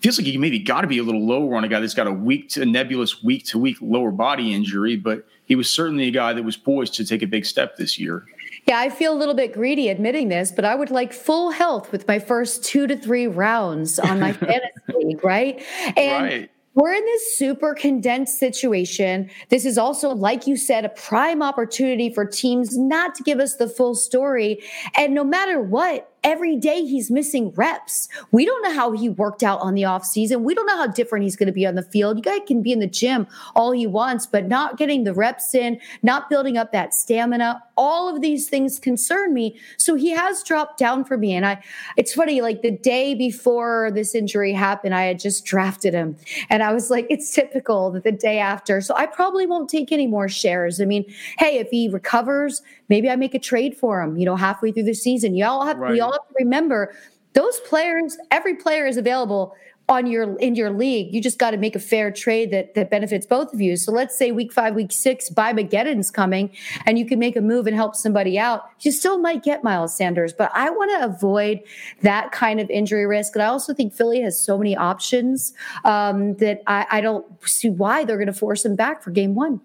feels 0.02 0.18
like 0.18 0.26
you 0.26 0.38
maybe 0.38 0.58
got 0.58 0.80
to 0.80 0.86
be 0.86 0.98
a 0.98 1.02
little 1.02 1.24
lower 1.24 1.54
on 1.54 1.64
a 1.64 1.68
guy 1.68 1.80
that's 1.80 1.94
got 1.94 2.06
a 2.06 2.12
weak 2.12 2.48
to 2.50 2.62
a 2.62 2.66
nebulous 2.66 3.22
week 3.22 3.46
to 3.46 3.58
week 3.58 3.76
lower 3.80 4.10
body 4.10 4.52
injury, 4.52 4.96
but 4.96 5.26
he 5.44 5.54
was 5.54 5.72
certainly 5.72 6.08
a 6.08 6.10
guy 6.10 6.32
that 6.32 6.42
was 6.42 6.56
poised 6.56 6.94
to 6.94 7.04
take 7.04 7.22
a 7.22 7.26
big 7.26 7.46
step 7.46 7.76
this 7.76 7.98
year. 7.98 8.26
Yeah, 8.66 8.78
I 8.78 8.90
feel 8.90 9.12
a 9.12 9.18
little 9.18 9.34
bit 9.34 9.52
greedy 9.52 9.88
admitting 9.88 10.28
this, 10.28 10.52
but 10.52 10.64
I 10.64 10.74
would 10.74 10.90
like 10.90 11.12
full 11.12 11.50
health 11.50 11.92
with 11.92 12.06
my 12.06 12.18
first 12.18 12.64
two 12.64 12.86
to 12.86 12.96
three 12.96 13.26
rounds 13.26 13.98
on 13.98 14.20
my 14.20 14.32
fantasy 14.32 14.70
league, 14.88 15.24
right? 15.24 15.62
And 15.96 16.24
right. 16.24 16.50
We're 16.74 16.94
in 16.94 17.04
this 17.04 17.36
super 17.36 17.74
condensed 17.74 18.38
situation. 18.38 19.28
This 19.50 19.66
is 19.66 19.76
also, 19.76 20.14
like 20.14 20.46
you 20.46 20.56
said, 20.56 20.86
a 20.86 20.88
prime 20.88 21.42
opportunity 21.42 22.08
for 22.08 22.24
teams 22.24 22.78
not 22.78 23.14
to 23.16 23.22
give 23.22 23.40
us 23.40 23.56
the 23.56 23.68
full 23.68 23.94
story. 23.94 24.62
And 24.96 25.14
no 25.14 25.22
matter 25.22 25.60
what, 25.60 26.11
every 26.24 26.56
day 26.56 26.84
he's 26.84 27.10
missing 27.10 27.50
reps. 27.52 28.08
We 28.30 28.44
don't 28.44 28.62
know 28.62 28.72
how 28.72 28.92
he 28.92 29.08
worked 29.08 29.42
out 29.42 29.60
on 29.60 29.74
the 29.74 29.84
off 29.84 30.04
season. 30.04 30.44
We 30.44 30.54
don't 30.54 30.66
know 30.66 30.76
how 30.76 30.86
different 30.86 31.24
he's 31.24 31.36
going 31.36 31.46
to 31.46 31.52
be 31.52 31.66
on 31.66 31.74
the 31.74 31.82
field. 31.82 32.16
You 32.16 32.22
guys 32.22 32.40
can 32.46 32.62
be 32.62 32.72
in 32.72 32.78
the 32.78 32.86
gym 32.86 33.26
all 33.54 33.72
he 33.72 33.86
wants, 33.86 34.26
but 34.26 34.46
not 34.46 34.76
getting 34.76 35.04
the 35.04 35.14
reps 35.14 35.54
in, 35.54 35.80
not 36.02 36.30
building 36.30 36.56
up 36.56 36.72
that 36.72 36.94
stamina. 36.94 37.62
All 37.76 38.14
of 38.14 38.20
these 38.20 38.48
things 38.48 38.78
concern 38.78 39.34
me. 39.34 39.58
So 39.78 39.94
he 39.94 40.10
has 40.10 40.42
dropped 40.42 40.78
down 40.78 41.04
for 41.04 41.16
me. 41.16 41.34
And 41.34 41.46
I, 41.46 41.62
it's 41.96 42.14
funny, 42.14 42.40
like 42.40 42.62
the 42.62 42.70
day 42.70 43.14
before 43.14 43.90
this 43.92 44.14
injury 44.14 44.52
happened, 44.52 44.94
I 44.94 45.04
had 45.04 45.18
just 45.18 45.44
drafted 45.44 45.94
him. 45.94 46.16
And 46.50 46.62
I 46.62 46.72
was 46.72 46.90
like, 46.90 47.06
it's 47.10 47.34
typical 47.34 47.90
that 47.90 48.04
the 48.04 48.12
day 48.12 48.38
after. 48.38 48.80
So 48.80 48.94
I 48.96 49.06
probably 49.06 49.46
won't 49.46 49.68
take 49.68 49.92
any 49.92 50.06
more 50.06 50.28
shares. 50.28 50.80
I 50.80 50.84
mean, 50.84 51.04
hey, 51.38 51.58
if 51.58 51.68
he 51.70 51.88
recovers, 51.88 52.62
maybe 52.92 53.08
I 53.08 53.16
make 53.16 53.34
a 53.34 53.38
trade 53.38 53.74
for 53.74 54.02
him, 54.02 54.18
you 54.18 54.26
know, 54.26 54.36
halfway 54.36 54.70
through 54.70 54.82
the 54.82 54.92
season. 54.92 55.34
Y'all 55.34 55.64
have, 55.64 55.78
right. 55.78 55.92
we 55.92 56.00
all 56.00 56.12
have 56.12 56.28
to 56.28 56.34
remember 56.38 56.94
those 57.32 57.58
players, 57.60 58.18
every 58.30 58.54
player 58.54 58.86
is 58.86 58.98
available 58.98 59.56
on 59.88 60.06
your 60.06 60.36
in 60.38 60.54
your 60.54 60.70
league. 60.70 61.12
You 61.14 61.20
just 61.22 61.38
got 61.38 61.52
to 61.52 61.56
make 61.56 61.74
a 61.74 61.80
fair 61.80 62.10
trade 62.12 62.50
that 62.50 62.74
that 62.74 62.90
benefits 62.90 63.24
both 63.24 63.52
of 63.54 63.60
you. 63.62 63.76
So 63.76 63.90
let's 63.92 64.16
say 64.16 64.30
week 64.30 64.52
five, 64.52 64.74
week 64.74 64.92
six, 64.92 65.30
Mageddon's 65.30 66.10
coming, 66.10 66.50
and 66.84 66.98
you 66.98 67.06
can 67.06 67.18
make 67.18 67.34
a 67.34 67.40
move 67.40 67.66
and 67.66 67.74
help 67.74 67.96
somebody 67.96 68.38
out. 68.38 68.60
You 68.80 68.92
still 68.92 69.18
might 69.18 69.42
get 69.42 69.64
Miles 69.64 69.96
Sanders, 69.96 70.34
but 70.34 70.52
I 70.54 70.68
want 70.68 70.90
to 70.92 71.04
avoid 71.06 71.60
that 72.02 72.30
kind 72.30 72.60
of 72.60 72.68
injury 72.68 73.06
risk. 73.06 73.34
And 73.34 73.42
I 73.42 73.46
also 73.46 73.72
think 73.72 73.94
Philly 73.94 74.20
has 74.20 74.38
so 74.38 74.58
many 74.58 74.76
options 74.76 75.54
um, 75.84 76.34
that 76.36 76.62
I, 76.66 76.86
I 76.90 77.00
don't 77.00 77.26
see 77.48 77.70
why 77.70 78.04
they're 78.04 78.18
going 78.18 78.26
to 78.26 78.32
force 78.32 78.64
him 78.64 78.76
back 78.76 79.02
for 79.02 79.10
game 79.10 79.34
one. 79.34 79.60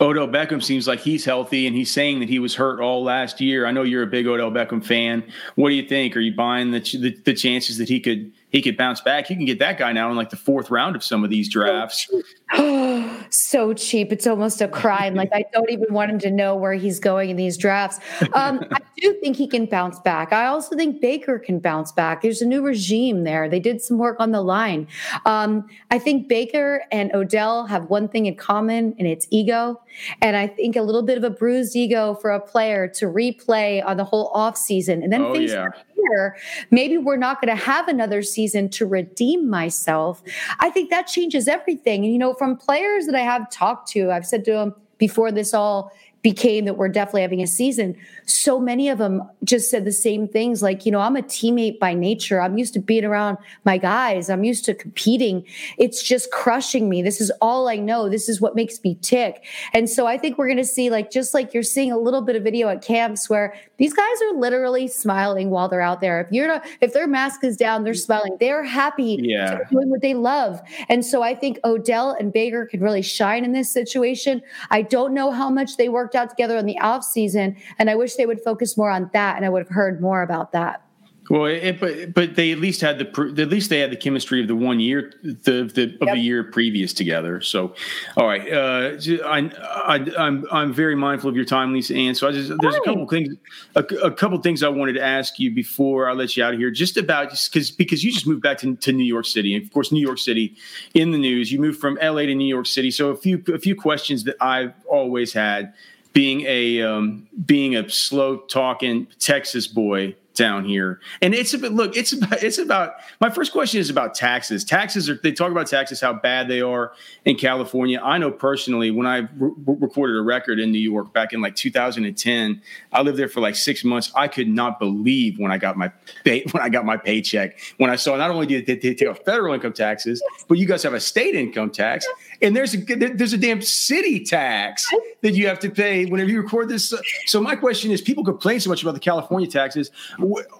Odell 0.00 0.28
Beckham 0.28 0.62
seems 0.62 0.86
like 0.86 1.00
he's 1.00 1.24
healthy, 1.24 1.66
and 1.66 1.74
he's 1.74 1.90
saying 1.90 2.20
that 2.20 2.28
he 2.28 2.38
was 2.38 2.54
hurt 2.54 2.80
all 2.80 3.02
last 3.02 3.40
year. 3.40 3.66
I 3.66 3.70
know 3.70 3.82
you're 3.82 4.02
a 4.02 4.06
big 4.06 4.26
Odell 4.26 4.50
Beckham 4.50 4.84
fan. 4.84 5.24
What 5.54 5.70
do 5.70 5.74
you 5.74 5.88
think? 5.88 6.16
Are 6.16 6.20
you 6.20 6.34
buying 6.34 6.70
the 6.70 6.80
the, 6.80 7.16
the 7.24 7.34
chances 7.34 7.78
that 7.78 7.88
he 7.88 8.00
could 8.00 8.32
he 8.50 8.62
could 8.62 8.76
bounce 8.76 9.00
back? 9.00 9.28
You 9.28 9.36
can 9.36 9.44
get 9.44 9.58
that 9.58 9.78
guy 9.78 9.92
now 9.92 10.10
in 10.10 10.16
like 10.16 10.30
the 10.30 10.36
fourth 10.36 10.70
round 10.70 10.96
of 10.96 11.02
some 11.02 11.24
of 11.24 11.30
these 11.30 11.48
drafts. 11.48 12.08
so 13.30 13.74
cheap. 13.74 14.12
It's 14.12 14.26
almost 14.26 14.62
a 14.62 14.68
crime. 14.68 15.14
like 15.14 15.30
I 15.32 15.44
don't 15.52 15.70
even 15.70 15.92
want 15.92 16.10
him 16.12 16.18
to 16.20 16.30
know 16.30 16.54
where 16.54 16.74
he's 16.74 17.00
going 17.00 17.30
in 17.30 17.36
these 17.36 17.56
drafts. 17.56 17.98
Um, 18.34 18.64
I 18.70 18.78
do 18.98 19.14
think 19.20 19.36
he 19.36 19.48
can 19.48 19.66
bounce 19.66 19.98
back. 20.00 20.32
I 20.32 20.46
also 20.46 20.76
think 20.76 21.00
Baker 21.00 21.38
can 21.38 21.58
bounce 21.58 21.90
back. 21.90 22.22
There's 22.22 22.40
a 22.40 22.46
new 22.46 22.62
regime 22.62 23.24
there. 23.24 23.48
They 23.48 23.60
did 23.60 23.82
some 23.82 23.98
work 23.98 24.20
on 24.20 24.30
the 24.30 24.42
line. 24.42 24.86
Um, 25.24 25.68
I 25.90 25.98
think 25.98 26.28
Baker 26.28 26.84
and 26.92 27.12
Odell 27.14 27.66
have 27.66 27.90
one 27.90 28.08
thing 28.08 28.26
in 28.26 28.36
common, 28.36 28.94
and 28.98 29.08
it's 29.08 29.26
ego. 29.30 29.80
And 30.22 30.36
I 30.36 30.46
think 30.46 30.76
a 30.76 30.82
little 30.82 31.02
bit 31.02 31.18
of 31.18 31.24
a 31.24 31.30
bruised 31.30 31.74
ego 31.74 32.14
for 32.14 32.30
a 32.30 32.40
player 32.40 32.86
to 32.88 33.06
replay 33.06 33.84
on 33.84 33.96
the 33.96 34.04
whole 34.04 34.32
offseason 34.32 35.02
and 35.02 35.12
then 35.12 35.22
oh, 35.22 35.34
face 35.34 35.50
yeah. 35.50 35.68
Fear. 36.08 36.36
Maybe 36.70 36.98
we're 36.98 37.16
not 37.16 37.40
going 37.40 37.56
to 37.56 37.62
have 37.62 37.88
another 37.88 38.22
season 38.22 38.68
to 38.70 38.86
redeem 38.86 39.48
myself. 39.48 40.22
I 40.60 40.70
think 40.70 40.90
that 40.90 41.06
changes 41.06 41.48
everything. 41.48 42.04
And, 42.04 42.12
you 42.12 42.18
know, 42.18 42.34
from 42.34 42.56
players 42.56 43.06
that 43.06 43.14
I 43.14 43.20
have 43.20 43.50
talked 43.50 43.88
to, 43.90 44.10
I've 44.10 44.26
said 44.26 44.44
to 44.46 44.52
them 44.52 44.74
before 44.98 45.30
this 45.30 45.52
all 45.52 45.92
became 46.26 46.64
that 46.64 46.74
we're 46.74 46.88
definitely 46.88 47.22
having 47.22 47.40
a 47.40 47.46
season, 47.46 47.96
so 48.24 48.58
many 48.58 48.88
of 48.88 48.98
them 48.98 49.22
just 49.44 49.70
said 49.70 49.84
the 49.84 49.92
same 49.92 50.26
things 50.26 50.60
like, 50.60 50.84
you 50.84 50.90
know, 50.90 50.98
I'm 50.98 51.14
a 51.14 51.22
teammate 51.22 51.78
by 51.78 51.94
nature. 51.94 52.40
I'm 52.40 52.58
used 52.58 52.74
to 52.74 52.80
being 52.80 53.04
around 53.04 53.38
my 53.64 53.78
guys. 53.78 54.28
I'm 54.28 54.42
used 54.42 54.64
to 54.64 54.74
competing. 54.74 55.44
It's 55.78 56.02
just 56.02 56.32
crushing 56.32 56.88
me. 56.88 57.00
This 57.00 57.20
is 57.20 57.30
all 57.40 57.68
I 57.68 57.76
know. 57.76 58.08
This 58.08 58.28
is 58.28 58.40
what 58.40 58.56
makes 58.56 58.82
me 58.82 58.98
tick. 59.02 59.44
And 59.72 59.88
so 59.88 60.08
I 60.08 60.18
think 60.18 60.36
we're 60.36 60.48
going 60.48 60.56
to 60.56 60.64
see, 60.64 60.90
like, 60.90 61.12
just 61.12 61.32
like 61.32 61.54
you're 61.54 61.62
seeing 61.62 61.92
a 61.92 61.98
little 61.98 62.22
bit 62.22 62.34
of 62.34 62.42
video 62.42 62.68
at 62.70 62.82
camps 62.82 63.30
where 63.30 63.54
these 63.76 63.94
guys 63.94 64.22
are 64.22 64.36
literally 64.36 64.88
smiling 64.88 65.50
while 65.50 65.68
they're 65.68 65.80
out 65.80 66.00
there. 66.00 66.20
If 66.22 66.32
you're 66.32 66.48
not, 66.48 66.66
if 66.80 66.92
their 66.92 67.06
mask 67.06 67.44
is 67.44 67.56
down, 67.56 67.84
they're 67.84 67.94
smiling. 67.94 68.36
They're 68.40 68.64
happy 68.64 69.20
yeah. 69.20 69.60
doing 69.70 69.90
what 69.90 70.00
they 70.00 70.14
love. 70.14 70.60
And 70.88 71.04
so 71.04 71.22
I 71.22 71.36
think 71.36 71.60
Odell 71.64 72.16
and 72.18 72.32
Baker 72.32 72.66
can 72.66 72.80
really 72.80 73.02
shine 73.02 73.44
in 73.44 73.52
this 73.52 73.70
situation. 73.70 74.42
I 74.72 74.82
don't 74.82 75.14
know 75.14 75.30
how 75.30 75.50
much 75.50 75.76
they 75.76 75.88
worked 75.88 76.15
out 76.16 76.30
together 76.30 76.56
in 76.56 76.66
the 76.66 76.78
off 76.80 77.04
season, 77.04 77.56
and 77.78 77.88
I 77.90 77.94
wish 77.94 78.16
they 78.16 78.26
would 78.26 78.40
focus 78.40 78.76
more 78.76 78.90
on 78.90 79.10
that, 79.12 79.36
and 79.36 79.44
I 79.44 79.48
would 79.48 79.62
have 79.62 79.68
heard 79.68 80.00
more 80.00 80.22
about 80.22 80.52
that. 80.52 80.86
Well, 81.28 81.46
it, 81.46 81.80
but 81.80 82.14
but 82.14 82.36
they 82.36 82.52
at 82.52 82.58
least 82.58 82.80
had 82.80 82.98
the 82.98 83.06
at 83.38 83.48
least 83.48 83.68
they 83.68 83.80
had 83.80 83.90
the 83.90 83.96
chemistry 83.96 84.40
of 84.40 84.46
the 84.46 84.54
one 84.54 84.78
year 84.78 85.12
the, 85.22 85.64
the 85.74 85.96
of 86.00 86.08
yep. 86.08 86.14
the 86.14 86.20
year 86.20 86.44
previous 86.44 86.92
together. 86.92 87.40
So, 87.40 87.74
all 88.16 88.26
right, 88.26 88.52
uh, 88.52 88.96
I, 89.24 89.50
I 89.86 89.96
am 89.96 90.14
I'm, 90.16 90.46
I'm 90.52 90.72
very 90.72 90.94
mindful 90.94 91.28
of 91.28 91.34
your 91.34 91.44
time, 91.44 91.72
Lisa 91.72 91.94
Ann. 91.94 92.14
So 92.14 92.28
I 92.28 92.32
just 92.32 92.52
there's 92.60 92.76
a 92.76 92.80
couple 92.80 93.08
things 93.08 93.34
a, 93.74 93.80
a, 93.80 94.10
couple 94.12 94.40
things 94.40 94.62
I 94.62 94.68
wanted 94.68 94.92
to 94.94 95.02
ask 95.02 95.38
you 95.38 95.52
before 95.52 96.08
I 96.08 96.12
let 96.12 96.36
you 96.36 96.44
out 96.44 96.54
of 96.54 96.60
here, 96.60 96.70
just 96.70 96.96
about 96.96 97.30
just 97.30 97.52
because 97.52 97.70
because 97.72 98.04
you 98.04 98.12
just 98.12 98.26
moved 98.26 98.42
back 98.42 98.58
to, 98.58 98.76
to 98.76 98.92
New 98.92 99.04
York 99.04 99.26
City, 99.26 99.54
and 99.56 99.64
of 99.64 99.72
course 99.72 99.90
New 99.90 100.04
York 100.04 100.18
City 100.18 100.56
in 100.94 101.10
the 101.10 101.18
news. 101.18 101.50
You 101.50 101.58
moved 101.58 101.80
from 101.80 101.98
L.A. 102.00 102.26
to 102.26 102.34
New 102.34 102.46
York 102.46 102.66
City, 102.66 102.92
so 102.92 103.10
a 103.10 103.16
few 103.16 103.42
a 103.52 103.58
few 103.58 103.74
questions 103.74 104.24
that 104.24 104.36
I've 104.40 104.74
always 104.88 105.32
had 105.32 105.74
being 106.16 106.46
a 106.46 106.80
um, 106.80 107.28
being 107.44 107.76
a 107.76 107.86
slow 107.90 108.38
talking 108.38 109.06
Texas 109.18 109.66
boy 109.66 110.16
down 110.34 110.64
here. 110.64 111.00
And 111.20 111.34
it's 111.34 111.52
a 111.54 111.58
bit, 111.58 111.72
look, 111.72 111.96
it's 111.96 112.12
about, 112.12 112.42
it's 112.42 112.58
about, 112.58 112.94
my 113.20 113.30
first 113.30 113.52
question 113.52 113.80
is 113.80 113.90
about 113.90 114.14
taxes. 114.14 114.64
Taxes 114.64 115.10
are, 115.10 115.18
they 115.22 115.32
talk 115.32 115.50
about 115.50 115.66
taxes, 115.66 116.00
how 116.00 116.12
bad 116.12 116.46
they 116.46 116.60
are 116.60 116.92
in 117.24 117.36
California. 117.36 118.00
I 118.02 118.18
know 118.18 118.30
personally, 118.30 118.90
when 118.90 119.06
I 119.06 119.28
re- 119.36 119.52
recorded 119.66 120.16
a 120.16 120.22
record 120.22 120.60
in 120.60 120.70
New 120.70 120.78
York 120.78 121.12
back 121.12 121.32
in 121.32 121.40
like 121.40 121.56
2010, 121.56 122.62
I 122.92 123.02
lived 123.02 123.18
there 123.18 123.28
for 123.28 123.40
like 123.40 123.56
six 123.56 123.82
months. 123.82 124.12
I 124.14 124.28
could 124.28 124.48
not 124.48 124.78
believe 124.78 125.38
when 125.38 125.50
I 125.50 125.58
got 125.58 125.76
my, 125.76 125.90
pay, 126.24 126.44
when 126.52 126.62
I 126.62 126.68
got 126.68 126.84
my 126.84 126.96
paycheck, 126.96 127.58
when 127.78 127.90
I 127.90 127.96
saw 127.96 128.16
not 128.16 128.30
only 128.30 128.46
did 128.46 128.66
they 128.66 128.76
take 128.76 129.24
federal 129.24 129.54
income 129.54 129.72
taxes, 129.72 130.22
but 130.48 130.58
you 130.58 130.66
guys 130.66 130.82
have 130.82 130.94
a 130.94 131.00
state 131.00 131.34
income 131.34 131.70
tax 131.70 132.06
and 132.42 132.56
there's 132.56 132.74
a, 132.74 132.78
there's 132.78 133.32
a 133.32 133.38
damn 133.38 133.62
city 133.62 134.24
tax 134.24 134.86
that 135.22 135.32
you 135.32 135.46
have 135.46 135.58
to 135.60 135.70
pay 135.70 136.06
whenever 136.06 136.30
you 136.30 136.40
record 136.40 136.68
this. 136.68 136.92
So 137.26 137.40
my 137.40 137.56
question 137.56 137.90
is, 137.90 138.00
people 138.00 138.24
complain 138.24 138.60
so 138.60 138.70
much 138.70 138.82
about 138.82 138.94
the 138.94 139.00
California 139.00 139.48
taxes 139.48 139.90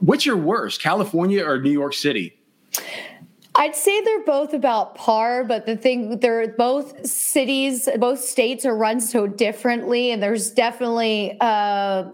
what's 0.01 0.27
your 0.27 0.37
worst, 0.37 0.81
California 0.81 1.45
or 1.45 1.61
New 1.61 1.71
York 1.71 1.95
City? 1.95 2.37
I'd 3.55 3.75
say 3.75 4.03
they're 4.03 4.25
both 4.25 4.53
about 4.53 4.97
par, 4.97 5.43
but 5.43 5.65
the 5.65 5.77
thing 5.77 6.19
they're 6.19 6.49
both 6.49 7.07
cities, 7.07 7.89
both 7.99 8.21
states 8.21 8.67
are 8.67 8.77
run 8.77 9.01
so 9.01 9.27
differently, 9.27 10.11
and 10.11 10.23
there's 10.23 10.51
definitely, 10.51 11.39
uh, 11.41 12.11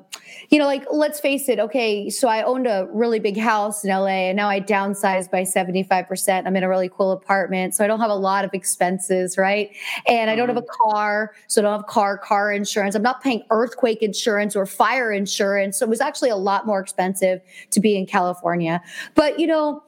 you 0.52 0.58
know, 0.58 0.66
like 0.66 0.84
let's 0.92 1.18
face 1.18 1.48
it. 1.48 1.58
Okay, 1.58 2.10
so 2.10 2.28
I 2.28 2.42
owned 2.42 2.66
a 2.66 2.86
really 2.92 3.18
big 3.18 3.38
house 3.38 3.84
in 3.84 3.90
LA, 3.90 4.28
and 4.28 4.36
now 4.36 4.50
I 4.50 4.60
downsized 4.60 5.30
by 5.30 5.44
seventy 5.44 5.82
five 5.82 6.06
percent. 6.06 6.46
I'm 6.46 6.54
in 6.54 6.62
a 6.62 6.68
really 6.68 6.90
cool 6.90 7.10
apartment, 7.10 7.74
so 7.74 7.82
I 7.82 7.86
don't 7.86 8.00
have 8.00 8.10
a 8.10 8.14
lot 8.14 8.44
of 8.44 8.52
expenses, 8.52 9.38
right? 9.38 9.70
And 10.06 10.30
I 10.30 10.36
don't 10.36 10.48
have 10.48 10.58
a 10.58 10.60
mm-hmm. 10.60 10.90
car, 10.90 11.32
so 11.46 11.62
I 11.62 11.64
don't 11.64 11.72
have 11.72 11.86
car 11.86 12.18
car 12.18 12.52
insurance. 12.52 12.94
I'm 12.94 13.02
not 13.02 13.22
paying 13.22 13.42
earthquake 13.48 14.02
insurance 14.02 14.54
or 14.54 14.66
fire 14.66 15.10
insurance, 15.10 15.78
so 15.78 15.86
it 15.86 15.88
was 15.88 16.02
actually 16.02 16.28
a 16.28 16.36
lot 16.36 16.66
more 16.66 16.80
expensive 16.80 17.40
to 17.70 17.80
be 17.80 17.96
in 17.96 18.04
California. 18.04 18.82
But 19.14 19.40
you 19.40 19.46
know 19.46 19.82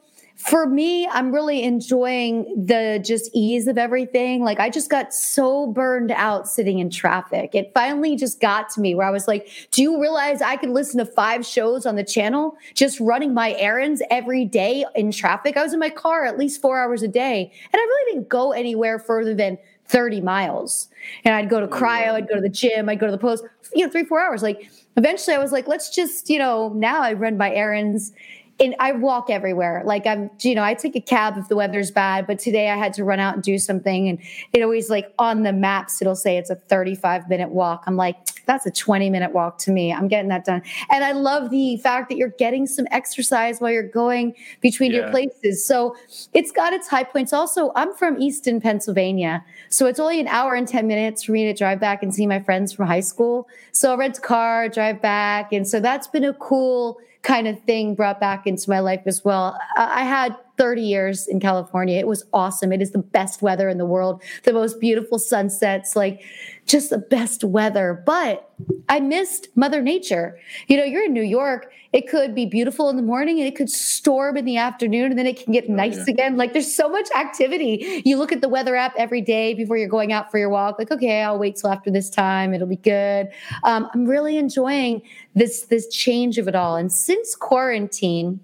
for 0.45 0.67
me, 0.67 1.07
I'm 1.07 1.33
really 1.33 1.63
enjoying 1.63 2.65
the 2.67 3.01
just 3.03 3.31
ease 3.33 3.67
of 3.67 3.79
everything. 3.79 4.43
Like 4.43 4.59
I 4.59 4.69
just 4.69 4.91
got 4.91 5.11
so 5.11 5.65
burned 5.67 6.11
out 6.11 6.47
sitting 6.47 6.77
in 6.77 6.91
traffic. 6.91 7.55
It 7.55 7.71
finally 7.73 8.15
just 8.15 8.39
got 8.39 8.69
to 8.71 8.81
me 8.81 8.93
where 8.93 9.07
I 9.07 9.11
was 9.11 9.27
like, 9.27 9.49
do 9.71 9.81
you 9.81 9.99
realize 9.99 10.43
I 10.43 10.57
could 10.57 10.69
listen 10.69 10.99
to 10.99 11.05
five 11.05 11.45
shows 11.45 11.87
on 11.87 11.95
the 11.95 12.03
channel 12.03 12.57
just 12.75 12.99
running 12.99 13.33
my 13.33 13.53
errands 13.53 14.03
every 14.11 14.45
day 14.45 14.85
in 14.93 15.11
traffic? 15.11 15.57
I 15.57 15.63
was 15.63 15.73
in 15.73 15.79
my 15.79 15.89
car 15.89 16.25
at 16.25 16.37
least 16.37 16.61
four 16.61 16.79
hours 16.79 17.01
a 17.01 17.07
day. 17.07 17.51
And 17.73 17.79
I 17.79 17.83
really 17.83 18.13
didn't 18.13 18.29
go 18.29 18.51
anywhere 18.51 18.99
further 18.99 19.33
than 19.33 19.57
30 19.87 20.21
miles. 20.21 20.89
And 21.23 21.33
I'd 21.33 21.49
go 21.49 21.59
to 21.59 21.65
oh, 21.65 21.69
cryo, 21.69 22.13
I'd 22.13 22.27
go 22.27 22.35
to 22.35 22.41
the 22.41 22.49
gym, 22.49 22.87
I'd 22.87 22.99
go 22.99 23.07
to 23.07 23.11
the 23.11 23.17
post, 23.17 23.43
you 23.73 23.83
know, 23.83 23.91
three, 23.91 24.03
four 24.03 24.19
hours. 24.19 24.43
Like 24.43 24.69
eventually 24.95 25.35
I 25.35 25.39
was 25.39 25.51
like, 25.51 25.67
let's 25.67 25.89
just, 25.89 26.29
you 26.29 26.37
know, 26.37 26.69
now 26.69 27.01
I 27.01 27.13
run 27.13 27.35
my 27.35 27.51
errands 27.51 28.11
and 28.59 28.75
I 28.79 28.93
walk 28.93 29.29
everywhere. 29.29 29.81
Like 29.85 30.07
I'm, 30.07 30.31
you 30.41 30.55
know, 30.55 30.63
I 30.63 30.73
take 30.75 30.95
a 30.95 31.01
cab 31.01 31.37
if 31.37 31.49
the 31.49 31.55
weather's 31.55 31.91
bad, 31.91 32.25
but 32.25 32.39
today 32.39 32.69
I 32.69 32.77
had 32.77 32.93
to 32.93 33.03
run 33.03 33.19
out 33.19 33.33
and 33.35 33.43
do 33.43 33.57
something. 33.57 34.07
And 34.07 34.19
it 34.53 34.61
always 34.61 34.89
like 34.89 35.13
on 35.19 35.43
the 35.43 35.51
maps, 35.51 36.01
it'll 36.01 36.15
say 36.15 36.37
it's 36.37 36.49
a 36.49 36.55
35 36.55 37.27
minute 37.29 37.49
walk. 37.49 37.83
I'm 37.85 37.97
like, 37.97 38.17
that's 38.45 38.65
a 38.65 38.71
20 38.71 39.09
minute 39.09 39.33
walk 39.33 39.57
to 39.59 39.71
me. 39.71 39.91
I'm 39.91 40.07
getting 40.07 40.29
that 40.29 40.45
done. 40.45 40.61
And 40.89 41.03
I 41.03 41.11
love 41.11 41.49
the 41.49 41.77
fact 41.77 42.07
that 42.09 42.17
you're 42.17 42.29
getting 42.29 42.65
some 42.65 42.87
exercise 42.91 43.59
while 43.59 43.71
you're 43.71 43.83
going 43.83 44.35
between 44.61 44.91
yeah. 44.91 44.99
your 44.99 45.09
places. 45.09 45.65
So 45.65 45.95
it's 46.33 46.51
got 46.51 46.71
its 46.71 46.87
high 46.87 47.03
points. 47.03 47.33
Also, 47.33 47.71
I'm 47.75 47.93
from 47.93 48.21
Easton, 48.21 48.61
Pennsylvania. 48.61 49.43
So 49.69 49.85
it's 49.85 49.99
only 49.99 50.21
an 50.21 50.27
hour 50.27 50.53
and 50.53 50.67
10 50.67 50.87
minutes 50.87 51.23
for 51.23 51.33
me 51.33 51.43
to 51.45 51.53
drive 51.53 51.81
back 51.81 52.03
and 52.03 52.13
see 52.13 52.25
my 52.25 52.39
friends 52.39 52.71
from 52.71 52.87
high 52.87 53.01
school. 53.01 53.49
So 53.73 53.91
I 53.91 53.97
rent 53.97 54.17
a 54.19 54.21
car, 54.21 54.69
drive 54.69 55.01
back. 55.01 55.51
And 55.51 55.67
so 55.67 55.81
that's 55.81 56.07
been 56.07 56.23
a 56.23 56.33
cool 56.33 56.99
kind 57.25 57.47
of 57.47 57.59
thing 57.61 57.95
brought 57.95 58.19
back 58.19 58.47
into 58.47 58.69
my 58.69 58.79
life 58.79 59.01
as 59.05 59.25
well. 59.25 59.59
I 59.75 60.03
had 60.03 60.35
30 60.57 60.81
years 60.81 61.27
in 61.27 61.39
California. 61.39 61.99
It 61.99 62.07
was 62.07 62.25
awesome. 62.33 62.71
It 62.71 62.81
is 62.81 62.91
the 62.91 62.99
best 62.99 63.41
weather 63.41 63.69
in 63.69 63.77
the 63.77 63.85
world, 63.85 64.21
the 64.43 64.53
most 64.53 64.79
beautiful 64.79 65.19
sunsets, 65.19 65.95
like 65.95 66.23
just 66.65 66.89
the 66.89 66.97
best 66.97 67.43
weather. 67.43 68.01
But 68.05 68.49
I 68.89 68.99
missed 68.99 69.49
Mother 69.55 69.81
Nature. 69.81 70.39
You 70.67 70.77
know, 70.77 70.83
you're 70.83 71.05
in 71.05 71.13
New 71.13 71.23
York, 71.23 71.71
it 71.95 72.09
could 72.09 72.35
be 72.35 72.45
beautiful 72.45 72.89
in 72.89 72.97
the 72.97 73.01
morning 73.01 73.39
and 73.39 73.47
it 73.47 73.55
could 73.55 73.69
storm 73.69 74.35
in 74.35 74.43
the 74.43 74.57
afternoon 74.57 75.11
and 75.11 75.17
then 75.17 75.25
it 75.25 75.41
can 75.41 75.53
get 75.53 75.63
oh, 75.69 75.73
nice 75.73 75.95
yeah. 75.95 76.13
again. 76.13 76.35
Like 76.35 76.51
there's 76.51 76.75
so 76.75 76.89
much 76.89 77.07
activity. 77.15 78.01
You 78.03 78.17
look 78.17 78.33
at 78.33 78.41
the 78.41 78.49
weather 78.49 78.75
app 78.75 78.93
every 78.97 79.21
day 79.21 79.53
before 79.53 79.77
you're 79.77 79.87
going 79.87 80.11
out 80.11 80.29
for 80.29 80.37
your 80.37 80.49
walk, 80.49 80.77
like, 80.77 80.91
okay, 80.91 81.21
I'll 81.23 81.39
wait 81.39 81.55
till 81.55 81.71
after 81.71 81.89
this 81.89 82.09
time. 82.09 82.53
It'll 82.53 82.67
be 82.67 82.75
good. 82.75 83.29
Um, 83.63 83.87
I'm 83.93 84.05
really 84.05 84.35
enjoying 84.35 85.03
this 85.35 85.67
this 85.67 85.87
change 85.87 86.37
of 86.37 86.49
it 86.49 86.55
all. 86.55 86.75
And 86.75 86.91
since 86.91 87.33
quarantine, 87.33 88.41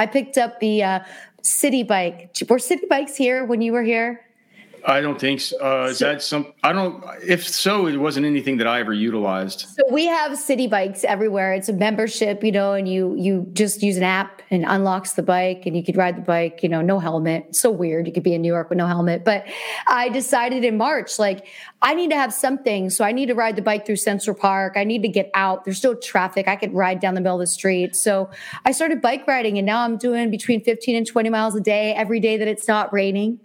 I 0.00 0.06
picked 0.06 0.38
up 0.38 0.60
the 0.60 0.82
uh, 0.82 1.00
Citi 1.42 1.86
Bike. 1.86 2.34
Were 2.48 2.56
Citi 2.56 2.88
Bikes 2.88 3.16
here 3.16 3.44
when 3.44 3.60
you 3.60 3.74
were 3.74 3.82
here? 3.82 4.24
I 4.86 5.00
don't 5.00 5.20
think 5.20 5.40
so. 5.40 5.56
Uh, 5.58 5.86
is 5.86 5.98
so, 5.98 6.06
that 6.06 6.22
some? 6.22 6.52
I 6.62 6.72
don't. 6.72 7.02
If 7.26 7.46
so, 7.48 7.86
it 7.86 7.96
wasn't 7.96 8.26
anything 8.26 8.56
that 8.58 8.66
I 8.66 8.80
ever 8.80 8.92
utilized. 8.92 9.66
So 9.76 9.82
we 9.90 10.06
have 10.06 10.32
Citi 10.32 10.68
Bikes 10.68 11.04
everywhere. 11.04 11.52
It's 11.52 11.68
a 11.68 11.72
membership, 11.72 12.42
you 12.42 12.52
know, 12.52 12.72
and 12.72 12.88
you 12.88 13.14
you 13.16 13.46
just 13.52 13.82
use 13.82 13.96
an 13.96 14.02
app 14.02 14.42
and 14.50 14.64
unlocks 14.66 15.12
the 15.12 15.22
bike, 15.22 15.64
and 15.66 15.76
you 15.76 15.84
could 15.84 15.96
ride 15.96 16.16
the 16.16 16.22
bike, 16.22 16.62
you 16.62 16.68
know, 16.68 16.80
no 16.80 16.98
helmet. 16.98 17.46
It's 17.50 17.60
so 17.60 17.70
weird. 17.70 18.06
You 18.06 18.12
could 18.12 18.22
be 18.22 18.34
in 18.34 18.42
New 18.42 18.52
York 18.52 18.68
with 18.68 18.78
no 18.78 18.86
helmet. 18.86 19.24
But 19.24 19.46
I 19.86 20.08
decided 20.08 20.64
in 20.64 20.76
March, 20.76 21.18
like 21.18 21.46
I 21.82 21.94
need 21.94 22.10
to 22.10 22.16
have 22.16 22.32
something. 22.32 22.90
So 22.90 23.04
I 23.04 23.12
need 23.12 23.26
to 23.26 23.34
ride 23.34 23.56
the 23.56 23.62
bike 23.62 23.86
through 23.86 23.96
Central 23.96 24.36
Park. 24.36 24.74
I 24.76 24.84
need 24.84 25.02
to 25.02 25.08
get 25.08 25.30
out. 25.34 25.64
There's 25.64 25.78
still 25.78 25.96
traffic. 25.96 26.48
I 26.48 26.56
could 26.56 26.74
ride 26.74 27.00
down 27.00 27.14
the 27.14 27.20
middle 27.20 27.36
of 27.36 27.40
the 27.40 27.46
street. 27.46 27.96
So 27.96 28.30
I 28.64 28.72
started 28.72 29.00
bike 29.00 29.26
riding, 29.26 29.58
and 29.58 29.66
now 29.66 29.82
I'm 29.82 29.96
doing 29.96 30.30
between 30.30 30.62
15 30.62 30.96
and 30.96 31.06
20 31.06 31.30
miles 31.30 31.54
a 31.54 31.60
day 31.60 31.94
every 31.94 32.20
day 32.20 32.36
that 32.36 32.48
it's 32.48 32.68
not 32.68 32.92
raining. 32.92 33.40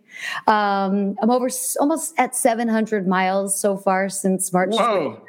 Um, 0.47 1.15
I'm 1.21 1.29
over 1.29 1.49
almost 1.79 2.13
at 2.17 2.35
700 2.35 3.07
miles 3.07 3.59
so 3.59 3.77
far 3.77 4.09
since 4.09 4.51
March. 4.51 4.71
Whoa. 4.73 5.21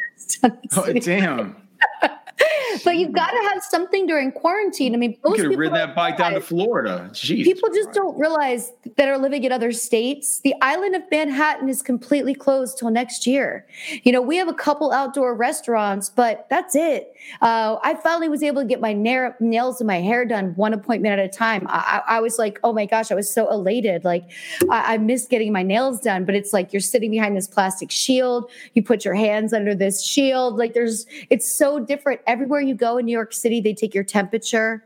oh, 0.77 0.93
damn. 0.93 1.57
but 2.85 2.97
you've 2.97 3.13
got 3.13 3.31
to 3.31 3.49
have 3.49 3.63
something 3.63 4.07
during 4.07 4.31
quarantine. 4.33 4.95
I 4.95 4.99
mean, 4.99 5.17
most 5.25 5.39
you 5.39 5.45
could 5.45 5.53
have 5.53 5.59
ridden 5.59 5.75
that 5.75 5.95
bike 5.95 6.19
down 6.19 6.35
to 6.35 6.41
Florida. 6.41 7.09
Jeez, 7.13 7.45
people 7.45 7.69
just 7.71 7.93
don't 7.93 8.19
realize 8.19 8.73
that 8.97 9.09
are 9.09 9.19
living 9.19 9.45
in 9.45 9.53
other 9.53 9.73
states. 9.73 10.41
The 10.41 10.55
island 10.61 10.95
of 10.95 11.03
Manhattan 11.11 11.69
is 11.69 11.83
completely 11.83 12.35
closed 12.35 12.79
till 12.79 12.91
next 12.91 13.27
year. 13.27 13.67
You 14.03 14.13
know, 14.13 14.21
we 14.21 14.37
have 14.37 14.49
a 14.49 14.55
couple 14.55 14.93
outdoor 14.93 15.35
restaurants, 15.35 16.11
but 16.11 16.47
that's 16.51 16.75
it. 16.75 17.15
Uh, 17.41 17.77
I 17.83 17.95
finally 17.95 18.29
was 18.29 18.43
able 18.43 18.63
to 18.63 18.69
get 18.69 18.81
my 18.81 18.93
na- 18.93 19.33
nails 19.41 19.81
and 19.81 19.87
my 19.87 20.01
hair 20.01 20.25
done 20.25 20.53
one 20.57 20.73
appointment 20.73 21.19
at 21.19 21.25
a 21.25 21.29
time. 21.29 21.67
I, 21.69 22.03
I, 22.07 22.21
was 22.21 22.39
like, 22.39 22.61
oh 22.63 22.73
my 22.73 22.87
gosh, 22.87 23.11
I 23.11 23.15
was 23.15 23.33
so 23.33 23.51
elated. 23.51 24.05
Like, 24.05 24.25
I, 24.71 24.95
I 24.95 24.99
missed 24.99 25.31
getting 25.31 25.53
my 25.53 25.63
nails 25.63 26.01
done, 26.01 26.25
but 26.25 26.35
it's 26.35 26.53
like 26.53 26.73
you're 26.73 26.81
sitting 26.81 27.11
behind 27.11 27.37
this 27.37 27.49
plastic 27.49 27.91
shield. 27.91 28.51
You 28.75 28.83
put 28.83 29.05
your 29.05 29.15
hands 29.15 29.53
under 29.53 29.75
this 29.75 30.05
shield. 30.05 30.57
Like, 30.57 30.75
there's, 30.75 31.07
it's 31.31 31.51
so 31.51 31.81
different 31.81 32.21
everywhere 32.27 32.61
you 32.61 32.75
go 32.75 32.99
in 32.99 33.07
New 33.07 33.13
York 33.13 33.33
City. 33.33 33.61
They 33.61 33.75
take 33.75 33.95
your 33.95 34.05
temperature. 34.05 34.85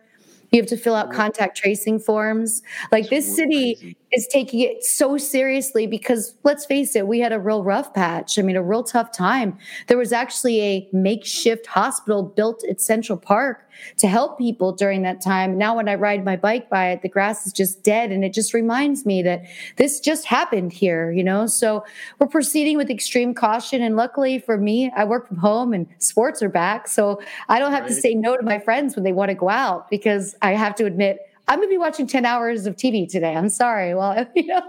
You 0.52 0.60
have 0.60 0.68
to 0.70 0.76
fill 0.76 0.94
out 0.94 1.12
contact 1.12 1.56
tracing 1.56 2.00
forms. 2.00 2.62
Like 2.90 3.08
this 3.08 3.36
city 3.36 3.96
is 4.12 4.26
taking 4.26 4.60
it 4.60 4.84
so 4.84 5.16
seriously 5.16 5.86
because 5.86 6.34
let's 6.42 6.66
face 6.66 6.96
it, 6.96 7.06
we 7.06 7.20
had 7.20 7.32
a 7.32 7.38
real 7.38 7.62
rough 7.62 7.94
patch. 7.94 8.38
I 8.38 8.42
mean, 8.42 8.56
a 8.56 8.62
real 8.62 8.82
tough 8.82 9.12
time. 9.12 9.56
There 9.86 9.96
was 9.96 10.12
actually 10.12 10.60
a 10.60 10.88
makeshift 10.92 11.66
hospital 11.66 12.22
built 12.24 12.64
at 12.68 12.80
Central 12.80 13.16
Park 13.16 13.68
to 13.98 14.08
help 14.08 14.36
people 14.36 14.72
during 14.72 15.02
that 15.02 15.20
time. 15.20 15.56
Now, 15.56 15.76
when 15.76 15.88
I 15.88 15.94
ride 15.94 16.24
my 16.24 16.36
bike 16.36 16.68
by 16.68 16.90
it, 16.90 17.02
the 17.02 17.08
grass 17.08 17.46
is 17.46 17.52
just 17.52 17.84
dead. 17.84 18.10
And 18.10 18.24
it 18.24 18.32
just 18.32 18.52
reminds 18.52 19.06
me 19.06 19.22
that 19.22 19.44
this 19.76 20.00
just 20.00 20.26
happened 20.26 20.72
here, 20.72 21.12
you 21.12 21.22
know? 21.22 21.46
So 21.46 21.84
we're 22.18 22.26
proceeding 22.26 22.76
with 22.76 22.90
extreme 22.90 23.32
caution. 23.32 23.80
And 23.80 23.96
luckily 23.96 24.40
for 24.40 24.58
me, 24.58 24.90
I 24.96 25.04
work 25.04 25.28
from 25.28 25.36
home 25.36 25.72
and 25.72 25.86
sports 25.98 26.42
are 26.42 26.48
back. 26.48 26.88
So 26.88 27.22
I 27.48 27.58
don't 27.58 27.72
have 27.72 27.84
right. 27.84 27.94
to 27.94 27.94
say 27.94 28.14
no 28.14 28.36
to 28.36 28.42
my 28.42 28.58
friends 28.58 28.96
when 28.96 29.04
they 29.04 29.12
want 29.12 29.28
to 29.30 29.34
go 29.34 29.48
out 29.48 29.88
because 29.88 30.34
I 30.42 30.54
have 30.54 30.74
to 30.76 30.84
admit, 30.84 31.20
I'm 31.50 31.60
to 31.60 31.68
be 31.68 31.78
watching 31.78 32.06
10 32.06 32.24
hours 32.24 32.64
of 32.66 32.76
TV 32.76 33.10
today. 33.10 33.34
I'm 33.34 33.48
sorry. 33.48 33.92
Well, 33.92 34.24
you 34.34 34.46
know. 34.46 34.62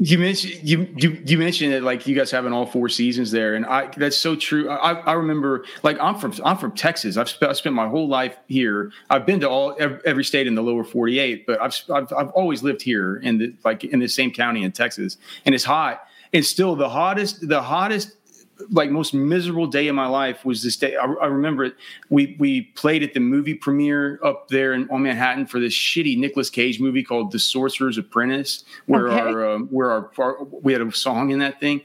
You 0.00 0.18
mentioned 0.18 0.68
you, 0.68 0.92
you 0.96 1.22
you 1.24 1.38
mentioned 1.38 1.72
that 1.72 1.84
like 1.84 2.06
you 2.06 2.16
guys 2.16 2.30
having 2.30 2.52
all 2.52 2.66
four 2.66 2.88
seasons 2.88 3.30
there, 3.30 3.54
and 3.54 3.64
I 3.64 3.86
that's 3.96 4.16
so 4.16 4.34
true. 4.34 4.68
I, 4.68 4.94
I 4.94 5.12
remember 5.12 5.64
like 5.84 5.98
I'm 6.00 6.16
from 6.16 6.34
I'm 6.44 6.58
from 6.58 6.72
Texas. 6.72 7.16
I've 7.16 7.28
spent, 7.28 7.48
I've 7.48 7.56
spent 7.56 7.76
my 7.76 7.88
whole 7.88 8.08
life 8.08 8.36
here. 8.48 8.90
I've 9.08 9.24
been 9.24 9.38
to 9.40 9.48
all 9.48 9.76
every 10.04 10.24
state 10.24 10.48
in 10.48 10.56
the 10.56 10.62
lower 10.62 10.82
48, 10.82 11.46
but 11.46 11.62
I've 11.62 11.80
I've, 11.88 12.12
I've 12.12 12.30
always 12.30 12.64
lived 12.64 12.82
here 12.82 13.16
in 13.18 13.38
the 13.38 13.54
like 13.64 13.84
in 13.84 14.00
the 14.00 14.08
same 14.08 14.32
county 14.32 14.64
in 14.64 14.72
Texas, 14.72 15.16
and 15.46 15.54
it's 15.54 15.64
hot. 15.64 16.02
It's 16.32 16.48
still 16.48 16.74
the 16.74 16.88
hottest 16.88 17.48
the 17.48 17.62
hottest 17.62 18.16
like 18.70 18.90
most 18.90 19.14
miserable 19.14 19.66
day 19.66 19.88
of 19.88 19.94
my 19.94 20.06
life 20.06 20.44
was 20.44 20.62
this 20.62 20.76
day. 20.76 20.96
I, 20.96 21.04
I, 21.04 21.26
remember 21.26 21.64
it. 21.64 21.74
We 22.08 22.36
we 22.38 22.62
played 22.62 23.02
at 23.02 23.14
the 23.14 23.20
movie 23.20 23.54
premiere 23.54 24.20
up 24.22 24.48
there 24.48 24.72
in 24.74 24.88
on 24.90 25.02
Manhattan 25.02 25.46
for 25.46 25.58
this 25.58 25.72
shitty 25.72 26.16
Nicolas 26.18 26.50
Cage 26.50 26.80
movie 26.80 27.02
called 27.02 27.32
The 27.32 27.38
Sorcerer's 27.38 27.98
Apprentice, 27.98 28.64
where 28.86 29.08
okay. 29.08 29.20
our 29.20 29.50
um, 29.50 29.66
where 29.68 29.90
our, 29.90 30.10
our, 30.18 30.44
we 30.44 30.72
had 30.72 30.82
a 30.82 30.92
song 30.92 31.30
in 31.30 31.40
that 31.40 31.60
thing. 31.60 31.82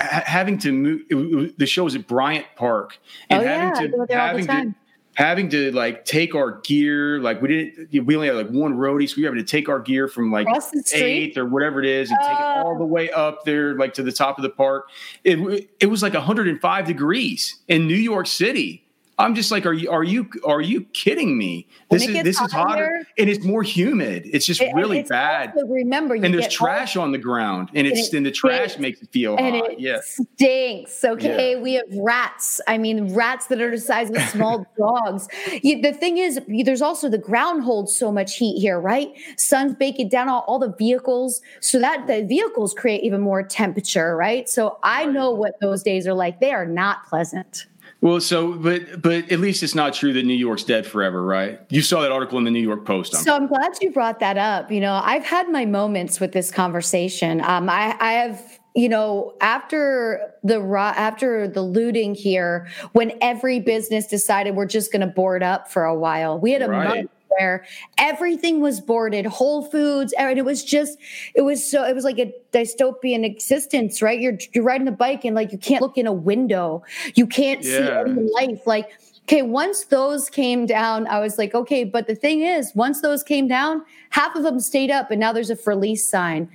Having 0.00 0.58
to 0.60 0.72
move, 0.72 1.02
it, 1.10 1.58
the 1.58 1.66
show 1.66 1.84
was 1.84 1.94
at 1.94 2.06
Bryant 2.06 2.46
Park, 2.56 2.98
and 3.28 3.42
oh, 3.42 3.46
having 3.46 3.90
yeah, 3.90 4.06
to 4.06 4.14
having 4.14 4.46
to 4.46 4.74
having 5.16 5.48
to 5.48 5.72
like 5.72 6.04
take 6.04 6.34
our 6.34 6.60
gear, 6.60 7.18
like 7.20 7.40
we 7.40 7.48
didn't, 7.48 8.06
we 8.06 8.14
only 8.14 8.28
had 8.28 8.36
like 8.36 8.48
one 8.48 8.74
roadie, 8.74 9.08
so 9.08 9.16
we 9.16 9.22
were 9.22 9.30
having 9.30 9.44
to 9.44 9.50
take 9.50 9.68
our 9.68 9.80
gear 9.80 10.08
from 10.08 10.30
like 10.30 10.46
eighth 10.94 11.36
or 11.36 11.46
whatever 11.46 11.80
it 11.80 11.86
is 11.86 12.10
and 12.10 12.18
uh, 12.20 12.28
take 12.28 12.38
it 12.38 12.44
all 12.44 12.76
uh. 12.76 12.78
the 12.78 12.84
way 12.84 13.10
up 13.10 13.44
there, 13.44 13.74
like 13.74 13.94
to 13.94 14.02
the 14.02 14.12
top 14.12 14.38
of 14.38 14.42
the 14.42 14.50
park. 14.50 14.88
It, 15.24 15.68
it 15.80 15.86
was 15.86 16.02
like 16.02 16.14
105 16.14 16.86
degrees 16.86 17.58
in 17.66 17.86
New 17.86 17.94
York 17.94 18.26
City. 18.26 18.85
I'm 19.18 19.34
just 19.34 19.50
like, 19.50 19.64
are 19.64 19.72
you 19.72 19.90
are 19.90 20.04
you 20.04 20.28
are 20.44 20.60
you 20.60 20.82
kidding 20.92 21.38
me? 21.38 21.66
This 21.88 22.06
is 22.06 22.22
this 22.22 22.38
is 22.38 22.52
hotter 22.52 23.06
and 23.16 23.30
it's 23.30 23.42
more 23.42 23.62
humid. 23.62 24.28
It's 24.30 24.44
just 24.44 24.60
it, 24.60 24.74
really 24.74 24.98
it's 24.98 25.08
bad. 25.08 25.54
remember, 25.66 26.14
and 26.16 26.34
there's 26.34 26.48
trash 26.48 26.96
on 26.96 27.12
the 27.12 27.18
ground, 27.18 27.70
and 27.72 27.86
it's 27.86 28.08
and, 28.08 28.14
it 28.14 28.16
and 28.18 28.26
the 28.26 28.30
trash 28.30 28.72
stinks. 28.72 28.78
makes 28.78 29.00
it 29.00 29.10
feel 29.12 29.36
and 29.38 29.56
hot. 29.56 29.72
It 29.72 29.80
yes, 29.80 30.20
stinks. 30.34 31.02
Okay, 31.02 31.52
yeah. 31.52 31.60
we 31.62 31.74
have 31.74 31.86
rats. 31.94 32.60
I 32.68 32.76
mean, 32.76 33.14
rats 33.14 33.46
that 33.46 33.62
are 33.62 33.70
the 33.70 33.78
size 33.78 34.10
of 34.10 34.20
small 34.28 34.66
dogs. 34.78 35.28
You, 35.62 35.80
the 35.80 35.94
thing 35.94 36.18
is, 36.18 36.38
there's 36.64 36.82
also 36.82 37.08
the 37.08 37.16
ground 37.16 37.62
holds 37.62 37.96
so 37.96 38.12
much 38.12 38.36
heat 38.36 38.60
here, 38.60 38.78
right? 38.78 39.08
Sun's 39.38 39.74
baking 39.74 40.10
down 40.10 40.28
all, 40.28 40.44
all 40.46 40.58
the 40.58 40.74
vehicles, 40.76 41.40
so 41.60 41.78
that 41.78 42.06
the 42.06 42.22
vehicles 42.26 42.74
create 42.74 43.02
even 43.02 43.22
more 43.22 43.42
temperature, 43.42 44.14
right? 44.14 44.46
So 44.46 44.78
I 44.82 45.06
know 45.06 45.30
what 45.30 45.58
those 45.62 45.82
days 45.82 46.06
are 46.06 46.14
like. 46.14 46.38
They 46.40 46.52
are 46.52 46.66
not 46.66 47.06
pleasant. 47.06 47.66
Well, 48.06 48.20
so 48.20 48.52
but 48.52 49.02
but 49.02 49.32
at 49.32 49.40
least 49.40 49.64
it's 49.64 49.74
not 49.74 49.92
true 49.92 50.12
that 50.12 50.24
New 50.24 50.34
York's 50.34 50.62
dead 50.62 50.86
forever, 50.86 51.24
right? 51.24 51.60
You 51.70 51.82
saw 51.82 52.02
that 52.02 52.12
article 52.12 52.38
in 52.38 52.44
the 52.44 52.52
New 52.52 52.62
York 52.62 52.84
Post. 52.84 53.16
I'm 53.16 53.24
so 53.24 53.34
I'm 53.34 53.48
glad 53.48 53.72
you 53.80 53.90
brought 53.90 54.20
that 54.20 54.38
up. 54.38 54.70
You 54.70 54.80
know, 54.80 55.00
I've 55.02 55.24
had 55.24 55.50
my 55.50 55.66
moments 55.66 56.20
with 56.20 56.30
this 56.30 56.52
conversation. 56.52 57.40
Um, 57.40 57.68
I, 57.68 57.96
I 57.98 58.12
have 58.12 58.60
you 58.76 58.88
know 58.88 59.34
after 59.40 60.32
the 60.44 60.62
after 60.76 61.48
the 61.48 61.62
looting 61.62 62.14
here 62.14 62.68
when 62.92 63.10
every 63.20 63.58
business 63.58 64.06
decided 64.06 64.54
we're 64.54 64.66
just 64.66 64.92
going 64.92 65.00
to 65.00 65.08
board 65.08 65.42
up 65.42 65.68
for 65.68 65.84
a 65.84 65.98
while 65.98 66.38
we 66.38 66.52
had 66.52 66.62
a 66.62 66.68
right. 66.68 66.88
month 66.88 67.10
everywhere. 67.38 67.64
Everything 67.98 68.60
was 68.60 68.80
boarded, 68.80 69.26
Whole 69.26 69.64
Foods, 69.64 70.12
and 70.18 70.38
it 70.38 70.44
was 70.44 70.64
just, 70.64 70.98
it 71.34 71.42
was 71.42 71.68
so, 71.68 71.84
it 71.84 71.94
was 71.94 72.04
like 72.04 72.18
a 72.18 72.32
dystopian 72.52 73.24
existence, 73.24 74.02
right? 74.02 74.20
You're 74.20 74.38
you're 74.52 74.64
riding 74.64 74.84
the 74.84 74.92
bike 74.92 75.24
and 75.24 75.34
like 75.34 75.52
you 75.52 75.58
can't 75.58 75.82
look 75.82 75.98
in 75.98 76.06
a 76.06 76.12
window, 76.12 76.82
you 77.14 77.26
can't 77.26 77.62
yeah. 77.62 78.04
see 78.04 78.10
any 78.10 78.28
life, 78.32 78.66
like. 78.66 78.90
Okay, 79.28 79.42
once 79.42 79.86
those 79.86 80.30
came 80.30 80.66
down, 80.66 81.08
I 81.08 81.18
was 81.18 81.36
like, 81.36 81.52
okay, 81.52 81.82
but 81.82 82.06
the 82.06 82.14
thing 82.14 82.42
is, 82.42 82.70
once 82.76 83.00
those 83.00 83.24
came 83.24 83.48
down, 83.48 83.82
half 84.10 84.36
of 84.36 84.44
them 84.44 84.60
stayed 84.60 84.88
up 84.88 85.10
and 85.10 85.18
now 85.18 85.32
there's 85.32 85.50
a 85.50 85.56
for 85.56 85.74
lease 85.74 86.08
sign. 86.08 86.48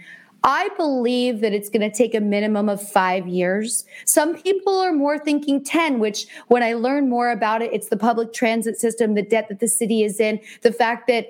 I 0.43 0.69
believe 0.77 1.41
that 1.41 1.53
it's 1.53 1.69
going 1.69 1.89
to 1.89 1.95
take 1.95 2.15
a 2.15 2.19
minimum 2.19 2.67
of 2.69 2.81
five 2.81 3.27
years. 3.27 3.85
Some 4.05 4.35
people 4.35 4.79
are 4.79 4.91
more 4.91 5.19
thinking 5.19 5.63
10, 5.63 5.99
which 5.99 6.27
when 6.47 6.63
I 6.63 6.73
learn 6.73 7.09
more 7.09 7.29
about 7.31 7.61
it, 7.61 7.71
it's 7.73 7.89
the 7.89 7.97
public 7.97 8.33
transit 8.33 8.79
system, 8.79 9.13
the 9.13 9.21
debt 9.21 9.49
that 9.49 9.59
the 9.59 9.67
city 9.67 10.03
is 10.03 10.19
in, 10.19 10.39
the 10.61 10.71
fact 10.71 11.07
that 11.07 11.27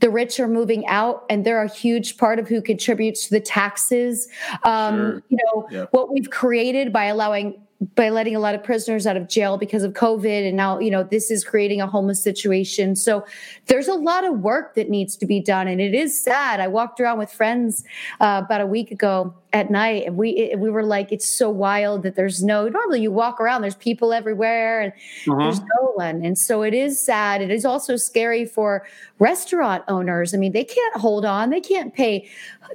the 0.00 0.10
rich 0.10 0.40
are 0.40 0.48
moving 0.48 0.86
out 0.86 1.24
and 1.30 1.44
they're 1.44 1.62
a 1.62 1.72
huge 1.72 2.16
part 2.16 2.38
of 2.38 2.48
who 2.48 2.60
contributes 2.60 3.24
to 3.24 3.30
the 3.30 3.40
taxes. 3.40 4.28
Um, 4.62 4.96
sure. 4.96 5.22
You 5.28 5.38
know, 5.44 5.68
yep. 5.70 5.88
what 5.92 6.12
we've 6.12 6.30
created 6.30 6.92
by 6.92 7.04
allowing 7.04 7.63
by 7.94 8.08
letting 8.08 8.36
a 8.36 8.38
lot 8.38 8.54
of 8.54 8.62
prisoners 8.62 9.06
out 9.06 9.16
of 9.16 9.28
jail 9.28 9.56
because 9.56 9.82
of 9.82 9.92
COVID. 9.92 10.46
And 10.48 10.56
now, 10.56 10.78
you 10.78 10.90
know, 10.90 11.02
this 11.02 11.30
is 11.30 11.44
creating 11.44 11.80
a 11.80 11.86
homeless 11.86 12.22
situation. 12.22 12.96
So 12.96 13.24
there's 13.66 13.88
a 13.88 13.94
lot 13.94 14.24
of 14.24 14.40
work 14.40 14.74
that 14.74 14.88
needs 14.90 15.16
to 15.16 15.26
be 15.26 15.40
done. 15.40 15.68
And 15.68 15.80
it 15.80 15.94
is 15.94 16.20
sad. 16.20 16.60
I 16.60 16.68
walked 16.68 17.00
around 17.00 17.18
with 17.18 17.32
friends 17.32 17.84
uh, 18.20 18.42
about 18.44 18.60
a 18.60 18.66
week 18.66 18.90
ago 18.90 19.34
at 19.54 19.70
night 19.70 20.02
and 20.04 20.16
we 20.16 20.30
it, 20.30 20.58
we 20.58 20.68
were 20.68 20.82
like 20.82 21.12
it's 21.12 21.28
so 21.28 21.48
wild 21.48 22.02
that 22.02 22.16
there's 22.16 22.42
no 22.42 22.68
normally 22.68 23.00
you 23.00 23.12
walk 23.12 23.40
around 23.40 23.62
there's 23.62 23.76
people 23.76 24.12
everywhere 24.12 24.80
and 24.80 24.92
there's 25.26 25.60
mm-hmm. 25.60 25.68
no 25.80 25.92
one. 25.94 26.24
And 26.24 26.36
so 26.36 26.62
it 26.62 26.74
is 26.74 27.00
sad. 27.00 27.40
It 27.40 27.52
is 27.52 27.64
also 27.64 27.94
scary 27.94 28.44
for 28.44 28.84
restaurant 29.20 29.84
owners. 29.86 30.34
I 30.34 30.38
mean 30.38 30.50
they 30.50 30.64
can't 30.64 30.96
hold 30.96 31.24
on. 31.24 31.50
They 31.50 31.60
can't 31.60 31.94
pay 31.94 32.28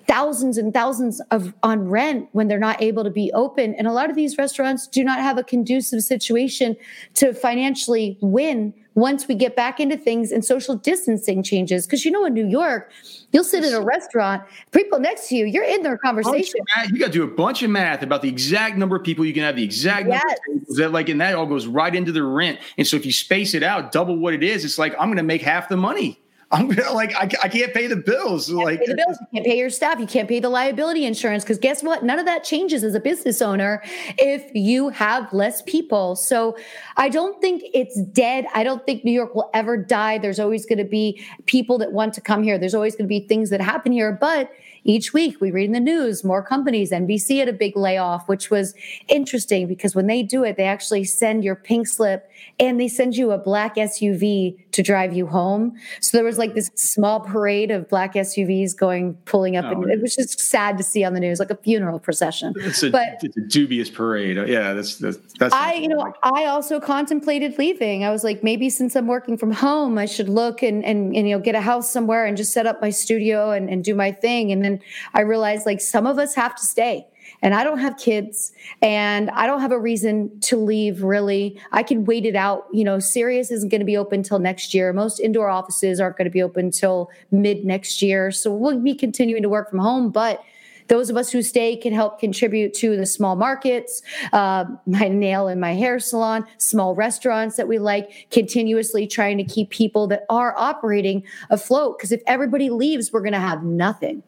thousands 0.08 0.58
and 0.58 0.74
thousands 0.74 1.22
of 1.32 1.54
on 1.64 1.90
rent 1.90 2.30
when 2.32 2.48
they're 2.48 2.58
not 2.58 2.82
able 2.82 3.04
to 3.04 3.12
be 3.12 3.30
open. 3.34 3.76
And 3.76 3.86
a 3.86 3.92
lot 3.92 4.10
of 4.10 4.16
these 4.16 4.38
restaurants 4.38 4.88
do 4.88 5.04
not 5.04 5.20
have 5.20 5.38
a 5.38 5.44
conducive 5.44 6.02
situation 6.02 6.78
to 7.16 7.34
financially 7.34 8.18
win 8.22 8.74
once 9.00 9.28
we 9.28 9.36
get 9.36 9.56
back 9.56 9.80
into 9.80 9.98
things 9.98 10.32
and 10.32 10.44
social 10.44 10.76
distancing 10.76 11.42
changes. 11.44 11.86
Because 11.86 12.06
you 12.06 12.12
know, 12.12 12.26
in 12.26 12.34
New 12.34 12.48
York, 12.48 12.92
you'll 13.32 13.44
sit 13.44 13.64
in 13.64 13.74
a 13.74 13.82
restaurant, 13.82 14.44
people 14.72 15.00
next 15.00 15.30
to 15.30 15.36
you, 15.36 15.46
you're 15.46 15.64
in 15.64 15.84
their 15.84 15.98
conversation. 15.98 16.60
You 16.92 17.00
got 17.00 17.08
to 17.08 17.12
do 17.12 17.24
a 17.24 17.28
bunch 17.28 17.64
of 17.64 17.70
math 17.70 18.04
about 18.04 18.22
the 18.22 18.30
exact 18.30 18.78
number 18.78 18.96
of 18.96 19.04
people 19.04 19.26
you 19.26 19.34
can 19.34 19.44
have, 19.44 19.56
the 19.56 19.64
exact 19.64 20.08
yes. 20.08 20.24
number 20.48 20.64
of 20.70 20.76
that, 20.78 20.92
like, 20.92 21.10
and 21.10 21.20
that 21.22 21.36
all 21.36 21.46
goes 21.46 21.68
right 21.68 21.94
into 21.94 22.12
the 22.12 22.24
rent. 22.24 22.60
And 22.78 22.86
so 22.86 22.96
if 22.96 23.06
you 23.06 23.12
space 23.12 23.54
it 23.54 23.64
out, 23.64 23.92
double 23.92 24.18
what 24.18 24.34
it 24.34 24.44
is, 24.44 24.66
it's 24.66 24.78
like 24.78 24.94
I'm 24.94 25.08
going 25.08 25.18
to 25.18 25.24
make 25.24 25.42
half 25.42 25.70
the 25.70 25.78
money. 25.78 26.20
I'm 26.52 26.68
like, 26.94 27.16
I, 27.16 27.30
I 27.44 27.50
can't 27.50 27.74
pay 27.74 27.88
the 27.88 27.96
bills. 27.96 28.50
like, 28.50 28.80
the 28.86 28.96
bills. 28.96 29.18
You 29.20 29.28
can't 29.34 29.46
pay 29.46 29.58
your 29.58 29.70
staff. 29.70 30.00
You 30.00 30.08
can't 30.08 30.28
pay 30.28 30.40
the 30.40 30.50
liability 30.50 31.06
insurance 31.06 31.44
because 31.44 31.60
guess 31.60 31.84
what? 31.84 32.04
None 32.04 32.20
of 32.20 32.26
that 32.26 32.44
changes 32.44 32.84
as 32.84 32.96
a 32.96 33.00
business 33.00 33.42
owner 33.42 33.84
if 34.18 34.50
you 34.56 34.90
have 34.90 35.32
less 35.32 35.62
people. 35.64 36.16
So 36.16 36.58
I 36.98 37.10
don't 37.10 37.40
think 37.42 37.64
it's 37.74 38.02
dead. 38.02 38.46
I 38.54 38.64
don't 38.64 38.86
think 38.86 39.06
New 39.06 39.12
York 39.12 39.36
will 39.36 39.50
ever 39.54 39.78
die. 39.78 40.18
There's 40.18 40.40
always 40.40 40.66
going 40.66 40.80
to 40.80 40.86
be 40.86 41.24
people 41.46 41.78
that 41.80 41.92
want 41.92 42.14
to 42.16 42.22
come 42.22 42.44
here. 42.44 42.58
There's 42.58 42.76
always 42.76 42.96
going 42.96 43.06
to 43.06 43.10
be 43.10 43.28
things 43.28 43.50
that 43.52 43.62
happen 43.62 43.92
here, 43.92 44.12
but 44.12 44.52
each 44.90 45.14
week 45.14 45.40
we 45.40 45.52
read 45.52 45.66
in 45.66 45.72
the 45.72 45.80
news 45.80 46.24
more 46.24 46.44
companies 46.44 46.92
nbc 46.92 47.38
had 47.38 47.48
a 47.48 47.54
big 47.54 47.76
layoff 47.78 48.28
which 48.28 48.50
was 48.50 48.74
interesting 49.08 49.68
because 49.68 49.96
when 49.96 50.08
they 50.08 50.24
do 50.24 50.44
it 50.44 50.58
they 50.58 50.64
actually 50.64 51.04
send 51.04 51.44
your 51.44 51.56
pink 51.56 51.88
slip 51.88 52.30
and 52.60 52.80
they 52.80 52.88
send 52.88 53.16
you 53.16 53.32
a 53.32 53.38
black 53.38 53.76
suv 53.76 54.56
to 54.72 54.84
drive 54.84 55.14
you 55.14 55.28
home. 55.28 55.74
So 56.02 56.18
there 56.18 56.26
was 56.26 56.38
like 56.38 56.54
this 56.54 56.70
small 56.76 57.20
parade 57.20 57.72
of 57.72 57.90
black 57.90 58.14
suvs 58.14 58.76
going 58.76 59.16
pulling 59.26 59.58
up 59.58 59.66
oh, 59.66 59.82
and 59.82 59.92
it 59.92 60.02
was 60.02 60.16
just 60.16 60.40
sad 60.40 60.78
to 60.78 60.84
see 60.84 61.04
on 61.04 61.14
the 61.14 61.20
news 61.20 61.40
like 61.40 61.52
a 61.52 61.56
funeral 61.56 62.00
procession. 62.00 62.54
It's 62.58 62.84
a, 62.84 62.90
but 62.90 63.18
it's 63.22 63.38
a 63.38 63.42
dubious 63.42 63.90
parade. 63.90 64.38
Oh, 64.38 64.46
yeah 64.46 64.74
that's 64.74 64.98
that's, 64.98 65.18
that's 65.40 65.54
i 65.54 65.74
you 65.74 65.88
know 65.88 65.98
like. 65.98 66.14
i 66.24 66.46
also 66.46 66.80
contemplated 66.80 67.58
leaving. 67.58 68.04
I 68.04 68.12
was 68.12 68.24
like 68.24 68.44
maybe 68.44 68.70
since 68.70 68.96
i'm 68.96 69.08
working 69.08 69.38
from 69.38 69.52
home 69.52 69.98
i 69.98 70.06
should 70.06 70.30
look 70.30 70.62
and 70.62 70.84
and, 70.86 71.16
and 71.16 71.28
you 71.28 71.36
know 71.36 71.42
get 71.42 71.56
a 71.56 71.62
house 71.62 71.92
somewhere 71.92 72.26
and 72.26 72.38
just 72.38 72.54
set 72.54 72.68
up 72.68 72.82
my 72.82 72.90
studio 72.90 73.52
and, 73.52 73.70
and 73.70 73.84
do 73.84 73.96
my 73.96 74.12
thing. 74.12 74.52
And 74.52 74.64
then 74.64 74.79
I 75.14 75.22
realized 75.22 75.66
like 75.66 75.82
some 75.82 76.06
of 76.06 76.20
us 76.20 76.36
have 76.36 76.56
to 76.56 76.66
stay. 76.66 77.08
And 77.42 77.54
I 77.54 77.64
don't 77.64 77.78
have 77.78 77.98
kids 77.98 78.52
and 78.82 79.30
I 79.30 79.46
don't 79.46 79.62
have 79.62 79.72
a 79.72 79.80
reason 79.80 80.40
to 80.42 80.58
leave 80.58 81.04
really. 81.04 81.62
I 81.72 81.84
can 81.84 82.06
wait 82.06 82.26
it 82.26 82.36
out. 82.36 82.66
You 82.74 82.84
know, 82.84 83.00
Sirius 83.00 83.52
isn't 83.52 83.70
going 83.70 83.80
to 83.80 83.86
be 83.86 83.96
open 83.98 84.24
till 84.24 84.40
next 84.40 84.74
year. 84.74 84.92
Most 84.94 85.20
indoor 85.20 85.50
offices 85.50 86.00
aren't 86.00 86.18
going 86.18 86.26
to 86.26 86.32
be 86.32 86.42
open 86.42 86.66
until 86.66 87.10
mid 87.32 87.64
next 87.64 88.02
year. 88.02 88.32
So 88.32 88.54
we'll 88.54 88.80
be 88.80 88.96
continuing 88.96 89.44
to 89.44 89.50
work 89.50 89.70
from 89.70 89.80
home, 89.80 90.10
but 90.10 90.44
those 90.90 91.10
of 91.10 91.18
us 91.18 91.32
who 91.32 91.42
stay 91.42 91.76
can 91.76 91.94
help 91.94 92.20
contribute 92.20 92.74
to 92.74 92.98
the 92.98 93.06
small 93.06 93.36
markets, 93.36 94.02
uh, 94.34 94.66
my 94.86 95.08
nail 95.08 95.48
and 95.48 95.62
my 95.62 95.74
hair 95.74 96.00
salon, 96.00 96.46
small 96.58 96.96
restaurants 96.96 97.56
that 97.56 97.68
we 97.68 97.80
like, 97.80 98.28
continuously 98.32 99.08
trying 99.08 99.38
to 99.38 99.44
keep 99.44 99.70
people 99.70 100.08
that 100.08 100.24
are 100.30 100.54
operating 100.58 101.24
afloat. 101.52 101.98
Because 101.98 102.12
if 102.12 102.22
everybody 102.28 102.70
leaves, 102.70 103.14
we're 103.14 103.22
going 103.22 103.34
to 103.34 103.40
have 103.40 103.64
nothing. 103.64 104.24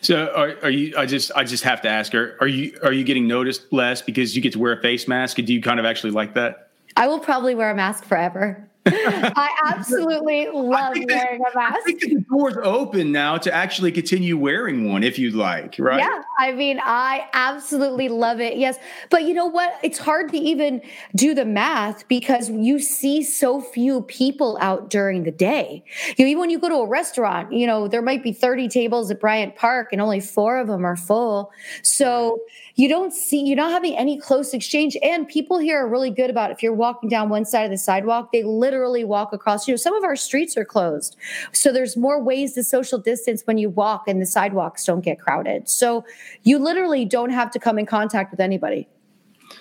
So 0.00 0.32
are, 0.34 0.56
are, 0.62 0.70
you? 0.70 0.94
I 0.96 1.06
just 1.06 1.32
I 1.34 1.44
just 1.44 1.64
have 1.64 1.80
to 1.82 1.88
ask: 1.88 2.14
Are, 2.14 2.36
are 2.40 2.48
you 2.48 2.78
are 2.82 2.92
you 2.92 3.04
getting 3.04 3.26
noticed 3.26 3.72
less 3.72 4.02
because 4.02 4.36
you 4.36 4.42
get 4.42 4.52
to 4.52 4.58
wear 4.58 4.72
a 4.72 4.80
face 4.80 5.08
mask? 5.08 5.36
Do 5.36 5.52
you 5.52 5.60
kind 5.60 5.80
of 5.80 5.86
actually 5.86 6.12
like 6.12 6.34
that? 6.34 6.70
I 6.96 7.08
will 7.08 7.18
probably 7.18 7.54
wear 7.54 7.70
a 7.70 7.74
mask 7.74 8.04
forever. 8.04 8.68
I 9.36 9.50
absolutely 9.66 10.48
love 10.52 10.96
wearing 11.08 11.40
a 11.40 11.56
mask. 11.56 11.76
I 11.76 11.82
think 11.84 12.00
the 12.00 12.24
door's 12.30 12.56
open 12.62 13.10
now 13.10 13.36
to 13.38 13.52
actually 13.52 13.90
continue 13.90 14.38
wearing 14.38 14.88
one 14.88 15.02
if 15.02 15.18
you'd 15.18 15.34
like, 15.34 15.74
right? 15.78 15.98
Yeah, 15.98 16.22
I 16.38 16.52
mean, 16.52 16.78
I 16.82 17.28
absolutely 17.32 18.08
love 18.08 18.40
it. 18.40 18.58
Yes, 18.58 18.78
but 19.10 19.24
you 19.24 19.34
know 19.34 19.46
what? 19.46 19.78
It's 19.82 19.98
hard 19.98 20.30
to 20.30 20.38
even 20.38 20.82
do 21.16 21.34
the 21.34 21.44
math 21.44 22.06
because 22.06 22.48
you 22.50 22.78
see 22.78 23.22
so 23.22 23.60
few 23.60 24.02
people 24.02 24.56
out 24.60 24.88
during 24.88 25.24
the 25.24 25.32
day. 25.32 25.82
You 26.16 26.24
know, 26.24 26.28
even 26.28 26.40
when 26.40 26.50
you 26.50 26.58
go 26.60 26.68
to 26.68 26.76
a 26.76 26.88
restaurant, 26.88 27.52
you 27.52 27.66
know, 27.66 27.88
there 27.88 28.02
might 28.02 28.22
be 28.22 28.32
30 28.32 28.68
tables 28.68 29.10
at 29.10 29.20
Bryant 29.20 29.56
Park 29.56 29.88
and 29.92 30.00
only 30.00 30.20
four 30.20 30.58
of 30.58 30.68
them 30.68 30.84
are 30.84 30.96
full. 30.96 31.50
So 31.82 32.38
you 32.76 32.88
don't 32.88 33.12
see, 33.12 33.42
you're 33.42 33.56
not 33.56 33.70
having 33.70 33.96
any 33.96 34.18
close 34.18 34.52
exchange. 34.54 34.96
And 35.02 35.26
people 35.26 35.58
here 35.58 35.78
are 35.78 35.88
really 35.88 36.10
good 36.10 36.30
about 36.30 36.50
if 36.50 36.62
you're 36.62 36.74
walking 36.74 37.08
down 37.08 37.30
one 37.30 37.44
side 37.44 37.64
of 37.64 37.70
the 37.70 37.78
sidewalk, 37.78 38.32
they 38.32 38.42
literally 38.42 38.75
walk 39.04 39.32
across. 39.32 39.66
You 39.66 39.72
know, 39.72 39.76
some 39.76 39.94
of 39.94 40.04
our 40.04 40.16
streets 40.16 40.56
are 40.56 40.64
closed. 40.64 41.16
So 41.52 41.72
there's 41.72 41.96
more 41.96 42.22
ways 42.22 42.54
to 42.54 42.64
social 42.64 42.98
distance 42.98 43.42
when 43.44 43.58
you 43.58 43.70
walk 43.70 44.08
and 44.08 44.20
the 44.20 44.26
sidewalks 44.26 44.84
don't 44.84 45.02
get 45.02 45.20
crowded. 45.20 45.68
So 45.68 46.04
you 46.42 46.58
literally 46.58 47.04
don't 47.04 47.30
have 47.30 47.50
to 47.52 47.58
come 47.58 47.78
in 47.78 47.86
contact 47.86 48.30
with 48.30 48.40
anybody. 48.40 48.88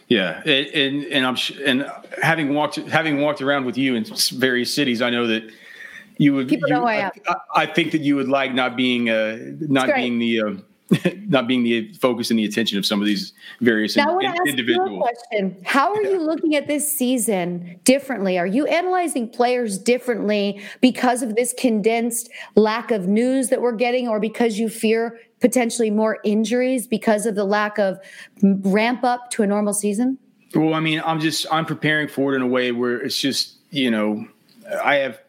Yeah, 0.08 0.42
and 0.44 1.04
and 1.06 1.26
I'm 1.26 1.38
and 1.66 1.92
having 2.22 2.54
walked 2.54 2.76
having 2.76 3.22
walked 3.22 3.42
around 3.42 3.66
with 3.66 3.78
you 3.78 3.96
in 3.96 4.06
various 4.34 4.74
cities, 4.74 5.02
I 5.02 5.10
know 5.10 5.28
that 5.28 5.52
you 6.18 6.34
would. 6.34 6.48
People 6.48 6.70
you, 6.70 6.76
know 6.76 6.86
I 6.86 6.96
am. 6.96 7.12
I, 7.28 7.36
I, 7.56 7.66
think 7.66 7.92
that 7.92 8.02
you 8.02 8.16
would 8.16 8.28
like 8.28 8.54
not 8.54 8.76
being 8.76 9.10
uh, 9.10 9.38
not 9.60 9.94
being 9.96 10.20
the. 10.20 10.42
Uh, 10.42 10.54
not 11.28 11.48
being 11.48 11.64
the 11.64 11.92
focus 11.94 12.30
and 12.30 12.38
the 12.38 12.46
attention 12.46 12.78
of 12.78 12.86
some 12.86 13.02
of 13.02 13.08
these 13.08 13.34
various 13.60 13.96
now, 13.96 14.20
in, 14.20 14.28
I 14.28 14.30
want 14.30 14.46
to 14.46 14.50
individuals. 14.52 14.90
You 14.92 14.98
a 14.98 15.00
question. 15.00 15.58
How 15.66 15.94
are 15.94 16.04
you 16.04 16.22
looking 16.22 16.56
at 16.56 16.68
this 16.68 16.92
season 16.96 17.80
differently? 17.84 18.38
Are 18.38 18.46
you 18.46 18.68
analyzing 18.68 19.28
players 19.28 19.80
differently 19.80 20.62
because 20.82 21.24
of 21.24 21.36
this 21.36 21.56
condensed 21.58 22.30
lack 22.56 22.92
of 22.92 23.08
news 23.08 23.50
that 23.50 23.62
we're 23.62 23.72
getting, 23.72 24.08
or 24.08 24.20
because 24.20 24.60
you 24.60 24.70
fear 24.70 25.20
potentially 25.40 25.90
more 25.90 26.20
injuries 26.24 26.86
because 26.86 27.26
of 27.26 27.36
the 27.36 27.46
lack 27.46 27.80
of 27.80 28.00
ramp 28.42 29.04
up 29.04 29.32
to 29.32 29.44
a 29.44 29.48
normal 29.48 29.74
season? 29.74 30.20
Well, 30.54 30.74
I 30.76 30.80
mean, 30.80 31.02
I'm 31.04 31.20
just 31.20 31.48
I'm 31.52 31.66
preparing 31.66 32.08
for 32.08 32.34
it 32.34 32.36
in 32.36 32.42
a 32.44 32.48
way 32.48 32.72
where 32.72 33.02
it's 33.02 33.20
just 33.20 33.56
you 33.72 33.90
know 33.90 34.28
I 34.84 34.96
have 34.98 35.20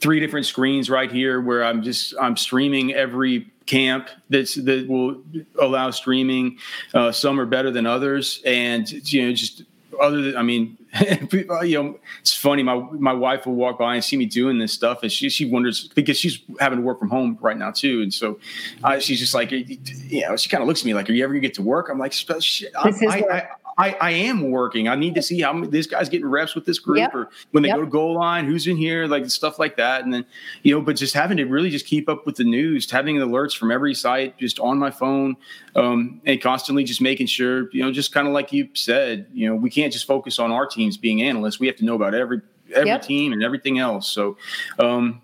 three 0.00 0.20
different 0.20 0.46
screens 0.46 0.88
right 0.88 1.10
here 1.10 1.40
where 1.40 1.64
I'm 1.64 1.82
just 1.82 2.14
I'm 2.20 2.36
streaming 2.36 2.94
every 2.94 3.50
camp 3.66 4.08
that's 4.30 4.54
that 4.54 4.86
will 4.88 5.22
allow 5.60 5.90
streaming. 5.90 6.58
Uh, 6.94 7.12
some 7.12 7.38
are 7.38 7.46
better 7.46 7.70
than 7.70 7.86
others, 7.86 8.40
and 8.44 8.90
you 9.12 9.26
know, 9.26 9.32
just 9.32 9.62
other 10.00 10.22
than 10.22 10.36
I 10.36 10.42
mean, 10.42 10.78
you 11.32 11.82
know, 11.82 11.98
it's 12.20 12.34
funny. 12.34 12.62
My 12.62 12.76
my 12.92 13.12
wife 13.12 13.46
will 13.46 13.54
walk 13.54 13.78
by 13.78 13.94
and 13.94 14.04
see 14.04 14.16
me 14.16 14.26
doing 14.26 14.58
this 14.58 14.72
stuff, 14.72 15.02
and 15.02 15.10
she 15.10 15.28
she 15.28 15.44
wonders 15.44 15.88
because 15.88 16.18
she's 16.18 16.40
having 16.60 16.78
to 16.78 16.84
work 16.84 16.98
from 16.98 17.08
home 17.08 17.38
right 17.40 17.56
now 17.56 17.70
too, 17.70 18.02
and 18.02 18.12
so 18.12 18.38
uh, 18.84 18.98
she's 18.98 19.18
just 19.18 19.34
like, 19.34 19.50
you 19.50 20.20
know, 20.22 20.36
she 20.36 20.48
kind 20.48 20.62
of 20.62 20.68
looks 20.68 20.80
at 20.80 20.86
me 20.86 20.94
like, 20.94 21.08
"Are 21.10 21.12
you 21.12 21.24
ever 21.24 21.32
gonna 21.32 21.40
get 21.40 21.54
to 21.54 21.62
work?" 21.62 21.88
I'm 21.90 21.98
like, 21.98 22.12
"Shit, 22.12 22.72
I, 22.76 22.90
I, 23.08 23.48
I, 23.78 23.92
I 24.00 24.10
am 24.10 24.50
working. 24.50 24.88
I 24.88 24.94
need 24.94 25.14
to 25.16 25.22
see 25.22 25.40
how 25.40 25.64
this 25.64 25.86
guy's 25.86 26.08
getting 26.08 26.26
reps 26.26 26.54
with 26.54 26.64
this 26.64 26.78
group, 26.78 26.98
yep. 26.98 27.14
or 27.14 27.28
when 27.50 27.62
they 27.62 27.68
yep. 27.68 27.76
go 27.76 27.84
to 27.84 27.90
goal 27.90 28.14
line, 28.14 28.46
who's 28.46 28.66
in 28.66 28.76
here, 28.76 29.06
like 29.06 29.28
stuff 29.28 29.58
like 29.58 29.76
that. 29.76 30.04
And 30.04 30.14
then, 30.14 30.24
you 30.62 30.74
know, 30.74 30.80
but 30.80 30.96
just 30.96 31.12
having 31.14 31.36
to 31.36 31.44
really 31.44 31.68
just 31.68 31.86
keep 31.86 32.08
up 32.08 32.24
with 32.24 32.36
the 32.36 32.44
news, 32.44 32.90
having 32.90 33.16
alerts 33.16 33.56
from 33.56 33.70
every 33.70 33.94
site 33.94 34.38
just 34.38 34.58
on 34.60 34.78
my 34.78 34.90
phone, 34.90 35.36
um, 35.74 36.20
and 36.24 36.40
constantly 36.40 36.84
just 36.84 37.00
making 37.00 37.26
sure, 37.26 37.70
you 37.72 37.82
know, 37.82 37.92
just 37.92 38.12
kind 38.12 38.26
of 38.26 38.32
like 38.32 38.52
you 38.52 38.68
said, 38.72 39.26
you 39.32 39.48
know, 39.48 39.54
we 39.54 39.68
can't 39.68 39.92
just 39.92 40.06
focus 40.06 40.38
on 40.38 40.50
our 40.50 40.66
teams 40.66 40.96
being 40.96 41.20
analysts. 41.22 41.60
We 41.60 41.66
have 41.66 41.76
to 41.76 41.84
know 41.84 41.94
about 41.94 42.14
every 42.14 42.40
every 42.74 42.88
Yep. 42.88 43.02
team 43.02 43.32
and 43.32 43.44
everything 43.44 43.78
else. 43.78 44.08
So, 44.08 44.36
um, 44.78 45.22